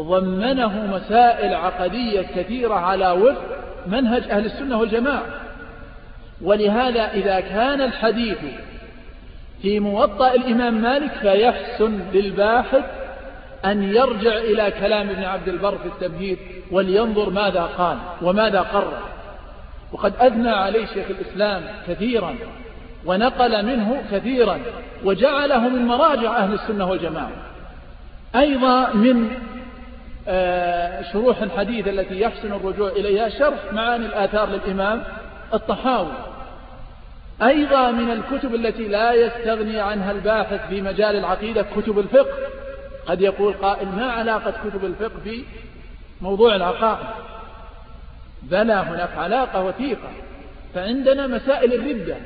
ضمنه 0.00 0.86
مسائل 0.86 1.54
عقدية 1.54 2.22
كثيرة 2.22 2.74
على 2.74 3.10
وفق 3.10 3.42
منهج 3.86 4.22
أهل 4.30 4.46
السنة 4.46 4.78
والجماعة. 4.78 5.22
ولهذا 6.42 7.12
إذا 7.12 7.40
كان 7.40 7.80
الحديث 7.80 8.38
في 9.62 9.80
موطأ 9.80 10.34
الإمام 10.34 10.74
مالك 10.74 11.12
فيحسن 11.12 11.98
للباحث 12.12 12.84
أن 13.64 13.82
يرجع 13.82 14.36
إلى 14.36 14.70
كلام 14.70 15.08
ابن 15.08 15.22
عبد 15.24 15.48
البر 15.48 15.78
في 15.78 15.86
التمهيد 15.86 16.38
ولينظر 16.70 17.30
ماذا 17.30 17.62
قال 17.62 17.96
وماذا 18.22 18.60
قرر. 18.60 18.98
وقد 19.92 20.12
أثنى 20.20 20.50
عليه 20.50 20.86
شيخ 20.86 21.06
الإسلام 21.10 21.62
كثيرا 21.88 22.34
ونقل 23.06 23.66
منه 23.66 24.02
كثيرا 24.12 24.58
وجعله 25.04 25.68
من 25.68 25.86
مراجع 25.86 26.36
أهل 26.36 26.52
السنة 26.52 26.90
والجماعة. 26.90 27.49
أيضا 28.36 28.92
من 28.92 29.30
آه، 30.28 31.12
شروح 31.12 31.42
الحديث 31.42 31.88
التي 31.88 32.20
يحسن 32.20 32.52
الرجوع 32.52 32.88
إليها 32.88 33.28
شرح 33.28 33.72
معاني 33.72 34.06
الآثار 34.06 34.48
للإمام 34.48 35.02
الطحاوي. 35.54 36.12
أيضا 37.42 37.90
من 37.90 38.10
الكتب 38.10 38.54
التي 38.54 38.88
لا 38.88 39.12
يستغني 39.12 39.80
عنها 39.80 40.12
الباحث 40.12 40.68
في 40.68 40.82
مجال 40.82 41.16
العقيدة 41.16 41.62
كتب 41.76 41.98
الفقه. 41.98 42.36
قد 43.06 43.20
يقول 43.20 43.52
قائل 43.52 43.88
ما 43.88 44.12
علاقة 44.12 44.54
كتب 44.64 44.84
الفقه 44.84 45.20
في 45.24 45.44
موضوع 46.20 46.56
العقائد؟ 46.56 47.06
بلى 48.42 48.72
هناك 48.72 49.10
علاقة 49.16 49.64
وثيقة. 49.64 50.10
فعندنا 50.74 51.26
مسائل 51.26 51.72
الردة. 51.72 52.16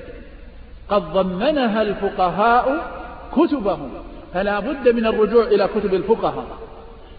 قد 0.88 1.02
ضمنها 1.02 1.82
الفقهاء 1.82 2.90
كتبهم. 3.32 4.13
فلا 4.34 4.60
بد 4.60 4.88
من 4.88 5.06
الرجوع 5.06 5.44
إلى 5.44 5.68
كتب 5.68 5.94
الفقهاء 5.94 6.46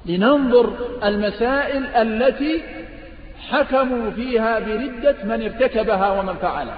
لننظر 0.06 0.74
المسائل 1.04 1.86
التي 1.86 2.64
حكموا 3.50 4.12
فيها 4.12 4.60
بردة 4.60 5.16
من 5.24 5.42
ارتكبها 5.42 6.20
ومن 6.20 6.34
فعلها. 6.34 6.78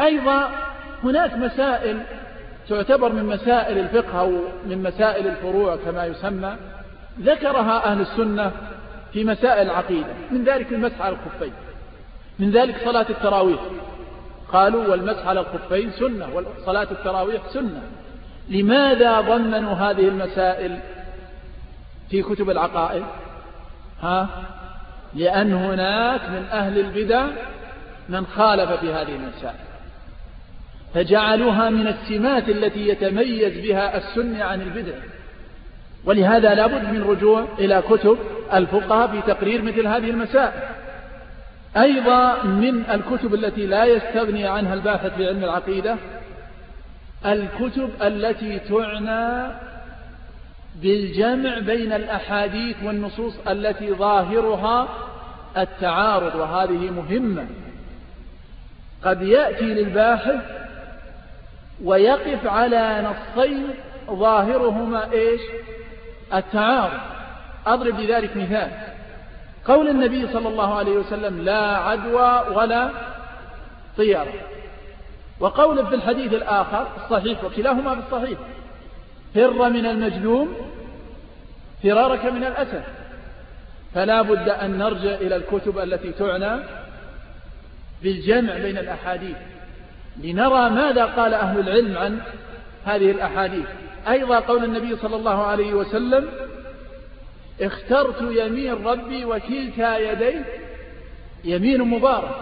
أيضا 0.00 0.50
هناك 1.04 1.34
مسائل 1.34 1.98
تعتبر 2.68 3.12
من 3.12 3.24
مسائل 3.24 3.78
الفقه 3.78 4.20
أو 4.20 4.32
من 4.66 4.82
مسائل 4.82 5.26
الفروع 5.26 5.76
كما 5.76 6.06
يسمى 6.06 6.56
ذكرها 7.20 7.84
أهل 7.84 8.00
السنة 8.00 8.52
في 9.12 9.24
مسائل 9.24 9.66
العقيدة 9.66 10.12
من 10.30 10.44
ذلك 10.44 10.72
المسح 10.72 11.00
على 11.00 11.14
الخفين 11.14 11.52
من 12.38 12.50
ذلك 12.50 12.76
صلاة 12.84 13.06
التراويح. 13.10 13.60
قالوا 14.52 14.86
والمسح 14.86 15.26
على 15.26 15.40
الخفين 15.40 15.90
سنة 15.90 16.26
وصلاة 16.34 16.88
التراويح 16.90 17.42
سنة. 17.52 17.82
لماذا 18.50 19.20
ضمنوا 19.20 19.74
هذه 19.74 20.08
المسائل 20.08 20.78
في 22.10 22.22
كتب 22.22 22.50
العقائد؟ 22.50 23.04
ها؟ 24.02 24.28
لأن 25.14 25.52
هناك 25.52 26.20
من 26.30 26.44
أهل 26.52 26.78
البدع 26.78 27.26
من 28.08 28.26
خالف 28.26 28.70
في 28.72 28.92
هذه 28.92 29.16
المسائل. 29.16 29.68
فجعلوها 30.94 31.70
من 31.70 31.86
السمات 31.88 32.48
التي 32.48 32.88
يتميز 32.88 33.58
بها 33.66 33.96
السنة 33.96 34.44
عن 34.44 34.60
البدع. 34.60 34.94
ولهذا 36.04 36.54
لا 36.54 36.66
بد 36.66 36.92
من 36.92 37.02
رجوع 37.02 37.44
إلى 37.58 37.82
كتب 37.90 38.18
الفقهاء 38.54 39.08
في 39.08 39.34
تقرير 39.34 39.62
مثل 39.62 39.86
هذه 39.86 40.10
المسائل. 40.10 40.62
أيضا 41.76 42.42
من 42.42 42.84
الكتب 42.90 43.34
التي 43.34 43.66
لا 43.66 43.84
يستغني 43.84 44.46
عنها 44.46 44.74
الباحث 44.74 45.14
في 45.14 45.26
علم 45.26 45.44
العقيدة 45.44 45.96
الكتب 47.26 47.90
التي 48.02 48.58
تعنى 48.58 49.52
بالجمع 50.82 51.58
بين 51.58 51.92
الأحاديث 51.92 52.76
والنصوص 52.84 53.34
التي 53.48 53.92
ظاهرها 53.92 54.88
التعارض 55.56 56.34
وهذه 56.34 56.90
مهمة. 56.90 57.46
قد 59.04 59.22
يأتي 59.22 59.64
للباحث 59.64 60.40
ويقف 61.84 62.46
على 62.46 63.10
نصين 63.10 63.66
ظاهرهما 64.10 65.12
إيش؟ 65.12 65.40
التعارض. 66.34 67.00
أضرب 67.66 67.96
بذلك 67.96 68.36
مثال. 68.36 68.70
قول 69.64 69.88
النبي 69.88 70.32
صلى 70.32 70.48
الله 70.48 70.74
عليه 70.74 70.92
وسلم 70.92 71.42
لا 71.42 71.76
عدوى 71.76 72.56
ولا 72.56 72.90
طيرة 73.96 74.32
وقول 75.40 75.86
في 75.86 75.94
الحديث 75.94 76.32
الآخر 76.32 76.88
الصحيح 77.04 77.44
وكلاهما 77.44 77.94
في 77.94 78.00
الصحيح 78.06 78.38
فر 79.34 79.70
من 79.70 79.86
المجلوم 79.86 80.54
فرارك 81.82 82.24
من 82.24 82.44
الأسد. 82.44 82.82
فلا 83.94 84.22
بد 84.22 84.48
أن 84.48 84.78
نرجع 84.78 85.14
إلى 85.14 85.36
الكتب 85.36 85.78
التي 85.78 86.12
تعنى 86.12 86.62
بالجمع 88.02 88.58
بين 88.58 88.78
الأحاديث 88.78 89.36
لنرى 90.22 90.70
ماذا 90.70 91.04
قال 91.04 91.34
أهل 91.34 91.58
العلم 91.58 91.98
عن 91.98 92.20
هذه 92.84 93.10
الأحاديث. 93.10 93.66
أيضا 94.08 94.40
قول 94.40 94.64
النبي 94.64 94.96
صلى 94.96 95.16
الله 95.16 95.46
عليه 95.46 95.72
وسلم 95.74 96.28
اخترت 97.60 98.22
يمين 98.22 98.86
ربي 98.86 99.24
وكلتا 99.24 99.98
يديه 99.98 100.44
يمين 101.44 101.82
مبارك. 101.82 102.36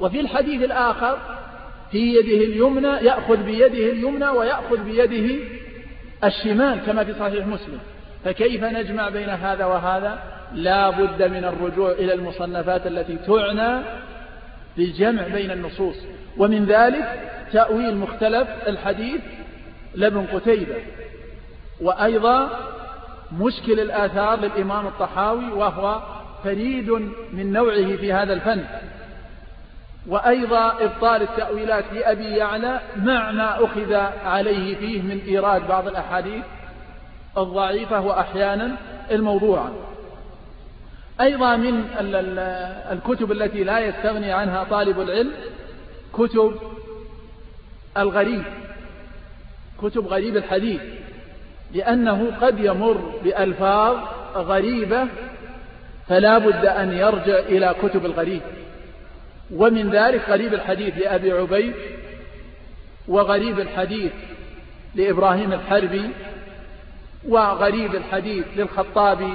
وفي 0.00 0.20
الحديث 0.20 0.62
الآخر 0.62 1.18
في 1.94 2.14
يده 2.14 2.44
اليمنى 2.44 2.88
يأخذ 2.88 3.36
بيده 3.36 3.92
اليمنى 3.92 4.28
ويأخذ 4.28 4.84
بيده 4.84 5.44
الشمال 6.24 6.78
كما 6.86 7.04
في 7.04 7.14
صحيح 7.14 7.46
مسلم. 7.46 7.78
فكيف 8.24 8.64
نجمع 8.64 9.08
بين 9.08 9.28
هذا 9.28 9.64
وهذا؟ 9.64 10.18
لا 10.54 10.90
بد 10.90 11.22
من 11.22 11.44
الرجوع 11.44 11.90
إلى 11.90 12.14
المصنفات 12.14 12.86
التي 12.86 13.16
تعنى 13.26 13.82
بالجمع 14.76 15.22
بين 15.22 15.50
النصوص. 15.50 15.96
ومن 16.36 16.64
ذلك 16.64 17.20
تأويل 17.52 17.96
مختلف 17.96 18.48
الحديث 18.66 19.20
لابن 19.94 20.26
قتيبة. 20.26 20.76
وأيضا 21.80 22.50
مشكل 23.40 23.80
الآثار 23.80 24.40
للإمام 24.40 24.86
الطحاوي 24.86 25.52
وهو 25.52 26.02
فريد 26.44 26.90
من 27.32 27.52
نوعه 27.52 27.96
في 27.96 28.12
هذا 28.12 28.32
الفن. 28.32 28.64
وأيضا 30.06 30.76
إبطال 30.80 31.22
التأويلات 31.22 31.84
لأبي 31.92 32.36
يعلى 32.36 32.80
مع 32.96 33.30
ما 33.30 33.64
أخذ 33.64 33.92
عليه 34.26 34.76
فيه 34.76 35.02
من 35.02 35.20
إيراد 35.26 35.68
بعض 35.68 35.88
الأحاديث 35.88 36.44
الضعيفة 37.38 38.00
وأحيانا 38.00 38.76
الموضوعة. 39.10 39.72
أيضا 41.20 41.56
من 41.56 41.84
الكتب 42.92 43.32
التي 43.32 43.64
لا 43.64 43.78
يستغني 43.78 44.32
عنها 44.32 44.64
طالب 44.64 45.00
العلم 45.00 45.32
كتب 46.12 46.54
الغريب 47.96 48.42
كتب 49.82 50.06
غريب 50.06 50.36
الحديث 50.36 50.80
لأنه 51.74 52.32
قد 52.40 52.60
يمر 52.60 53.20
بألفاظ 53.24 53.96
غريبة 54.36 55.06
فلا 56.08 56.38
بد 56.38 56.66
أن 56.66 56.92
يرجع 56.92 57.38
إلى 57.38 57.74
كتب 57.82 58.06
الغريب. 58.06 58.40
ومن 59.50 59.90
ذلك 59.90 60.28
غريب 60.28 60.54
الحديث 60.54 60.98
لأبي 60.98 61.32
عبيد 61.32 61.74
وغريب 63.08 63.60
الحديث 63.60 64.12
لإبراهيم 64.94 65.52
الحربي 65.52 66.10
وغريب 67.28 67.94
الحديث 67.94 68.44
للخطابي 68.56 69.34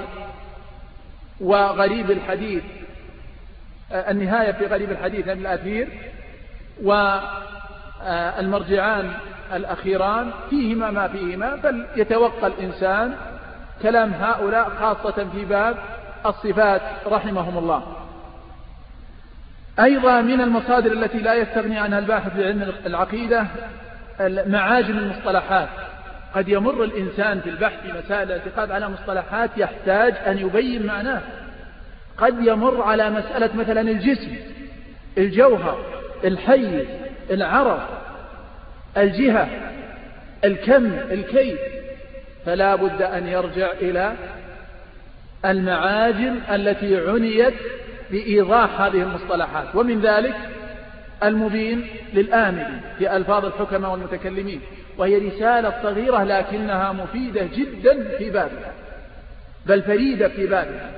وغريب 1.39 2.11
الحديث 2.11 2.63
النهاية 3.91 4.51
في 4.51 4.65
غريب 4.65 4.91
الحديث 4.91 5.27
ابن 5.27 5.41
الأثير 5.41 5.87
والمرجعان 8.03 9.13
الأخيران 9.53 10.31
فيهما 10.49 10.91
ما 10.91 11.07
فيهما 11.07 11.55
بل 11.55 11.85
يتوقى 11.95 12.47
الإنسان 12.47 13.15
كلام 13.81 14.13
هؤلاء 14.13 14.69
خاصة 14.69 15.27
في 15.31 15.45
باب 15.45 15.77
الصفات 16.25 16.81
رحمهم 17.07 17.57
الله. 17.57 17.83
أيضا 19.79 20.21
من 20.21 20.41
المصادر 20.41 20.91
التي 20.91 21.17
لا 21.17 21.33
يستغني 21.33 21.79
عنها 21.79 21.99
الباحث 21.99 22.33
في 22.33 22.45
علم 22.45 22.73
العقيدة 22.85 23.47
معاجم 24.47 24.97
المصطلحات. 24.97 25.69
قد 26.35 26.49
يمر 26.49 26.83
الإنسان 26.83 27.39
في 27.39 27.49
البحث 27.49 27.79
في 27.81 27.97
مسائل 28.05 28.31
الاعتقاد 28.31 28.71
على 28.71 28.89
مصطلحات 28.89 29.49
يحتاج 29.57 30.13
أن 30.27 30.37
يبين 30.37 30.85
معناه. 30.85 31.21
قد 32.17 32.35
يمر 32.39 32.81
على 32.81 33.09
مسألة 33.09 33.49
مثلا 33.55 33.81
الجسم 33.81 34.35
الجوهر 35.17 35.85
الحيز 36.23 36.85
العرض 37.31 37.79
الجهة 38.97 39.47
الكم 40.43 40.85
الكيف. 41.11 41.59
فلا 42.45 42.75
بد 42.75 43.01
أن 43.01 43.27
يرجع 43.27 43.71
إلى 43.71 44.13
المعاجم 45.45 46.35
التي 46.51 47.09
عنيت 47.09 47.53
بإيضاح 48.11 48.81
هذه 48.81 49.01
المصطلحات. 49.01 49.75
ومن 49.75 50.01
ذلك 50.01 50.35
المبين 51.23 51.87
للآمل 52.13 52.79
في 52.97 53.15
ألفاظ 53.15 53.45
الحكماء 53.45 53.91
والمتكلمين 53.91 54.61
وهي 54.97 55.17
رسالة 55.17 55.73
صغيرة 55.83 56.23
لكنها 56.23 56.91
مفيدة 56.91 57.47
جدا 57.55 58.17
في 58.17 58.29
بابها 58.29 58.73
بل 59.65 59.81
فريدة 59.81 60.27
في 60.27 60.47
بابها. 60.47 60.91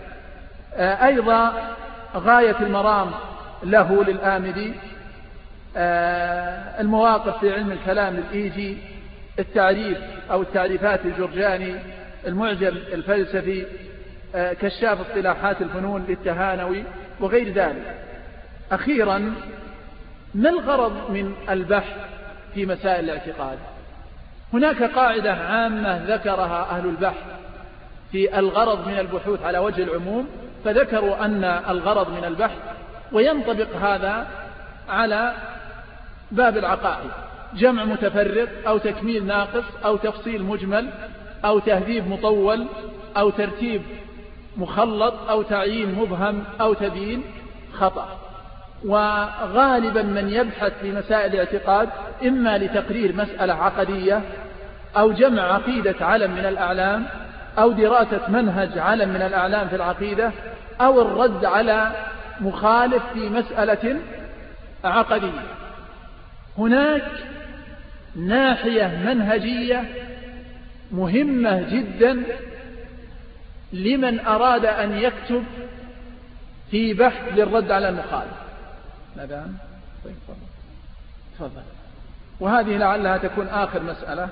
آه، 0.76 1.05
أيضا 1.05 1.53
غاية 2.16 2.59
المرام 2.59 3.12
له 3.64 4.03
للآمدي 4.03 4.74
آه، 5.78 6.82
المواقف 6.82 7.39
في 7.39 7.53
علم 7.53 7.72
الكلام 7.72 8.16
للإيجي 8.16 8.78
التعريف 9.39 9.97
أو 10.32 10.41
التعريفات 10.41 10.99
الجرجاني 11.05 11.76
المعجم 12.28 12.68
الفلسفي 12.93 13.66
آه، 14.36 14.53
كشاف 14.53 14.99
اصطلاحات 15.01 15.62
الفنون 15.62 16.05
للتهانوي. 16.09 16.84
وغير 17.22 17.53
ذلك. 17.53 17.95
أخيرا 18.72 19.34
ما 20.34 20.49
الغرض 20.49 21.11
من 21.11 21.34
البحث 21.49 21.97
في 22.53 22.65
مسائل 22.65 23.03
الاعتقاد؟ 23.05 23.57
هناك 24.53 24.84
قاعدة 24.84 25.34
عامة 25.34 26.03
ذكرها 26.07 26.69
أهل 26.72 26.86
البحث 26.86 27.24
في 28.11 28.39
الغرض 28.39 28.88
من 28.88 28.99
البحوث 28.99 29.43
على 29.43 29.57
وجه 29.57 29.84
العموم 29.84 30.28
فذكروا 30.65 31.26
أن 31.26 31.43
الغرض 31.43 32.09
من 32.09 32.26
البحث 32.26 32.57
وينطبق 33.11 33.76
هذا 33.76 34.28
على 34.89 35.34
باب 36.32 36.57
العقائد. 36.57 37.09
جمع 37.53 37.86
متفرق 37.86 38.49
أو 38.67 38.78
تكميل 38.78 39.26
ناقص 39.26 39.63
أو 39.86 39.97
تفصيل 39.97 40.43
مجمل 40.43 40.89
أو 41.45 41.59
تهذيب 41.59 42.07
مطول 42.07 42.65
أو 43.17 43.30
ترتيب 43.30 43.82
مخلط 44.57 45.13
أو 45.29 45.41
تعيين 45.41 45.95
مبهم 45.95 46.43
أو 46.61 46.73
تبيين 46.73 47.23
خطأ. 47.73 48.07
وغالبا 48.85 50.01
من 50.01 50.29
يبحث 50.29 50.73
في 50.81 50.91
مسائل 50.91 51.33
الاعتقاد 51.33 51.89
إما 52.25 52.57
لتقرير 52.57 53.15
مسألة 53.15 53.53
عقدية 53.53 54.21
أو 54.97 55.11
جمع 55.11 55.41
عقيدة 55.41 55.95
علم 56.05 56.31
من 56.31 56.45
الأعلام 56.45 57.05
أو 57.59 57.71
دراسة 57.71 58.29
منهج 58.29 58.77
علم 58.77 59.09
من 59.09 59.21
الأعلام 59.21 59.67
في 59.67 59.75
العقيدة 59.75 60.31
أو 60.81 61.01
الرد 61.01 61.45
على 61.45 61.91
مخالف 62.41 63.03
في 63.13 63.29
مسألة 63.29 63.99
عقدية. 64.83 65.41
هناك 66.57 67.11
ناحية 68.15 69.01
منهجية 69.05 69.83
مهمة 70.91 71.61
جدا 71.71 72.23
لمن 73.74 74.19
أراد 74.19 74.65
أن 74.65 74.97
يكتب 74.97 75.43
في 76.72 76.93
بحث 76.93 77.34
للرد 77.34 77.72
على 77.72 77.89
المخالف. 77.89 78.34
ماذا؟ 79.17 79.51
طيب 80.05 80.15
تفضل. 81.36 81.61
وهذه 82.39 82.78
لعلها 82.78 83.17
تكون 83.17 83.47
آخر 83.47 83.84
مسألة. 83.84 84.30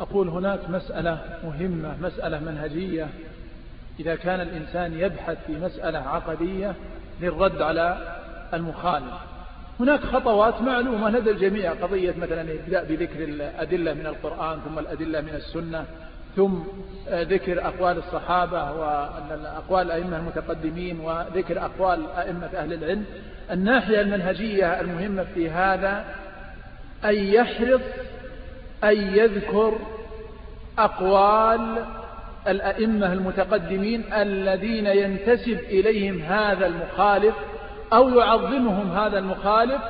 أقول 0.00 0.28
هناك 0.28 0.70
مسألة 0.70 1.38
مهمة 1.44 1.96
مسألة 2.02 2.40
منهجية. 2.40 3.08
إذا 4.00 4.14
كان 4.14 4.40
الإنسان 4.40 4.98
يبحث 4.98 5.38
في 5.46 5.52
مسألة 5.52 5.98
عقدية 5.98 6.74
للرد 7.20 7.62
على 7.62 8.16
المخالف. 8.54 9.14
هناك 9.80 10.00
خطوات 10.00 10.62
معلومة. 10.62 11.10
لدى 11.10 11.30
الجميع 11.30 11.72
قضية 11.72 12.14
مثلا 12.18 12.40
الابتداء 12.40 12.84
بذكر 12.84 13.24
الأدلة 13.24 13.94
من 13.94 14.06
القرآن 14.06 14.60
ثم 14.60 14.78
الأدلة 14.78 15.20
من 15.20 15.34
السنة. 15.34 15.84
ثم 16.36 16.54
ذكر 17.10 17.66
أقوال 17.66 17.98
الصحابة 17.98 18.72
وأقوال 18.72 19.86
الأئمة 19.86 20.16
المتقدمين 20.16 21.00
وذكر 21.00 21.64
أقوال 21.64 22.06
أئمة 22.16 22.46
أهل 22.46 22.72
العلم 22.72 23.04
الناحية 23.50 24.00
المنهجية 24.00 24.80
المهمة 24.80 25.26
في 25.34 25.50
هذا 25.50 26.04
أن 27.04 27.14
يحرص 27.14 27.80
أن 28.84 28.96
يذكر 28.96 29.78
أقوال 30.78 31.84
الأئمة 32.48 33.12
المتقدمين 33.12 34.12
الذين 34.12 34.86
ينتسب 34.86 35.58
إليهم 35.58 36.22
هذا 36.22 36.66
المخالف 36.66 37.34
أو 37.92 38.08
يعظمهم 38.08 38.92
هذا 38.92 39.18
المخالف 39.18 39.82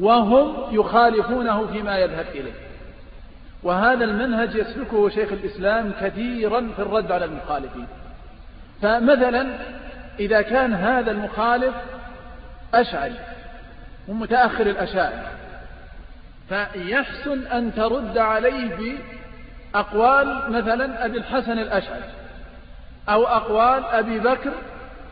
وهم 0.00 0.54
يخالفونه 0.74 1.66
فيما 1.66 1.98
يذهب 1.98 2.26
إليه. 2.34 2.69
وهذا 3.62 4.04
المنهج 4.04 4.54
يسلكه 4.54 5.08
شيخ 5.08 5.32
الإسلام 5.32 5.92
كثيرا 6.00 6.60
في 6.76 6.82
الرد 6.82 7.12
على 7.12 7.24
المخالفين. 7.24 7.86
فمثلا 8.82 9.46
إذا 10.20 10.42
كان 10.42 10.74
هذا 10.74 11.10
المخالف 11.10 11.74
أشعري 12.74 13.14
ومتأخر 14.08 14.66
الأشاعر 14.66 15.26
فيحسن 16.48 17.46
أن 17.46 17.74
ترد 17.74 18.18
عليه 18.18 18.96
بأقوال 19.74 20.52
مثلا 20.52 21.04
أبي 21.04 21.18
الحسن 21.18 21.58
الأشعري 21.58 22.10
أو 23.08 23.26
أقوال 23.26 23.84
أبي 23.84 24.18
بكر 24.18 24.52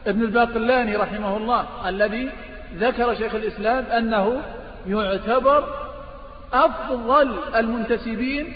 ابن 0.07 0.23
الباقلاني 0.23 0.97
رحمه 0.97 1.37
الله 1.37 1.89
الذي 1.89 2.31
ذكر 2.75 3.15
شيخ 3.15 3.35
الإسلام 3.35 3.85
أنه 3.85 4.43
يعتبر 4.87 5.88
أفضل 6.53 7.39
المنتسبين 7.57 8.53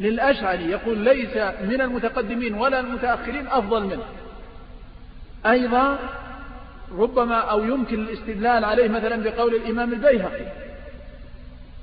للأشعري. 0.00 0.64
يقول 0.64 0.98
ليس 0.98 1.36
من 1.60 1.80
المتقدمين 1.80 2.54
ولا 2.54 2.80
المتأخرين 2.80 3.46
أفضل 3.46 3.84
منه. 3.84 4.04
أيضا 5.46 5.98
ربما 6.92 7.36
أو 7.36 7.64
يمكن 7.64 8.00
الاستدلال 8.00 8.64
عليه 8.64 8.88
مثلا 8.88 9.22
بقول 9.22 9.54
الإمام 9.54 9.92
البيهقي 9.92 10.46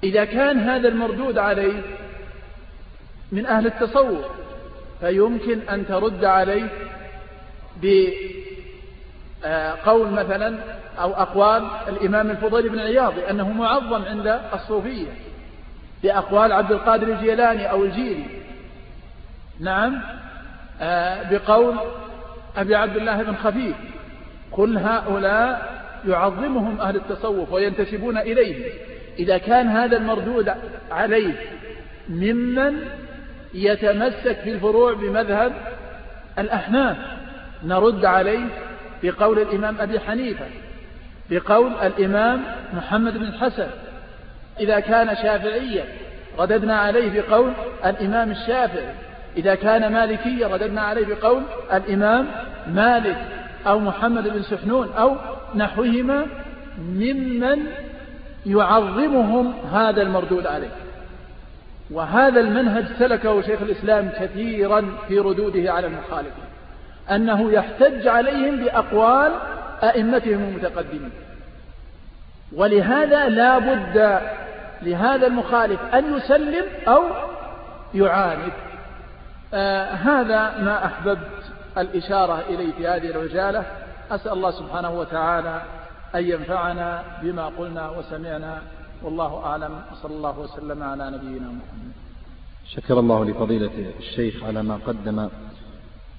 إذا 0.04 0.26
كان 0.26 0.60
هذا 0.60 0.88
المردود 0.88 1.38
عليه 1.38 1.82
من 3.32 3.46
أهل 3.46 3.66
التصوف 3.66 4.26
فيمكن 5.00 5.60
أن 5.60 5.88
ترد 5.88 6.26
عليه 6.26 6.70
بقول 9.46 10.10
مثلا 10.10 10.58
أو 11.00 11.14
أقوال 11.14 11.68
الإمام 11.88 12.32
الفضيل 12.32 12.70
بن 12.70 12.80
عياض 12.80 13.14
أنه 13.30 13.52
معظم 13.52 14.06
عند 14.06 14.40
الصوفية 14.54 15.08
بأقوال 16.04 16.52
عبد 16.52 16.72
القادر 16.72 17.08
الجيلاني 17.08 17.72
أو 17.72 17.84
الجيلي. 17.84 18.26
نعم 19.60 20.02
آه، 20.82 21.30
بقول 21.32 21.76
أبي 22.58 22.76
عبد 22.76 22.98
الله 22.98 23.24
بن 23.24 23.36
خفيف 23.36 23.76
كل 24.52 24.78
هؤلاء 24.78 25.76
يعظمهم 26.08 26.82
أهل 26.82 26.96
التصوف 26.96 27.52
وينتسبون 27.52 28.18
إليه 28.18 28.72
إذا 29.20 29.38
كان 29.38 29.68
هذا 29.68 29.98
المردود 29.98 30.52
عليه 30.92 31.34
ممن 32.10 32.80
يتمسك 33.54 34.40
في 34.44 34.52
الفروع 34.52 34.94
بمذهب 34.94 35.54
الأحناف 36.40 36.98
نرد 37.64 38.06
عليه 38.06 38.46
بقول 39.04 39.40
الإمام 39.40 39.82
أبي 39.82 40.00
حنيفة 40.00 40.46
بقول 41.30 41.74
الإمام 41.74 42.44
محمد 42.74 43.18
بن 43.18 43.24
الحسن 43.24 43.68
إذا 44.60 44.80
كان 44.80 45.16
شافعيا 45.16 45.86
رددنا 46.40 46.78
عليه 46.78 47.22
بقول 47.22 47.52
الإمام 47.86 48.32
الشافعي. 48.32 48.94
إذا 49.38 49.56
كان 49.56 49.94
مالكيا 49.94 50.48
رددنا 50.48 50.82
عليه 50.82 51.06
بقول 51.06 51.44
الإمام 51.74 52.28
مالك 52.68 53.18
أو 53.68 53.80
محمد 53.80 54.28
بن 54.28 54.42
سحنون 54.42 54.92
أو 54.98 55.16
نحوهما 55.56 56.26
ممن 56.80 57.60
يعظمهم 58.46 59.54
هذا 59.74 60.02
المردود 60.02 60.48
عليه. 60.48 60.72
وهذا 61.92 62.40
المنهج 62.40 62.86
سلكه 63.00 63.42
شيخ 63.42 63.62
الإسلام 63.62 64.10
كثيرا 64.20 64.86
في 65.08 65.20
ردوده 65.20 65.74
على 65.74 65.88
المخالفين. 65.88 66.45
أنه 67.12 67.52
يحتج 67.52 68.08
عليهم 68.08 68.58
بأقوال 68.58 69.32
أئمتهم 69.84 70.44
المتقدمين. 70.44 71.12
ولهذا 72.56 73.30
لا 73.30 73.60
بد 73.60 74.22
لهذا 74.82 75.28
المخالف 75.28 75.82
أن 75.82 76.18
يسلم 76.18 76.66
أو 76.88 77.04
يعاند. 77.94 78.54
آه 79.54 79.92
هذا 79.92 80.58
ما 80.58 80.86
أحببت 80.86 81.44
الإشارة 81.78 82.40
إليه 82.50 82.72
في 82.72 82.88
هذه 82.88 83.10
الرجالة. 83.10 83.64
أسأل 84.12 84.32
الله 84.32 84.52
سبحانه 84.52 85.00
وتعالى 85.00 85.62
أن 86.16 86.24
ينفعنا 86.24 87.04
بما 87.22 87.46
قلنا 87.46 87.90
وسمعنا. 87.90 88.62
والله 89.04 89.46
أعلم. 89.46 89.82
وصلى 89.92 90.16
الله 90.16 90.40
وسلم 90.40 90.84
على 90.84 91.06
نبينا 91.06 91.48
محمد. 91.48 91.92
شكر 92.76 93.00
الله 93.00 93.26
لفضيلة 93.26 93.72
الشيخ 94.00 94.44
على 94.44 94.64
ما 94.64 94.80
قدم 94.88 95.30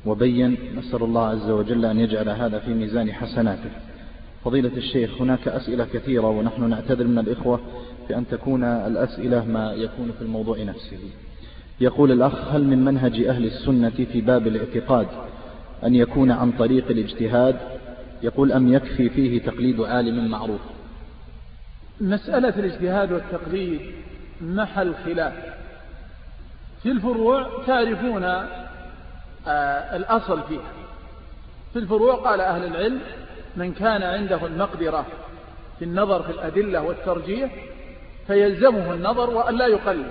وبين 0.07 0.57
نسأل 0.77 1.03
الله 1.03 1.27
عز 1.27 1.51
وجل 1.51 1.85
أن 1.85 2.01
يجعل 2.01 2.29
هذا 2.29 2.59
في 2.59 2.75
ميزان 2.75 3.13
حسناته. 3.13 3.71
فضيلة 4.45 4.77
الشيخ 4.77 5.21
هناك 5.21 5.49
أسئلة 5.49 5.85
كثيرة 5.85 6.29
ونحن 6.29 6.69
نعتذر 6.71 7.05
من 7.05 7.19
الإخوة 7.19 7.61
بأن 8.09 8.29
تكون 8.29 8.65
الأسئلة 8.65 9.45
ما 9.45 9.73
يكون 9.73 10.13
في 10.19 10.23
الموضوع 10.23 10.63
نفسه. 10.63 10.99
يقول 11.81 12.13
الأخ 12.13 12.49
هل 12.55 12.65
من 12.65 12.85
منهج 12.85 13.25
أهل 13.25 13.45
السنة 13.45 13.91
في 14.13 14.21
باب 14.21 14.47
الاعتقاد 14.47 15.07
أن 15.85 15.95
يكون 15.95 16.31
عن 16.31 16.53
طريق 16.53 16.91
الاجتهاد؟ 16.91 17.57
يقول 18.23 18.53
أم 18.53 18.73
يكفي 18.73 19.09
فيه 19.09 19.41
تقليد 19.43 19.81
عالم 19.81 20.31
معروف؟ 20.31 20.61
مسألة 22.01 22.49
الاجتهاد 22.49 23.13
والتقليد 23.13 23.81
محل 24.41 24.95
خلاف. 25.05 25.33
في 26.83 26.91
الفروع 26.93 27.65
تعرفون 27.67 28.25
الأصل 29.97 30.43
فيها. 30.49 30.73
في 31.73 31.79
الفروع 31.79 32.15
قال 32.15 32.41
أهل 32.41 32.65
العلم 32.65 33.01
من 33.57 33.73
كان 33.73 34.03
عنده 34.03 34.47
المقدرة 34.47 35.07
في 35.79 35.85
النظر 35.85 36.23
في 36.23 36.31
الأدلة 36.31 36.83
والترجيح 36.83 37.51
فيلزمه 38.27 38.93
النظر 38.93 39.31
وأن 39.31 39.55
لا 39.55 39.67
يقلد. 39.67 40.07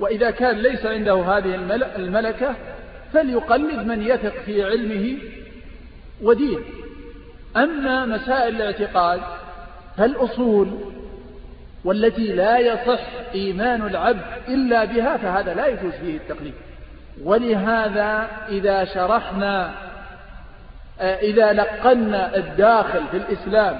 وإذا 0.00 0.30
كان 0.30 0.56
ليس 0.56 0.86
عنده 0.86 1.14
هذه 1.14 1.54
الملكة 1.96 2.54
فليقلد 3.12 3.86
من 3.86 4.02
يثق 4.02 4.34
في 4.46 4.64
علمه 4.64 5.18
ودينه 6.22 6.64
أما 7.56 8.06
مسائل 8.06 8.56
الاعتقاد 8.56 9.20
فالأصول 9.96 10.78
والتي 11.84 12.32
لا 12.32 12.58
يصح 12.58 13.00
إيمان 13.34 13.86
العبد 13.86 14.24
إلا 14.48 14.84
بها 14.84 15.16
فهذا 15.16 15.54
لا 15.54 15.66
يجوز 15.66 15.92
فيه 15.92 16.16
التقليد. 16.16 16.54
ولهذا 17.24 18.28
إذا 18.48 18.84
شرحنا 18.84 19.70
آه، 21.00 21.16
إذا 21.16 21.52
لقنا 21.52 22.36
الداخل 22.36 23.02
في 23.10 23.16
الإسلام 23.16 23.78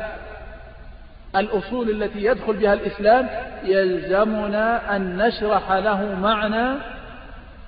الأصول 1.37 1.91
التي 1.91 2.24
يدخل 2.24 2.53
بها 2.57 2.72
الإسلام 2.72 3.28
يلزمنا 3.64 4.97
أن 4.97 5.16
نشرح 5.16 5.72
له 5.72 6.14
معنى 6.20 6.78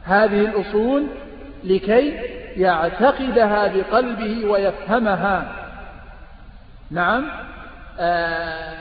هذه 0.05 0.41
الأصول 0.41 1.07
لكي 1.65 2.11
يعتقدها 2.57 3.67
بقلبه 3.67 4.47
ويفهمها. 4.47 5.53
نعم 6.91 7.29
آه، 8.01 8.73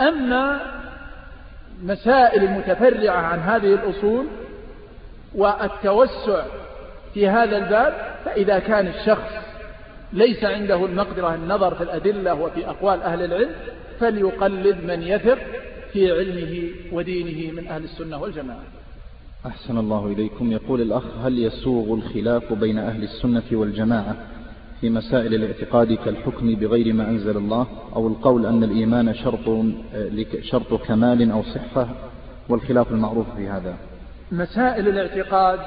أما 0.00 0.60
مسائل 1.82 2.44
المتفرعة 2.44 3.16
عن 3.16 3.38
هذه 3.38 3.74
الأصول 3.74 4.26
والتوسع 5.34 6.44
في 7.14 7.28
هذا 7.28 7.56
الباب 7.56 7.94
فإذا 8.24 8.58
كان 8.58 8.86
الشخص 8.86 9.32
ليس 10.12 10.44
عنده 10.44 10.84
المقدرة 10.86 11.34
النظر 11.34 11.74
في 11.74 11.82
الأدلة 11.82 12.34
وفي 12.34 12.68
أقوال 12.68 13.02
أهل 13.02 13.24
العلم 13.24 13.50
فليقلد 14.00 14.84
من 14.84 15.02
يثق 15.02 15.38
في 15.92 16.12
علمه 16.12 16.68
ودينه 16.92 17.52
من 17.52 17.68
أهل 17.68 17.84
السنة 17.84 18.22
والجماعة. 18.22 18.62
أحسن 19.46 19.78
الله 19.78 20.06
إليكم. 20.06 20.52
يقول 20.52 20.80
الأخ 20.80 21.04
هل 21.24 21.38
يسوغ 21.38 21.94
الخلاف 21.94 22.52
بين 22.52 22.78
أهل 22.78 23.02
السنة 23.02 23.42
والجماعة 23.52 24.16
في 24.80 24.90
مسائل 24.90 25.34
الاعتقاد 25.34 25.92
كالحكم 25.92 26.54
بغير 26.54 26.94
ما 26.94 27.08
أنزل 27.08 27.36
الله؟ 27.36 27.66
أو 27.96 28.08
القول 28.08 28.46
أن 28.46 28.64
الإيمان 28.64 29.14
شرط, 29.14 29.64
شرط 30.42 30.74
كمال 30.86 31.30
أو 31.30 31.42
صحة 31.42 31.88
والخلاف 32.48 32.90
المعروف 32.92 33.26
في 33.36 33.48
هذا؟ 33.48 33.76
مسائل 34.32 34.88
الاعتقاد 34.88 35.60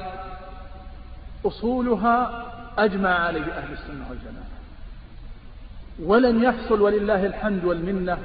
أصولها 1.46 2.46
أجمع 2.78 3.10
عليه 3.10 3.46
أهل 3.46 3.74
السنة 3.74 4.06
والجماعة. 4.10 4.48
ولن 6.04 6.44
يحصل 6.44 6.82
ولله 6.82 7.26
الحمد 7.26 7.66
والمنة 7.66 8.18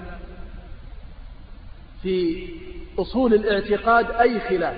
في 2.03 2.49
أصول 2.99 3.35
الاعتقاد 3.35 4.11
أي 4.11 4.41
خلاف 4.41 4.77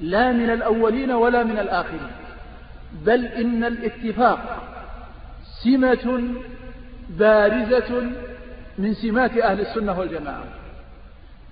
لا 0.00 0.32
من 0.32 0.50
الأولين 0.50 1.10
ولا 1.10 1.44
من 1.44 1.58
الآخرين 1.58 2.10
بل 2.92 3.26
إن 3.26 3.64
الاتفاق 3.64 4.62
سمة 5.64 6.34
بارزة 7.08 8.10
من 8.78 8.94
سمات 8.94 9.38
أهل 9.38 9.60
السنة 9.60 9.98
والجماعة. 9.98 10.44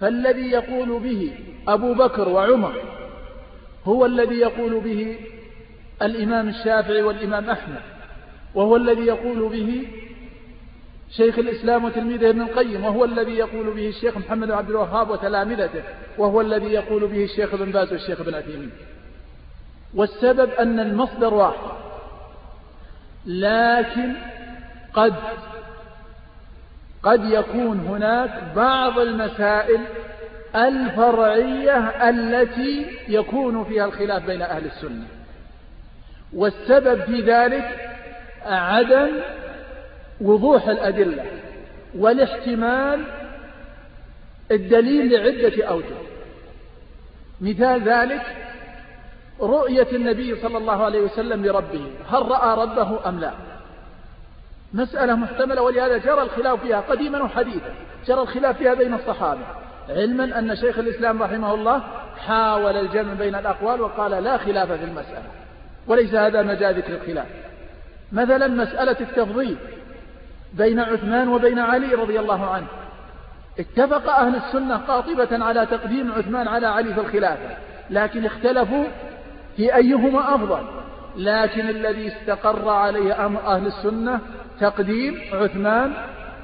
فالذي 0.00 0.50
يقول 0.50 1.00
به 1.00 1.32
أبو 1.68 1.94
بكر 1.94 2.28
وعمر 2.28 2.74
هو 3.84 4.06
الذي 4.06 4.34
يقول 4.34 4.80
به 4.80 5.18
الإمام 6.02 6.48
الشافعي 6.48 7.02
والإمام 7.02 7.50
أحمد 7.50 7.80
وهو 8.54 8.76
الذي 8.76 9.06
يقول 9.06 9.48
به 9.48 9.86
شيخ 11.10 11.38
الإسلام 11.38 11.84
وتلميذه 11.84 12.30
ابن 12.30 12.42
القيم 12.42 12.84
وهو 12.84 13.04
الذي 13.04 13.32
يقول 13.32 13.70
به 13.70 13.88
الشيخ 13.88 14.16
محمد 14.16 14.50
عبد 14.50 14.70
الوهاب 14.70 15.10
وتلامذته 15.10 15.82
وهو 16.18 16.40
الذي 16.40 16.66
يقول 16.66 17.06
به 17.06 17.24
الشيخ 17.24 17.54
ابن 17.54 17.72
باز 17.72 17.92
والشيخ 17.92 18.20
ابن 18.20 18.34
عثيمين 18.34 18.70
والسبب 19.94 20.50
أن 20.50 20.80
المصدر 20.80 21.34
واحد 21.34 21.76
لكن 23.26 24.12
قد 24.94 25.14
قد 27.06 27.24
يكون 27.24 27.80
هناك 27.80 28.42
بعض 28.56 28.98
المسائل 28.98 29.80
الفرعية 30.56 31.78
التي 32.08 32.86
يكون 33.08 33.64
فيها 33.64 33.84
الخلاف 33.84 34.26
بين 34.26 34.42
أهل 34.42 34.64
السنة. 34.64 35.06
والسبب 36.32 37.04
في 37.04 37.20
ذلك 37.20 37.90
عدم 38.46 39.10
وضوح 40.20 40.68
الأدلة 40.68 41.24
والاحتمال 41.98 43.04
الدليل 44.50 45.12
لعدة 45.12 45.64
أوجه. 45.64 45.96
مثال 47.40 47.82
ذلك 47.88 48.22
رؤية 49.40 49.88
النبي 49.92 50.36
صلى 50.36 50.58
الله 50.58 50.84
عليه 50.84 51.00
وسلم 51.00 51.46
لربه 51.46 51.86
هل 52.10 52.22
رأى 52.28 52.62
ربه 52.62 53.08
أم 53.08 53.20
لا؟ 53.20 53.32
مسألة 54.74 55.14
محتملة 55.14 55.62
ولهذا 55.62 55.96
جرى 55.96 56.22
الخلاف 56.22 56.60
فيها 56.60 56.80
قديما 56.80 57.22
وحديثا. 57.22 57.74
جرى 58.06 58.22
الخلاف 58.22 58.56
فيها 58.56 58.74
بين 58.74 58.94
الصحابة. 58.94 59.40
علما 59.88 60.38
أن 60.38 60.56
شيخ 60.56 60.78
الإسلام 60.78 61.22
رحمه 61.22 61.54
الله 61.54 61.82
حاول 62.26 62.76
الجمع 62.76 63.12
بين 63.12 63.34
الأقوال 63.34 63.80
وقال 63.80 64.10
لا 64.10 64.38
خلاف 64.38 64.72
في 64.72 64.84
المسألة 64.84 65.22
وليس 65.86 66.14
هذا 66.14 66.42
مجال 66.42 66.74
ذكر 66.74 66.94
الخلاف. 66.94 67.26
مثلا 68.12 68.48
مسألة 68.48 68.96
التفضيل 69.00 69.56
بين 70.52 70.80
عثمان 70.80 71.28
وبين 71.28 71.58
علي 71.58 71.94
رضي 71.94 72.20
الله 72.20 72.50
عنه. 72.50 72.66
اتفق 73.58 74.10
أهل 74.10 74.36
السنة 74.36 74.76
قاطبة 74.76 75.44
على 75.44 75.66
تقديم 75.66 76.12
عثمان 76.12 76.48
على 76.48 76.66
علي 76.66 76.94
في 76.94 77.00
الخلافة 77.00 77.56
لكن 77.90 78.26
اختلفوا 78.26 78.84
في 79.56 79.74
أيهما 79.74 80.34
أفضل. 80.34 80.62
لكن 81.16 81.68
الذي 81.68 82.08
استقر 82.08 82.68
عليه 82.68 83.26
أمر 83.26 83.40
أهل 83.40 83.66
السنة 83.66 84.20
تقديم 84.60 85.20
عثمان 85.32 85.92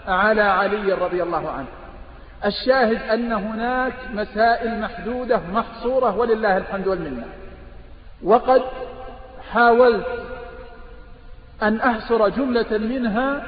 على 0.09 0.43
علي 0.43 0.93
رضي 0.93 1.23
الله 1.23 1.51
عنه. 1.51 1.67
الشاهد 2.45 3.03
أن 3.11 3.33
هناك 3.33 3.93
مسائل 4.15 4.81
محدودة 4.81 5.41
محصورة 5.53 6.17
ولله 6.17 6.57
الحمد 6.57 6.87
والمنة. 6.87 7.25
وقد 8.23 8.63
حاولت 9.53 10.07
أن 11.63 11.81
أحصر 11.81 12.29
جملة 12.29 12.79
منها 12.79 13.47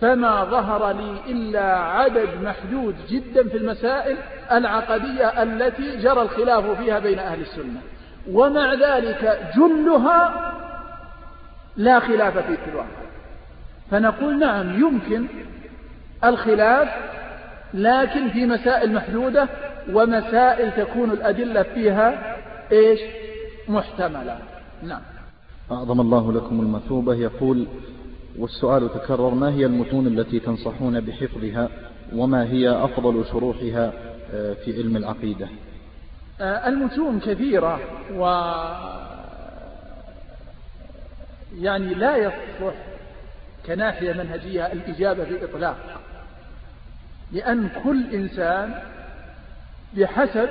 فما 0.00 0.44
ظهر 0.44 0.92
لي 0.92 1.16
إلا 1.26 1.78
عدد 1.78 2.28
محدود 2.42 2.96
جدا 3.08 3.48
في 3.48 3.56
المسائل 3.56 4.16
العقدية 4.52 5.42
التي 5.42 5.96
جرى 5.96 6.22
الخلاف 6.22 6.70
فيها 6.70 6.98
بين 6.98 7.18
أهل 7.18 7.40
السنة. 7.40 7.80
ومع 8.30 8.74
ذلك 8.74 9.52
جلها 9.56 10.52
لا 11.76 12.00
خلاف 12.00 12.38
في 12.38 12.56
تلوها 12.56 12.86
فنقول 13.92 14.38
نعم 14.38 14.80
يمكن 14.80 15.26
الخلاف 16.24 16.88
لكن 17.74 18.28
في 18.28 18.46
مسائل 18.46 18.92
محدودة 18.92 19.48
ومسائل 19.92 20.72
تكون 20.72 21.10
الأدلة 21.10 21.62
فيها 21.62 22.36
إيش؟ 22.72 23.00
محتملة. 23.68 24.38
نعم. 24.82 25.00
أعظم 25.72 26.00
الله 26.00 26.32
لكم 26.32 26.60
المثوبة. 26.60 27.14
يقول 27.14 27.66
والسؤال 28.38 28.88
تكرر 28.94 29.34
ما 29.34 29.50
هي 29.50 29.66
المتون 29.66 30.06
التي 30.06 30.40
تنصحون 30.40 31.00
بحفظها؟ 31.00 31.68
وما 32.14 32.44
هي 32.44 32.70
أفضل 32.70 33.24
شروحها؟ 33.32 33.92
آه، 34.34 34.54
في 34.54 34.76
علم 34.76 34.96
العقيدة. 34.96 35.48
آه، 36.40 36.68
المتون 36.68 37.20
كثيرة 37.20 37.80
و 38.16 38.24
يعني 41.60 41.94
لا 41.94 42.16
يصلح 42.16 42.91
كناحية 43.66 44.12
منهجية 44.12 44.66
الإجابة 44.66 45.24
في 45.24 45.44
إطلاق. 45.44 45.76
لأن 47.32 47.68
كل 47.84 48.14
إنسان 48.14 48.82
بحسب 49.96 50.48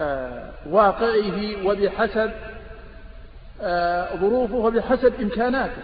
آه، 0.00 0.50
واقعه 0.66 1.66
وبحسب 1.66 2.30
ظروفه 4.20 4.54
وبحسب 4.54 5.20
إمكاناته. 5.20 5.82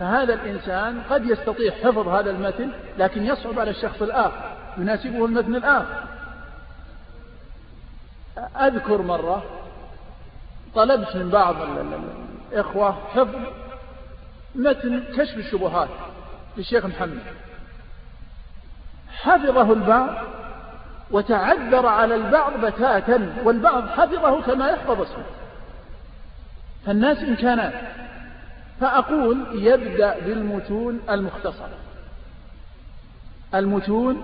فهذا 0.00 0.34
الإنسان 0.34 1.02
قد 1.10 1.24
يستطيع 1.24 1.72
حفظ 1.72 2.08
هذا 2.08 2.30
المتن 2.30 2.68
لكن 2.98 3.26
يصعب 3.26 3.58
على 3.58 3.70
الشخص 3.70 4.02
الآخر 4.02 4.56
يناسبه 4.78 5.24
المتن 5.24 5.54
الآخر. 5.54 6.04
أذكر 8.56 9.02
مرة 9.02 9.44
طلبت 10.74 11.16
من 11.16 11.30
بعض 11.30 11.56
الإخوة 12.52 12.92
حفظ 12.92 13.63
متن 14.54 15.02
كشف 15.16 15.36
الشبهات 15.36 15.88
للشيخ 16.56 16.86
محمد. 16.86 17.22
حفظه 19.08 19.72
البعض 19.72 20.16
وتعذر 21.10 21.86
على 21.86 22.14
البعض 22.14 22.64
بتاتا 22.64 23.34
والبعض 23.44 23.88
حفظه 23.88 24.42
كما 24.42 24.68
يحفظ 24.68 25.00
اسمه. 25.00 25.24
فالناس 26.86 27.18
إمكانات 27.18 27.72
فأقول 28.80 29.46
يبدأ 29.52 30.18
بالمتون 30.18 31.00
المختصرة. 31.10 31.78
المتون 33.54 34.22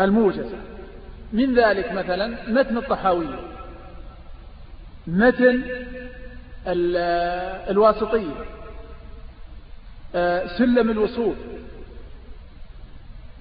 الموجزة. 0.00 0.58
من 1.32 1.54
ذلك 1.54 1.92
مثلا 1.92 2.50
متن 2.50 2.76
الطحاوية 2.76 3.38
متن 5.06 5.62
الواسطية. 7.70 8.34
سلم 10.58 10.90
الوصول. 10.90 11.34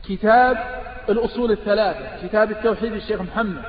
كتاب 0.07 0.57
الأصول 1.09 1.51
الثلاثة 1.51 2.27
كتاب 2.27 2.51
التوحيد 2.51 2.93
الشيخ 2.93 3.21
محمد. 3.21 3.63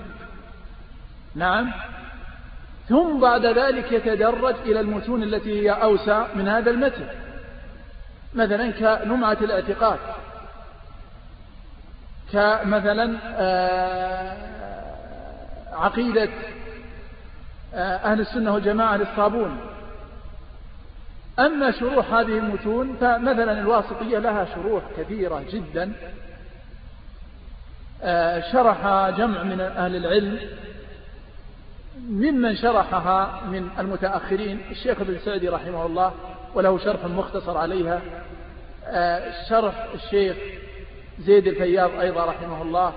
نعم. 1.35 1.73
ثم 2.89 3.21
بعد 3.21 3.47
ذلك 3.47 3.93
يتدرج 3.93 4.55
إلى 4.67 4.81
المتون 4.81 5.23
التي 5.23 5.63
هي 5.63 5.71
أوسع 5.71 6.27
من 6.35 6.49
هذا 6.49 6.71
المتن. 6.71 7.07
مثلا 8.35 8.71
كنمعة 8.71 9.39
الاعتقاد. 9.41 9.99
كمثلا 12.33 13.19
آه، 13.37 14.37
عقيدة 15.73 16.29
آه، 17.75 17.97
أهل 17.97 18.21
السنة 18.21 18.55
والجماعة 18.55 18.97
للصابون. 18.97 19.74
أما 21.39 21.71
شروح 21.71 22.13
هذه 22.13 22.39
المتون 22.39 22.97
فمثلا 23.01 23.61
الواسطية 23.61 24.19
لها 24.19 24.47
شروح 24.55 24.83
كثيرة 24.99 25.43
جدا. 25.53 25.93
آه، 28.03 28.53
شرح 28.53 29.11
جمع 29.11 29.43
من 29.43 29.61
أهل 29.61 29.97
العلم. 29.97 30.39
ممن 32.09 32.57
شرحها 32.57 33.41
من 33.47 33.69
المتأخرين 33.79 34.61
الشيخ 34.71 35.01
ابن 35.01 35.19
سعدي 35.25 35.49
رحمه 35.49 35.87
الله 35.87 36.13
وله 36.55 36.79
شرح 36.79 37.05
مختصر 37.05 37.59
عليها. 37.59 38.01
آه، 38.85 39.33
شرح 39.49 39.87
الشيخ 39.95 40.37
زيد 41.21 41.47
الفياض 41.47 41.91
أيضا 42.01 42.25
رحمه 42.25 42.63
الله. 42.63 42.93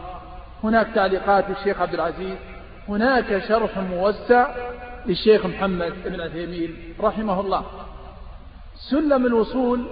هناك 0.64 0.88
تعليقات 0.95 1.49
للشيخ 1.49 1.82
عبد 1.82 1.94
العزيز. 1.94 2.38
هناك 2.90 3.44
شرح 3.48 3.78
موسع 3.78 4.56
للشيخ 5.06 5.45
محمد 5.45 5.94
بن 6.06 6.22
عثيمين 6.22 6.94
رحمه 6.99 7.40
الله. 7.40 7.86
سلم 8.80 9.26
الوصول 9.26 9.86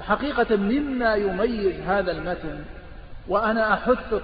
حقيقة 0.00 0.56
مما 0.56 1.14
يميز 1.14 1.80
هذا 1.80 2.12
المتن 2.12 2.64
وأنا 3.28 3.74
أحث 3.74 4.14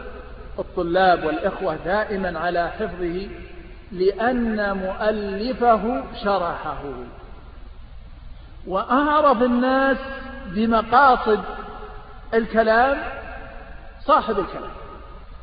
الطلاب 0.58 1.24
والإخوة 1.24 1.76
دائما 1.84 2.38
على 2.38 2.68
حفظه 2.68 3.28
لأن 3.92 4.76
مؤلفه 4.76 6.04
شرحه. 6.24 6.82
وأعرف 8.66 9.42
الناس 9.42 9.96
بمقاصد 10.46 11.40
الكلام 12.34 13.02
صاحب 14.04 14.38
الكلام. 14.38 14.70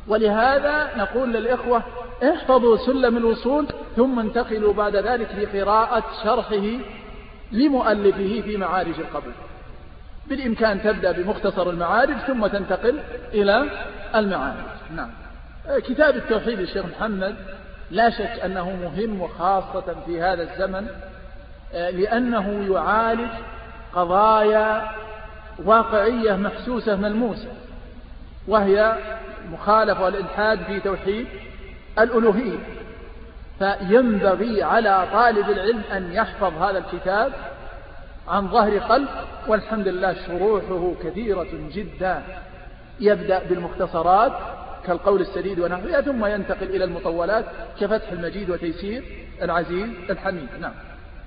ولهذا 0.08 0.98
نقول 0.98 1.34
للإخوة 1.34 1.84
احفظوا 2.24 2.78
سلم 2.78 3.18
الوصول 3.18 3.68
ثم 3.96 4.20
انتقلوا 4.20 4.74
بعد 4.74 4.96
ذلك 4.96 5.36
لقراءة 5.36 6.04
شرحه 6.24 6.80
لمؤلفه 7.52 8.42
في 8.42 8.58
معارج 8.58 9.00
القبول. 9.00 9.34
بالإمكان 10.28 10.82
تبدأ 10.82 11.12
بمختصر 11.12 11.70
المعارج 11.70 12.18
ثم 12.28 12.48
تنتقل 12.48 13.00
إلى 13.34 13.66
المعارج. 14.16 14.64
نعم. 14.96 15.10
كتاب 15.80 16.16
التوحيد 16.16 16.60
الشيخ 16.60 16.86
محمد 16.86 17.36
لا 17.92 18.10
شك 18.10 18.40
أنه 18.46 18.70
مهم 18.70 19.22
وخاصة 19.22 19.96
في 20.06 20.22
هذا 20.22 20.44
الزمن 20.44 20.88
آه، 21.74 21.90
لأنه 21.90 22.74
يعالج 22.74 23.30
قضايا 23.94 24.92
واقعية 25.66 26.34
محسوسة 26.34 26.96
ملموسة 26.96 27.48
وهي 28.48 28.98
مخالفة 29.52 30.04
والإلحاد 30.04 30.64
في 30.64 30.80
توحيد 30.80 31.28
الألوهية. 32.00 32.58
فينبغي 33.62 34.64
على 34.64 35.08
طالب 35.14 35.50
العلم 35.50 35.82
أن 35.92 36.12
يحفظ 36.12 36.54
هذا 36.64 36.78
الكتاب 36.78 37.32
عن 38.28 38.48
ظهر 38.48 38.78
قلب 38.78 39.08
والحمد 39.48 39.88
لله 39.88 40.16
شروحه 40.28 40.94
كثيرة 41.04 41.48
جدا. 41.74 42.22
يبدأ 43.00 43.42
بالمختصرات 43.50 44.32
كالقول 44.86 45.22
السديد 45.22 45.60
ونحوها 45.60 46.02
ثم 46.02 46.26
ينتقل 46.26 46.70
إلى 46.76 46.84
المطولات 46.84 47.46
كفتح 47.80 48.12
المجيد 48.12 48.50
وتيسير 48.50 49.04
العزيز 49.42 49.90
الحميد. 50.10 50.50
نعم. 50.62 50.74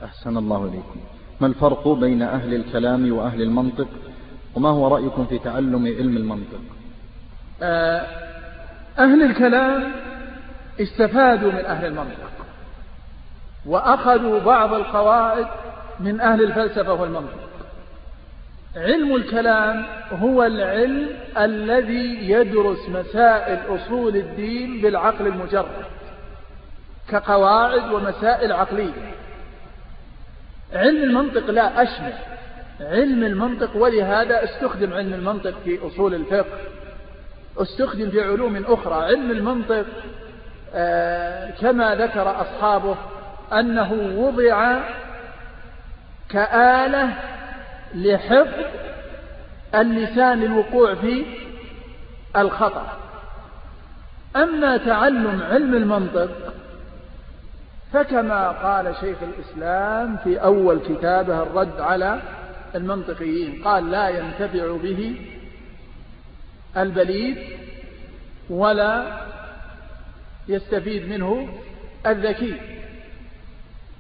أحسن 0.05 0.37
الله 0.37 0.65
إليكم. 0.65 1.01
ما 1.41 1.47
الفرق 1.47 1.89
بين 1.89 2.23
أهل 2.23 2.55
الكلام 2.55 3.13
وأهل 3.13 3.43
المنطق؟ 3.43 3.89
وما 4.55 4.69
هو 4.69 4.89
رأيكم 4.89 5.27
في 5.27 5.39
تعلم 5.39 5.87
علم 5.87 6.17
المنطق؟ 6.17 6.61
آه، 7.63 8.07
أهل 8.99 9.23
الكلام 9.23 10.04
استفادوا 10.81 11.53
من 11.53 11.65
أهل 11.65 11.87
المنطق 11.87 12.31
وأخذوا 13.67 14.41
بعض 14.41 14.75
القواعد 14.75 15.47
من 16.01 16.21
أهل 16.21 16.45
الفلسفة 16.45 16.93
والمنطق 16.93 17.49
علم 18.77 19.17
الكلام 19.17 19.87
هو 20.13 20.45
العلم 20.45 21.09
الذي 21.39 22.31
يدرس 22.31 22.89
مسائل 22.89 23.59
أصول 23.69 24.17
الدين 24.17 24.81
بالعقل 24.81 25.27
المجرد 25.27 25.85
كقواعد 27.09 27.93
ومسائل 27.93 28.53
عقلية. 28.53 29.15
علم 30.73 31.03
المنطق 31.03 31.51
لا 31.51 31.83
أشمل 31.83 32.13
علم 32.81 33.25
المنطق 33.25 33.77
ولهذا 33.77 34.45
استخدم 34.45 34.93
علم 34.93 35.15
المنطق 35.15 35.55
في 35.65 35.87
أصول 35.87 36.15
الفقه. 36.15 36.59
استخدم 37.59 38.11
في 38.11 38.21
علوم 38.21 38.65
أخرى. 38.67 39.05
علم 39.05 39.31
المنطق 39.31 39.87
كما 41.61 41.95
ذكر 41.95 42.41
أصحابه 42.41 42.97
أنه 43.53 43.93
وضع 44.17 44.81
كآلة 46.29 47.15
لحفظ 47.95 48.65
اللسان 49.75 50.43
الوقوع 50.43 50.95
في 50.95 51.25
الخطأ. 52.37 52.87
أما 54.37 54.77
تعلم 54.77 55.43
علم 55.43 55.75
المنطق 55.75 56.31
فكما 57.93 58.49
قال 58.49 58.97
شيخ 59.01 59.19
الإسلام 59.23 60.17
في 60.17 60.43
أول 60.43 60.79
كتابه 60.79 61.43
الرد 61.43 61.81
على 61.81 62.21
المنطقيين 62.75 63.63
قال 63.65 63.91
لا 63.91 64.09
ينتفع 64.09 64.77
به 64.83 65.17
البليد 66.77 67.39
ولا 68.51 69.05
يستفيد 70.49 71.09
منه 71.09 71.49
الذكي. 72.07 72.61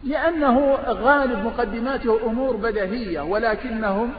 لأنه 0.05 0.75
غالب 0.87 1.45
مقدماته 1.47 2.27
أمور 2.27 2.57
بديهية 2.57 3.21
ولكنهم 3.21 4.15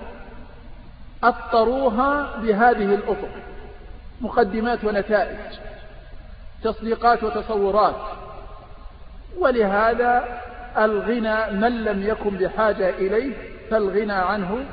أطروها 1.24 2.38
بهذه 2.38 2.96
الأطر 2.96 3.30
مقدمات 4.22 4.84
ونتائج 4.84 5.38
تصديقات 6.64 7.24
وتصورات. 7.24 7.96
ولهذا 9.38 10.42
الغنى 10.78 11.52
من 11.52 11.84
لم 11.84 12.04
يكن 12.04 12.30
بحاجة 12.30 12.90
إليه 12.90 13.34
فالغنى 13.70 14.14
عنه 14.14 14.66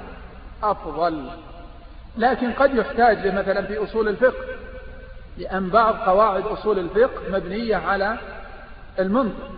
أفضل. 0.63 1.31
لكن 2.17 2.53
قد 2.53 2.75
يحتاج 2.75 3.27
مثلا 3.27 3.63
في 3.63 3.83
أصول 3.83 4.09
الفقه 4.09 4.62
لأن 5.39 5.69
بعض 5.69 5.95
قواعد 5.95 6.43
أصول 6.47 6.79
الفقه 6.79 7.21
مبنية 7.31 7.77
على 7.77 8.19
المنطق. 8.99 9.51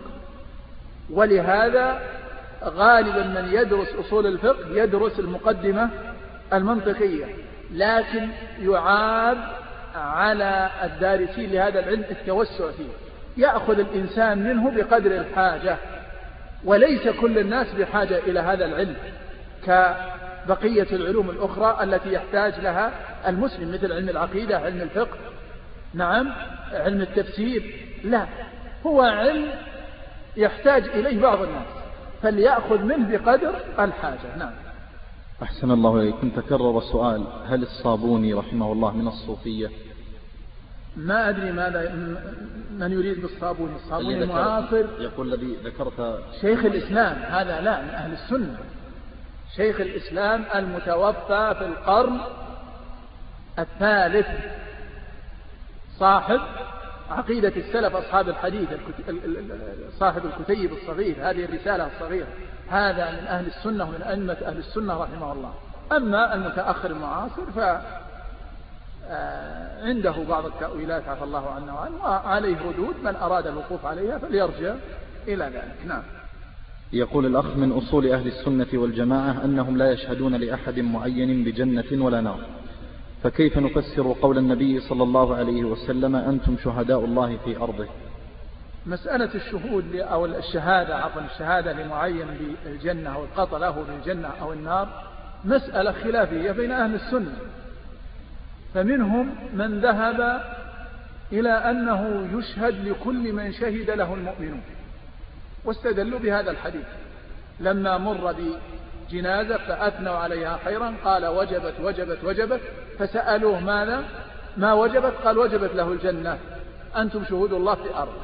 ولهذا 1.09 2.01
غالبا 2.63 3.41
من 3.41 3.49
يدرس 3.53 3.87
أصول 3.93 4.27
الفقه 4.27 4.69
يدرس 4.71 5.19
المقدمة 5.19 5.89
المنطقية 6.53 7.25
لكن 7.73 8.27
يعاب 8.61 9.37
على 9.95 10.69
الدارسين 10.83 11.51
لهذا 11.51 11.79
العلم 11.79 12.03
التوسع 12.11 12.71
فيه. 12.71 12.89
يأخذ 13.37 13.79
الإنسان 13.79 14.43
منه 14.43 14.71
بقدر 14.71 15.11
الحاجة 15.11 15.77
وليس 16.65 17.07
كل 17.07 17.39
الناس 17.39 17.67
بحاجة 17.73 18.17
إلى 18.17 18.39
هذا 18.39 18.65
العلم 18.65 18.95
كبقية 19.65 20.87
العلوم 20.91 21.29
الأخرى 21.29 21.83
التي 21.83 22.13
يحتاج 22.13 22.59
لها 22.59 22.91
المسلم 23.27 23.73
مثل 23.73 23.91
علم 23.91 24.09
العقيدة 24.09 24.57
علم 24.57 24.81
الفقه. 24.81 25.17
نعم 25.95 26.31
علم 26.71 27.01
التفسير. 27.01 27.87
لا 28.03 28.25
هو 28.85 29.01
علم 29.01 29.49
يحتاج 30.37 30.83
إليه 30.83 31.21
بعض 31.21 31.41
الناس. 31.41 31.67
فليأخذ 32.21 32.81
منه 32.81 33.17
بقدر 33.17 33.55
الحاجة. 33.79 34.37
نعم. 34.37 34.51
أحسن 35.43 35.71
الله 35.71 36.01
إليكم 36.01 36.29
تكرر 36.29 36.81
سؤال 36.81 37.23
هل 37.47 37.63
الصابوني 37.63 38.33
رحمه 38.33 38.71
الله 38.71 38.97
من 38.97 39.07
الصوفية؟ 39.07 39.69
ما 40.97 41.29
أدري 41.29 41.51
ماذا 41.51 41.93
من 42.71 42.91
يريد 42.91 43.21
بالصابوني. 43.21 43.75
الصابوني 43.75 44.23
المعاصر 44.23 44.85
يقول 44.99 45.33
الذي 45.33 45.57
ذكرت 45.63 46.19
شيخ 46.41 46.65
الإسلام. 46.65 47.17
هذا 47.23 47.61
لا 47.61 47.81
من 47.81 47.89
أهل 47.89 48.13
السنة. 48.13 48.57
شيخ 49.55 49.79
الإسلام 49.81 50.45
المتوفى 50.55 51.55
في 51.59 51.65
القرن 51.65 52.19
الثالث. 53.59 54.27
صاحب 55.99 56.39
عقيدة 57.11 57.53
السلف 57.57 57.95
أصحاب 57.95 58.29
الحديث 58.29 58.69
صاحب 59.99 60.21
الكتيب 60.25 60.73
الصغير 60.73 61.15
هذه 61.19 61.45
الرسالة 61.45 61.87
الصغيرة. 61.87 62.27
هذا 62.69 63.11
من 63.11 63.27
أهل 63.27 63.47
السنة 63.47 63.83
ومن 63.83 64.01
أئمة 64.01 64.37
أهل 64.45 64.57
السنة 64.57 65.03
رحمه 65.03 65.33
الله. 65.33 65.53
أما 65.91 66.35
المتأخر 66.35 66.91
المعاصر 66.91 67.51
ف 67.55 67.59
آه، 69.09 69.85
عنده 69.87 70.15
بعض 70.29 70.45
التأويلات 70.45 71.07
عفى 71.07 71.23
الله 71.23 71.49
عنه 71.49 71.75
وعنه 71.75 72.03
وعليه 72.03 72.57
ردود 72.57 72.95
من 73.03 73.15
أراد 73.15 73.47
الوقوف 73.47 73.85
عليها 73.85 74.17
فليرجع 74.17 74.75
إلى 75.27 75.45
ذلك. 75.45 75.75
نعم. 75.87 76.01
يقول 76.93 77.25
الأخ 77.25 77.45
من 77.45 77.71
أصول 77.71 78.07
أهل 78.07 78.27
السنة 78.27 78.67
والجماعة 78.73 79.45
أنهم 79.45 79.77
لا 79.77 79.91
يشهدون 79.91 80.35
لأحد 80.35 80.79
معين 80.79 81.43
بجنة 81.43 82.05
ولا 82.05 82.21
نار. 82.21 82.39
فكيف 83.25 83.57
نفسر 83.57 84.15
قول 84.21 84.37
النبي 84.37 84.79
صلى 84.79 85.03
الله 85.03 85.35
عليه 85.35 85.63
وسلم 85.63 86.15
أنتم 86.15 86.57
شهداء 86.63 87.05
الله 87.05 87.37
في 87.45 87.57
أرضه؟ 87.57 87.87
مسألة 88.85 89.35
الشهود 89.35 89.95
أو 89.95 90.25
الشهادة 90.25 90.97
عفوا 90.97 91.21
الشهادة 91.21 91.73
لمعين 91.73 92.27
بالجنة 92.65 93.15
أو 93.15 93.23
القطع 93.23 93.57
له 93.57 93.85
بالجنة 93.89 94.27
أو 94.27 94.53
النار 94.53 95.03
مسألة 95.45 95.91
خلافية 95.91 96.51
بين 96.51 96.71
أهل 96.71 96.95
السنة. 96.95 97.33
فمنهم 98.73 99.35
من 99.53 99.79
ذهب 99.79 100.41
إلى 101.31 101.49
أنه 101.49 102.29
يشهد 102.33 102.87
لكل 102.87 103.33
من 103.33 103.53
شهد 103.53 103.89
له 103.89 104.13
المؤمنون 104.13 104.61
واستدلوا 105.65 106.19
بهذا 106.19 106.51
الحديث. 106.51 106.85
لما 107.59 107.97
مر 107.97 108.31
بجنازة 109.09 109.57
فأثنوا 109.57 110.15
عليها 110.15 110.59
خيرا 110.65 110.93
قال 111.03 111.25
وجبت 111.25 111.73
وجبت 111.81 112.23
وجبت. 112.23 112.61
فسألوه 112.99 113.59
ماذا؟ 113.59 114.03
ما 114.57 114.73
وجبت؟ 114.73 115.13
قال 115.25 115.37
وجبت 115.37 115.75
له 115.75 115.91
الجنة. 115.91 116.39
أنتم 116.97 117.25
شهود 117.25 117.53
الله 117.53 117.75
في 117.75 117.95
أرض. 117.95 118.21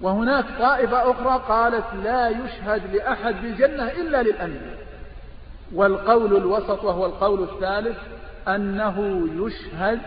وهناك 0.00 0.44
طائفة 0.58 1.10
أخرى 1.10 1.42
قالت 1.48 1.84
لا 2.04 2.28
يشهد 2.28 2.94
لأحد 2.94 3.34
بالجنة 3.42 3.90
إلا 3.90 4.22
للأنبياء. 4.22 4.78
والقول 5.74 6.36
الوسط 6.36 6.84
وهو 6.84 7.06
القول 7.06 7.42
الثالث 7.42 7.98
أنه 8.48 9.28
يشهد 9.46 10.00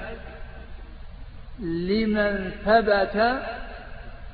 لمن 1.60 2.52
ثبت 2.66 3.42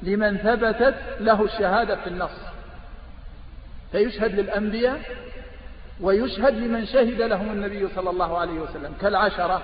لمن 0.02 0.38
ثبتت 0.38 0.96
له 1.20 1.46
الشهادة 1.46 1.96
في 1.96 2.08
النص. 2.08 2.40
فيشهد 3.92 4.40
للأنبياء 4.40 5.00
ويشهد 6.02 6.54
لمن 6.54 6.86
شهد 6.86 7.22
لهم 7.22 7.52
النبي 7.52 7.88
صلى 7.96 8.10
الله 8.10 8.38
عليه 8.38 8.60
وسلم 8.60 8.94
كالعشرة 9.02 9.62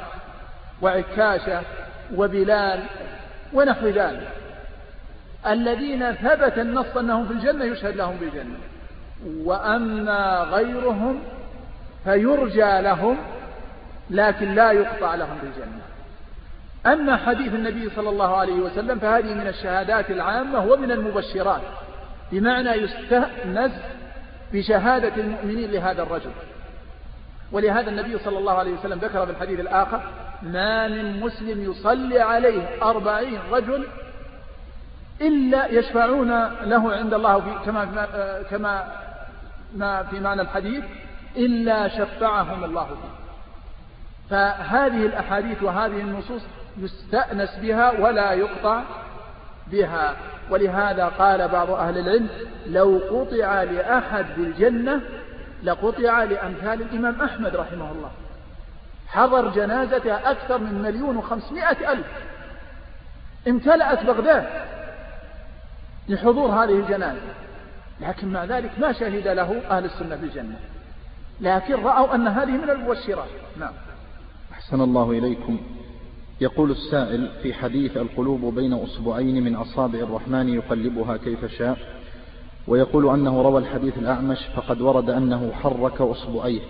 وعكاشة 0.82 1.62
وبلال 2.16 2.84
ونحو 3.54 3.88
ذلك. 3.88 4.28
الذين 5.48 6.12
ثبت 6.12 6.58
النص 6.58 6.98
أنهم 6.98 7.28
في 7.28 7.34
الجنة 7.34 7.66
يشهد 7.66 7.96
لهم 7.96 8.16
بالجنة 8.16 8.58
وأما 9.44 10.48
غيرهم 10.52 11.20
فيرجى 12.04 12.82
لهم 12.82 13.18
لكن 14.10 14.56
لا 14.56 14.72
يقطع 14.72 15.16
لهم 15.16 15.38
بالجنة 15.44 15.82
أما 16.86 17.18
حديث 17.18 17.54
النبي 17.54 17.90
صلى 17.96 18.10
الله 18.10 18.38
عليه 18.38 18.54
وسلم 18.54 19.00
فهذه 19.00 19.34
من 19.34 19.48
الشهادات 19.48 20.12
العامة 20.12 20.66
ومن 20.66 20.92
المبشرات 20.92 21.62
بمعنى 22.32 22.70
يستأنس 22.70 23.72
بشهادة 24.54 25.16
المؤمنين 25.16 25.72
لهذا 25.72 26.04
الرجل. 26.04 26.32
ولهذا 27.52 27.90
النبي 27.90 28.18
صلى 28.18 28.38
الله 28.38 28.54
عليه 28.54 28.72
وسلم 28.72 29.00
ذكر 29.00 29.26
في 29.26 29.32
الحديث 29.32 29.60
الآخر 29.60 30.02
ما 30.42 30.88
من 30.88 31.20
مسلم 31.20 31.72
يصلي 31.72 32.20
عليه 32.20 32.84
أربعين 32.84 33.40
رجل 33.52 33.88
إلا 35.22 35.68
يشفعون 35.68 36.30
له 36.62 36.94
عند 36.94 37.14
الله 37.14 37.40
في 37.40 37.66
كما 37.66 37.86
كما 38.50 38.88
ما 39.76 40.04
في 40.04 40.20
معنى 40.20 40.42
الحديث 40.42 40.84
إلا 41.38 41.88
شفعهم 41.88 42.64
الله 42.64 42.86
فيه. 42.86 43.26
فهذه 44.30 45.06
الأحاديث 45.06 45.64
وهذه 45.64 46.02
النصوص 46.02 46.42
يستأنس 46.78 47.56
بها 47.62 48.00
ولا 48.00 48.34
يقطع 48.34 48.82
بها. 49.68 50.16
ولهذا 50.50 51.06
قال 51.06 51.48
بعض 51.48 51.70
أهل 51.70 51.98
العلم 51.98 52.30
لو 52.68 53.02
قطع 53.12 53.64
لأحد 53.64 54.26
بالجنة 54.38 55.02
لقطع 55.64 56.24
لأمثال 56.24 56.82
الإمام 56.82 57.22
أحمد 57.22 57.56
رحمه 57.56 57.92
الله. 57.92 58.12
حضر 59.08 59.50
جنازتها 59.50 60.32
أكثر 60.32 60.58
من 60.58 60.82
مليون 60.82 61.18
وخمسمائة 61.18 61.92
ألف. 61.92 62.06
امتلأت 63.48 64.04
بغداد 64.04 64.48
لحضور 66.10 66.50
هذه 66.50 66.80
الجنازة. 66.80 67.22
لكن 68.02 68.28
مع 68.28 68.46
ذلك 68.46 68.72
ما 68.80 68.92
شهد 68.92 69.28
له 69.28 69.62
أهل 69.70 69.86
السنة 69.86 70.16
بالجنة 70.16 70.60
لكن 71.42 71.84
رأوا 71.84 72.16
أن 72.16 72.28
هذه 72.28 72.52
من 72.52 72.70
المبشرات. 72.70 73.30
نعم. 73.58 73.74
أحسن 74.54 74.82
الله 74.82 75.12
إليكم. 75.12 75.60
يقول 76.42 76.72
السائل 76.72 77.30
في 77.44 77.54
حديث 77.54 77.98
القلوب 77.98 78.56
بين 78.56 78.74
أصبعين 78.74 79.44
من 79.44 79.56
أصابع 79.56 80.00
الرحمن 80.00 80.50
يقلبها 80.50 81.18
كيف 81.18 81.46
شاء 81.46 81.78
ويقول 82.68 83.10
أنه 83.10 83.42
روى 83.42 83.62
الحديث 83.62 83.98
الأعمش 83.98 84.40
فقد 84.56 84.82
ورد 84.82 85.10
أنه 85.10 85.52
حرك 85.52 86.02
أصبعيه 86.02 86.62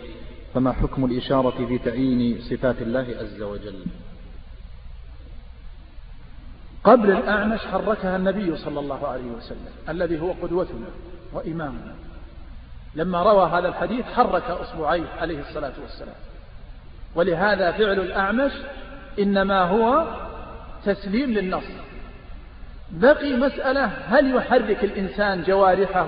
فما 0.54 0.72
حكم 0.72 1.06
الإشارة 1.06 1.68
في 1.68 1.78
تعيين 1.78 2.42
صفات 2.42 2.82
الله 2.82 3.16
عز 3.20 3.42
وجل؟ 3.42 3.86
قبل 6.84 7.12
الأعمش 7.12 7.60
حركها 7.60 8.16
النبي 8.16 8.58
صلى 8.58 8.80
الله 8.80 9.08
عليه 9.08 9.32
وسلم 9.32 9.74
الذي 9.90 10.22
هو 10.22 10.32
قدوتنا 10.32 10.88
وإمامنا. 11.34 11.96
لما 12.96 13.24
روى 13.24 13.50
هذا 13.50 13.68
الحديث 13.68 14.06
حرك 14.06 14.44
أصبعيه 14.44 15.08
عليه 15.22 15.40
الصلاة 15.40 15.74
والسلام. 15.82 16.16
ولهذا 17.16 17.72
فعل 17.72 18.00
الأعمش 18.00 18.52
إنما 19.20 19.62
هو 19.62 20.06
تسليم 20.86 21.30
للنص. 21.30 21.64
بقي 22.92 23.34
مسألة 23.34 23.86
هل 23.86 24.36
يحرك 24.36 24.84
الإنسان 24.84 25.44
جوارحه 25.44 26.08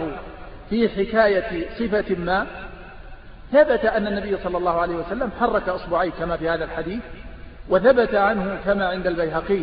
في 0.70 0.90
حكاية 0.90 1.70
صفة 1.80 2.16
ما؟ 2.16 2.48
ثبت 3.52 3.86
أن 3.86 4.08
النبي 4.08 4.38
صلى 4.44 4.58
الله 4.58 4.82
عليه 4.82 4.96
وسلم 4.96 5.30
حرك 5.40 5.70
أصبعيه 5.70 6.12
كما 6.12 6.38
في 6.38 6.50
هذا 6.50 6.64
الحديث 6.64 7.04
وثبت 7.70 8.16
عنه 8.16 8.58
كما 8.66 8.88
عند 8.88 9.08
البيهقي 9.08 9.62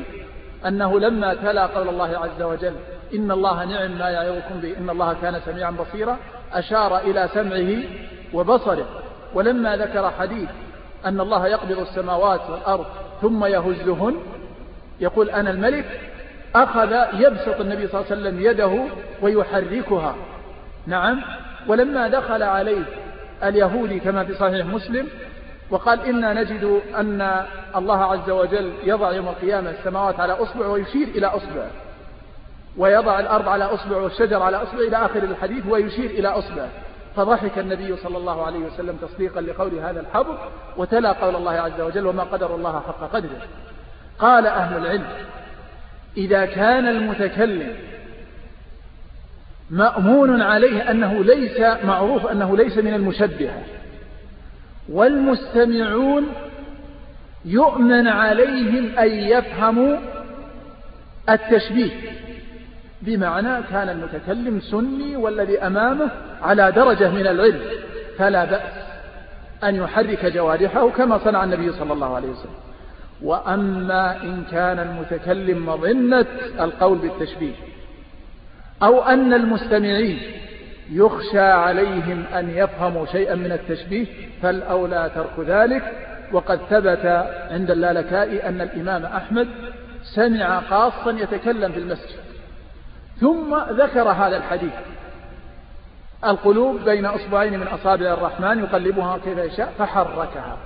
أنه 0.67 1.01
لما 1.01 1.35
تلا 1.35 1.67
قول 1.67 1.89
الله 1.89 2.19
عز 2.19 2.43
وجل 2.43 2.75
إن 3.15 3.31
الله 3.31 3.65
نعم 3.65 3.99
ما 3.99 4.11
يعظكم 4.11 4.61
به 4.61 4.77
إن 4.79 4.91
الله 4.91 5.17
كان 5.23 5.41
سميعا 5.47 5.71
بصيرا 5.71 6.19
أشار 6.53 6.99
إلى 6.99 7.29
سمعه 7.35 7.83
وبصره. 8.33 8.87
ولما 9.35 9.77
ذكر 9.77 10.11
حديث 10.11 10.49
أن 11.07 11.21
الله 11.21 11.47
يقبض 11.47 11.79
السماوات 11.79 12.51
والأرض 12.51 12.87
ثم 13.23 13.45
يهزهن. 13.45 14.17
يقول 15.01 15.31
أنا 15.31 15.51
الملك 15.51 16.01
أخذ 16.55 16.93
يبسط 17.13 17.61
النبي 17.61 17.87
صلى 17.87 18.01
الله 18.01 18.11
عليه 18.11 18.23
وسلم 18.23 18.41
يده 18.41 18.85
ويحركها. 19.23 20.17
نعم. 20.87 21.23
ولما 21.69 22.09
دخل 22.09 22.43
عليه 22.43 22.83
اليهودي 23.43 24.01
كما 24.01 24.25
في 24.25 24.35
صحيح 24.35 24.67
مسلم 24.67 25.09
وقال 25.71 26.01
إنا 26.01 26.33
نجد 26.35 26.81
أن 26.97 27.45
الله 27.77 28.05
عز 28.05 28.31
وجل 28.31 28.73
يضع 28.85 29.13
يوم 29.13 29.29
القيامة 29.29 29.71
السماوات 29.71 30.21
على 30.21 30.33
أصبع 30.33 30.67
ويشير 30.67 31.09
إلى 31.09 31.27
أصبع. 31.27 31.67
ويضع 32.77 33.21
الأرض 33.21 33.49
على 33.49 33.65
أصبع 33.65 33.97
والشجر 33.97 34.43
على 34.43 34.57
أصبع 34.57 34.79
إلى 34.79 34.97
آخر 34.97 35.23
الحديث 35.23 35.67
ويشير 35.67 36.11
إلى 36.11 36.29
أصبع. 36.29 36.67
فضحك 37.17 37.59
النبي 37.59 37.97
صلى 37.97 38.19
الله 38.19 38.47
عليه 38.47 38.59
وسلم 38.59 38.97
تصديقا 38.97 39.41
لقول 39.41 39.75
هذا 39.75 40.01
الحبر 40.01 40.39
وتلا 40.77 41.13
قول 41.13 41.37
الله 41.37 41.53
عز 41.53 41.81
وجل 41.81 42.07
وما 42.07 42.23
قدر 42.23 42.55
الله 42.55 42.73
حق 42.81 43.11
قدره. 43.13 43.41
قال 44.19 44.47
أهل 44.47 44.77
العلم 44.77 45.07
إذا 46.17 46.47
كان 46.47 46.89
المتكلم 46.89 47.77
مأمون 49.71 50.43
عليه 50.43 50.91
أنه 50.91 51.25
ليس 51.25 51.61
معروف 51.85 52.27
أنه 52.27 52.57
ليس 52.57 52.79
من 52.79 52.95
المشبهة 52.95 53.63
والمستمعون 54.89 56.27
يؤمن 57.45 58.09
عليهم 58.09 58.99
أن 58.99 59.11
يفهموا 59.11 59.97
التشبيه 61.31 61.91
بمعنى 63.07 63.63
كان 63.71 63.89
المتكلم 63.89 64.61
سني 64.61 65.17
والذي 65.17 65.59
أمامه 65.59 66.11
على 66.43 66.73
درجة 66.73 67.11
من 67.11 67.27
العلم 67.27 67.61
فلا 68.19 68.45
بأس 68.45 68.73
أن 69.65 69.75
يحرك 69.75 70.27
جوارحه 70.27 70.91
كما 70.91 71.19
صنع 71.19 71.45
النبي 71.45 71.73
صلى 71.73 71.93
الله 71.93 72.15
عليه 72.17 72.29
وسلم. 72.29 72.55
وأما 73.23 74.23
إن 74.23 74.45
كان 74.51 74.79
المتكلم 74.79 75.67
مظنة 75.67 76.27
القول 76.61 76.99
بالتشبيه 76.99 77.55
أو 78.83 79.03
أن 79.03 79.35
المستمعين 79.35 80.19
يخشى 80.91 81.39
عليهم 81.39 82.25
أن 82.35 82.51
يفهموا 82.51 83.07
شيئا 83.07 83.35
من 83.35 83.53
التشبيه 83.53 84.07
فالأولى 84.43 85.11
ترك 85.15 85.47
ذلك. 85.47 85.83
وقد 86.33 86.59
ثبت 86.71 87.07
عند 87.51 87.71
اللالكائي 87.71 88.49
أن 88.49 88.61
الإمام 88.61 89.05
أحمد 89.05 89.49
سمع 90.03 90.59
قاصا 90.59 91.11
يتكلم 91.11 91.73
في 91.73 91.79
المسجد. 91.79 92.19
ثم 93.21 93.57
ذكر 93.71 94.09
هذا 94.09 94.37
الحديث. 94.37 94.73
القلوب 96.25 96.81
بين 96.85 97.07
أصبعين 97.07 97.61
من 97.61 97.67
أصابع 97.67 98.07
الرحمن 98.07 98.59
يقلبها 98.59 99.19
كيف 99.25 99.39
يشاء 99.39 99.73
فحركها. 99.79 100.57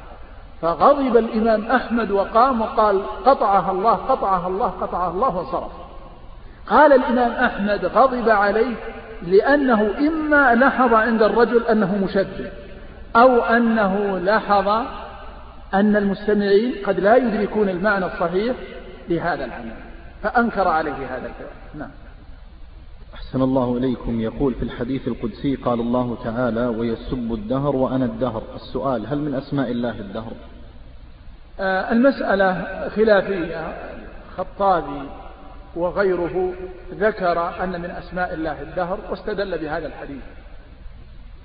فغضب 0.62 1.16
الإمام 1.16 1.70
أحمد 1.70 2.10
وقام 2.10 2.60
وقال 2.60 3.02
قطعها 3.26 3.70
الله 3.70 3.94
قطعها 3.94 4.48
الله 4.48 4.66
قطعها 4.66 5.10
الله 5.10 5.36
وصرف 5.36 5.72
قال 6.66 6.92
الإمام 6.92 7.30
أحمد 7.32 7.84
غضب 7.84 8.28
عليه 8.28 8.74
لأنه 9.22 9.94
إما 9.98 10.54
لحظ 10.54 10.94
عند 10.94 11.22
الرجل 11.22 11.66
أنه 11.66 11.98
مشبه 12.04 12.50
أو 13.16 13.44
أنه 13.44 14.18
لحظ 14.18 14.68
أن 15.74 15.96
المستمعين 15.96 16.74
قد 16.86 17.00
لا 17.00 17.16
يدركون 17.16 17.68
المعنى 17.68 18.06
الصحيح 18.06 18.56
لهذا 19.08 19.44
العمل. 19.44 19.72
فأنكر 20.22 20.68
عليه 20.68 20.92
هذا 20.92 21.26
الكلام. 21.26 21.52
نعم. 21.74 21.90
أحسن 23.28 23.42
الله 23.42 23.76
إليكم. 23.76 24.20
يقول 24.20 24.54
في 24.54 24.62
الحديث 24.62 25.08
القدسي 25.08 25.54
قال 25.56 25.80
الله 25.80 26.18
تعالى 26.24 26.66
ويسب 26.66 27.32
الدهر 27.32 27.76
وأنا 27.76 28.04
الدهر. 28.04 28.42
السؤال 28.54 29.06
هل 29.06 29.18
من 29.18 29.34
أسماء 29.34 29.70
الله 29.70 29.90
الدهر؟ 29.90 30.32
آه 31.60 31.92
المسألة 31.92 32.88
خلافية. 32.88 33.76
خطابي 34.36 35.02
وغيره 35.76 36.52
ذكر 36.94 37.64
أن 37.64 37.80
من 37.80 37.90
أسماء 37.90 38.34
الله 38.34 38.62
الدهر 38.62 38.98
واستدل 39.10 39.58
بهذا 39.58 39.86
الحديث. 39.86 40.22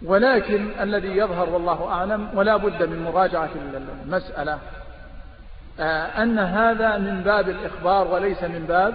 ولكن 0.05 0.67
الذي 0.81 1.17
يظهر 1.17 1.49
والله 1.49 1.87
أعلم 1.87 2.27
ولا 2.35 2.57
بد 2.57 2.83
من 2.83 3.03
مراجعة 3.03 3.49
المسألة 4.05 4.59
آه 5.79 6.23
أن 6.23 6.39
هذا 6.39 6.97
من 6.97 7.23
باب 7.23 7.49
الإخبار 7.49 8.07
وليس 8.07 8.43
من 8.43 8.65
باب 8.67 8.93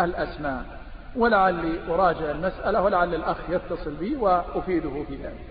الأسماء. 0.00 0.77
ولعلي 1.18 1.78
أراجع 1.88 2.30
المسألة 2.30 2.82
ولعل 2.82 3.14
الأخ 3.14 3.36
يتصل 3.50 3.94
بي 4.00 4.16
وأفيده 4.16 5.04
في 5.08 5.16
ذلك. 5.16 5.46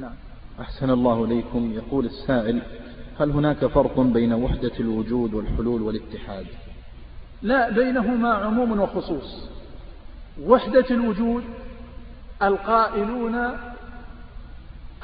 نعم. 0.00 0.14
أحسن 0.60 0.90
الله 0.90 1.24
إليكم. 1.24 1.72
يقول 1.72 2.04
السائل 2.04 2.62
هل 3.20 3.30
هناك 3.30 3.66
فرق 3.66 4.00
بين 4.00 4.32
وحدة 4.32 4.72
الوجود 4.80 5.34
والحلول 5.34 5.82
والاتحاد؟ 5.82 6.46
لا 7.42 7.70
بينهما 7.70 8.34
عموم 8.34 8.80
وخصوص. 8.80 9.48
وحدة 10.42 10.84
الوجود 10.90 11.44
القائلون 12.42 13.34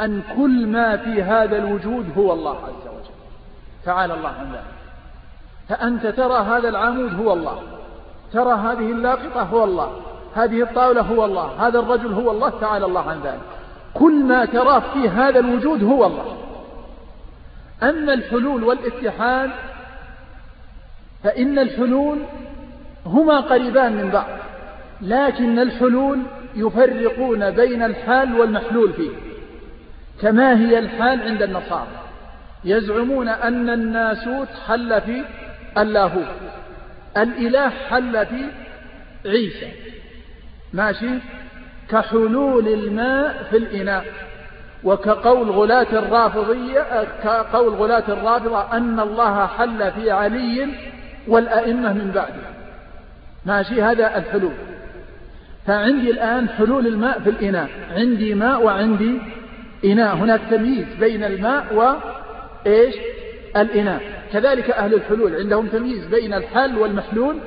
أن 0.00 0.22
كل 0.36 0.66
ما 0.66 0.96
في 0.96 1.22
هذا 1.22 1.56
الوجود 1.58 2.06
هو 2.18 2.32
الله 2.32 2.56
عز 2.56 2.88
وجل. 2.88 3.14
تعالى 3.84 4.14
الله 4.14 4.28
عن 4.28 4.52
ذلك. 4.52 4.76
فأنت 5.68 6.06
ترى 6.06 6.38
هذا 6.38 6.68
العمود 6.68 7.14
هو 7.14 7.32
الله. 7.32 7.62
ترى 8.32 8.52
هذه 8.52 8.92
اللاقطة 8.92 9.42
هو 9.42 9.64
الله. 9.64 9.92
هذه 10.34 10.62
الطاولة 10.62 11.00
هو 11.00 11.24
الله. 11.24 11.66
هذا 11.66 11.78
الرجل 11.78 12.12
هو 12.12 12.30
الله 12.30 12.50
تعالى 12.60 12.86
الله 12.86 13.10
عن 13.10 13.20
ذلك. 13.24 13.40
كل 13.94 14.24
ما 14.24 14.44
تراه 14.44 14.82
في 14.94 15.08
هذا 15.08 15.38
الوجود 15.38 15.84
هو 15.84 16.06
الله. 16.06 16.36
أما 17.82 18.14
الحلول 18.14 18.64
والاتحاد 18.64 19.50
فإن 21.24 21.58
الحلول 21.58 22.18
هما 23.06 23.40
قريبان 23.40 23.92
من 23.92 24.10
بعض 24.10 24.26
لكن 25.02 25.58
الحلول 25.58 26.22
يفرقون 26.54 27.50
بين 27.50 27.82
الحال 27.82 28.40
والمحلول 28.40 28.92
فيه 28.92 29.10
كما 30.22 30.58
هي 30.58 30.78
الحال 30.78 31.22
عند 31.22 31.42
النصارى. 31.42 31.86
يزعمون 32.64 33.28
أن 33.28 33.70
الناسوت 33.70 34.48
حل 34.68 35.00
في 35.00 35.24
اللاهوت. 35.78 36.26
الإله 37.16 37.68
حل 37.68 38.26
في 38.26 38.44
عيسى. 39.26 39.72
ماشي؟ 40.72 41.10
كحلول 41.90 42.68
الماء 42.68 43.46
في 43.50 43.56
الإناء. 43.56 44.04
وكقول 44.84 45.50
غلاة 45.50 45.86
الرافضية 45.92 47.04
كقول 47.24 47.74
غلاة 47.74 48.04
الرافضة 48.08 48.76
أن 48.76 49.00
الله 49.00 49.46
حل 49.46 49.92
في 49.92 50.10
علي 50.10 50.68
والأئمة 51.28 51.92
من 51.92 52.10
بعده. 52.14 52.56
ماشي؟ 53.46 53.82
هذا 53.82 54.18
الحلول. 54.18 54.54
فعندي 55.66 56.10
الآن 56.10 56.48
حلول 56.48 56.86
الماء 56.86 57.20
في 57.20 57.30
الإناء. 57.30 57.70
عندي 57.96 58.34
ماء 58.34 58.62
وعندي 58.62 59.18
إناء. 59.84 60.16
هناك 60.16 60.40
تمييز 60.50 60.86
بين 61.00 61.24
الماء 61.24 61.74
وإيش 61.74 62.94
الإناث 63.56 64.02
كذلك 64.32 64.70
أهل 64.70 64.94
الحلول 64.94 65.36
عندهم 65.36 65.66
تمييز 65.66 66.06
بين 66.06 66.34
الحل 66.34 66.78
والمحلول 66.78 67.38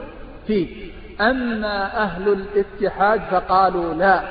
فيه. 0.48 0.92
أما 1.22 2.04
أهل 2.04 2.28
الاتحاد 2.32 3.22
فقالوا 3.32 3.94
لا 3.94 4.22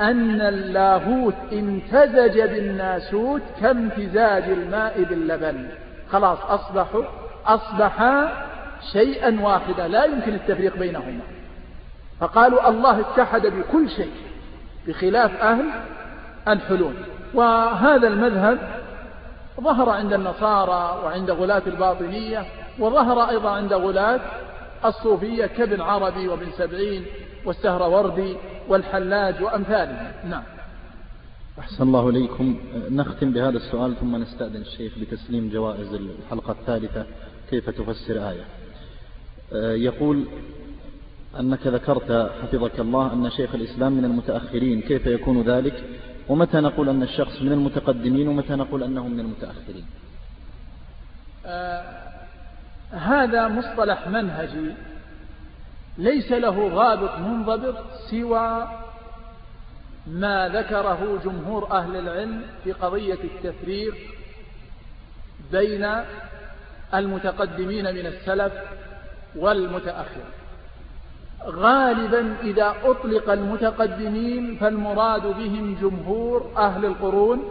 أن 0.00 0.40
اللاهوت 0.40 1.34
امتزج 1.52 2.40
بالناسوت 2.40 3.42
كامتزاج 3.60 4.42
الماء 4.42 5.02
باللبن. 5.02 5.66
خلاص 6.12 6.38
أصبحوا 6.48 7.04
أصبحا 7.46 8.32
شيئا 8.92 9.40
واحدا 9.40 9.88
لا 9.88 10.04
يمكن 10.04 10.34
التفريق 10.34 10.76
بينهما. 10.76 11.20
فقالوا 12.20 12.68
الله 12.68 13.00
اتحد 13.00 13.46
بكل 13.46 13.90
شيء 13.90 14.12
بخلاف 14.86 15.42
أهل 15.42 15.64
الحلول. 16.48 16.94
وهذا 17.34 18.08
المذهب 18.08 18.58
ظهر 19.60 19.88
عند 19.88 20.12
النصارى 20.12 21.00
وعند 21.04 21.30
غلاة 21.30 21.62
الباطنية 21.66 22.44
وظهر 22.78 23.30
أيضا 23.30 23.50
عند 23.50 23.72
غلاة 23.72 24.20
الصوفية 24.84 25.46
كابن 25.46 25.80
عربي 25.80 26.28
وابن 26.28 26.46
سبعين 26.58 27.04
والسهروردي 27.44 28.36
والحلاج 28.68 29.42
وأمثالهم. 29.42 30.12
نعم. 30.30 30.42
أحسن 31.58 31.82
الله 31.82 32.08
إليكم. 32.08 32.56
نختم 32.90 33.32
بهذا 33.32 33.56
السؤال 33.56 33.96
ثم 34.00 34.16
نستأذن 34.16 34.60
الشيخ 34.60 34.92
بتسليم 34.98 35.50
جوائز 35.52 35.94
الحلقة 35.94 36.50
الثالثة 36.50 37.06
كيف 37.50 37.70
تفسر 37.70 38.30
آية. 38.30 38.44
يقول 39.74 40.24
أنك 41.40 41.66
ذكرت 41.66 42.30
حفظك 42.42 42.80
الله 42.80 43.12
أن 43.12 43.30
شيخ 43.30 43.54
الإسلام 43.54 43.92
من 43.92 44.04
المتأخرين 44.04 44.80
كيف 44.80 45.06
يكون 45.06 45.42
ذلك؟ 45.42 45.84
ومتى 46.30 46.60
نقول 46.60 46.88
أن 46.88 47.02
الشخص 47.02 47.42
من 47.42 47.52
المتقدمين 47.52 48.28
ومتى 48.28 48.52
نقول 48.52 48.82
أنه 48.82 49.08
من 49.08 49.20
المتأخرين؟ 49.20 49.86
آه 51.46 52.10
هذا 52.90 53.48
مصطلح 53.48 54.08
منهجي 54.08 54.72
ليس 55.98 56.32
له 56.32 56.68
غابط 56.68 57.18
منضبط 57.18 57.76
سوى 58.10 58.68
ما 60.06 60.48
ذكره 60.48 61.20
جمهور 61.24 61.70
أهل 61.70 61.96
العلم 61.96 62.42
في 62.64 62.72
قضية 62.72 63.18
التفريق 63.24 63.94
بين 65.52 65.88
المتقدمين 66.94 67.84
من 67.84 68.06
السلف 68.06 68.52
والمتأخر 69.36 70.24
غالبا 71.46 72.34
إذا 72.42 72.74
أطلق 72.84 73.30
المتقدمين 73.30 74.56
فالمراد 74.56 75.22
بهم 75.22 75.76
جمهور 75.82 76.50
أهل 76.56 76.84
القرون 76.84 77.44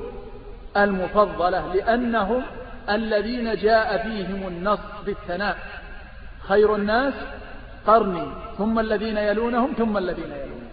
المفضلة 0.78 1.74
لأنهم 1.74 2.42
الذين 2.90 3.56
جاء 3.56 3.98
فيهم 3.98 4.48
النص 4.48 4.80
بالثناء. 5.06 5.58
خير 6.48 6.76
الناس 6.76 7.14
قرني 7.88 8.28
ثم 8.58 8.80
الذين 8.80 9.18
يلونهم 9.18 9.74
ثم 9.78 9.98
الذين 9.98 10.32
يلونهم. 10.32 10.70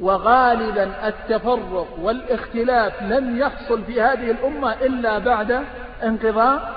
وغالبا 0.00 1.08
التفرق 1.08 1.88
والاختلاف 2.02 3.02
لم 3.02 3.38
يحصل 3.38 3.82
في 3.84 4.00
هذه 4.00 4.30
الأمة 4.30 4.72
إلا 4.72 5.18
بعد 5.18 5.64
انقضاء 6.02 6.74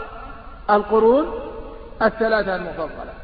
القرون 0.69 1.33
الثلاثة 2.01 2.55
المفضلة. 2.55 3.18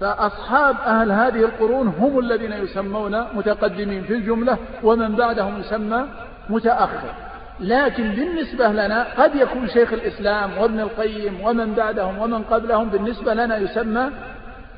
فأصحاب 0.00 0.76
أهل 0.86 1.12
هذه 1.12 1.44
القرون 1.44 1.88
هم 1.88 2.18
الذين 2.18 2.52
يسمون 2.52 3.24
متقدمين 3.34 4.02
في 4.02 4.14
الجملة 4.14 4.58
ومن 4.82 5.14
بعدهم 5.14 5.60
يسمى 5.60 6.06
متأخر. 6.48 7.14
لكن 7.60 8.10
بالنسبة 8.10 8.68
لنا 8.68 9.06
قد 9.18 9.34
يكون 9.34 9.68
شيخ 9.68 9.92
الإسلام 9.92 10.58
وابن 10.58 10.80
القيم 10.80 11.40
ومن 11.44 11.74
بعدهم 11.74 12.18
ومن 12.18 12.42
قبلهم 12.42 12.88
بالنسبة 12.88 13.34
لنا 13.34 13.56
يسمى 13.56 14.10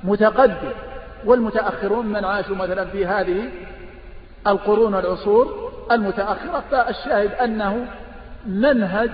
متقدم 0.04 0.72
والمتأخرون 1.24 2.06
من 2.06 2.24
عاشوا 2.24 2.56
مثلا 2.56 2.84
في 2.84 3.06
هذه 3.06 3.48
القرون 4.46 4.94
والعصور 4.94 5.72
المتأخرة. 5.92 6.64
فالشاهد 6.70 7.32
أنه 7.32 7.86
منهج 8.46 9.10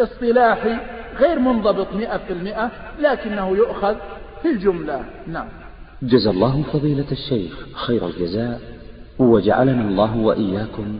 اصطلاحي 0.00 0.76
غير 1.18 1.38
منضبط 1.38 1.92
مئة 1.94 2.16
في 2.16 2.32
المئة 2.32 2.70
لكنه 2.98 3.56
يؤخذ 3.56 3.96
في 4.42 4.48
الجملة. 4.50 5.04
نعم. 5.26 5.48
جزا 6.02 6.30
الله 6.30 6.62
فضيلة 6.62 7.10
الشيخ 7.12 7.66
خير 7.72 8.06
الجزاء 8.06 8.60
وجعلنا 9.18 9.88
الله 9.88 10.16
وإياكم 10.16 10.98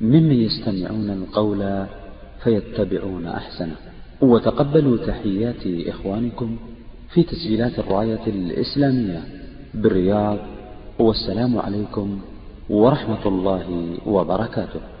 ممن 0.00 0.32
يستمعون 0.32 1.10
القول 1.10 1.86
فيتبعون 2.44 3.26
أحسنه. 3.26 3.76
وتقبلوا 4.20 4.96
تحيات 5.06 5.66
إخوانكم 5.66 6.56
في 7.14 7.22
تسجيلات 7.22 7.78
الراية 7.78 8.26
الإسلامية 8.26 9.20
بالرياض 9.74 10.38
والسلام 10.98 11.58
عليكم 11.58 12.20
ورحمة 12.70 13.26
الله 13.26 13.96
وبركاته. 14.06 14.93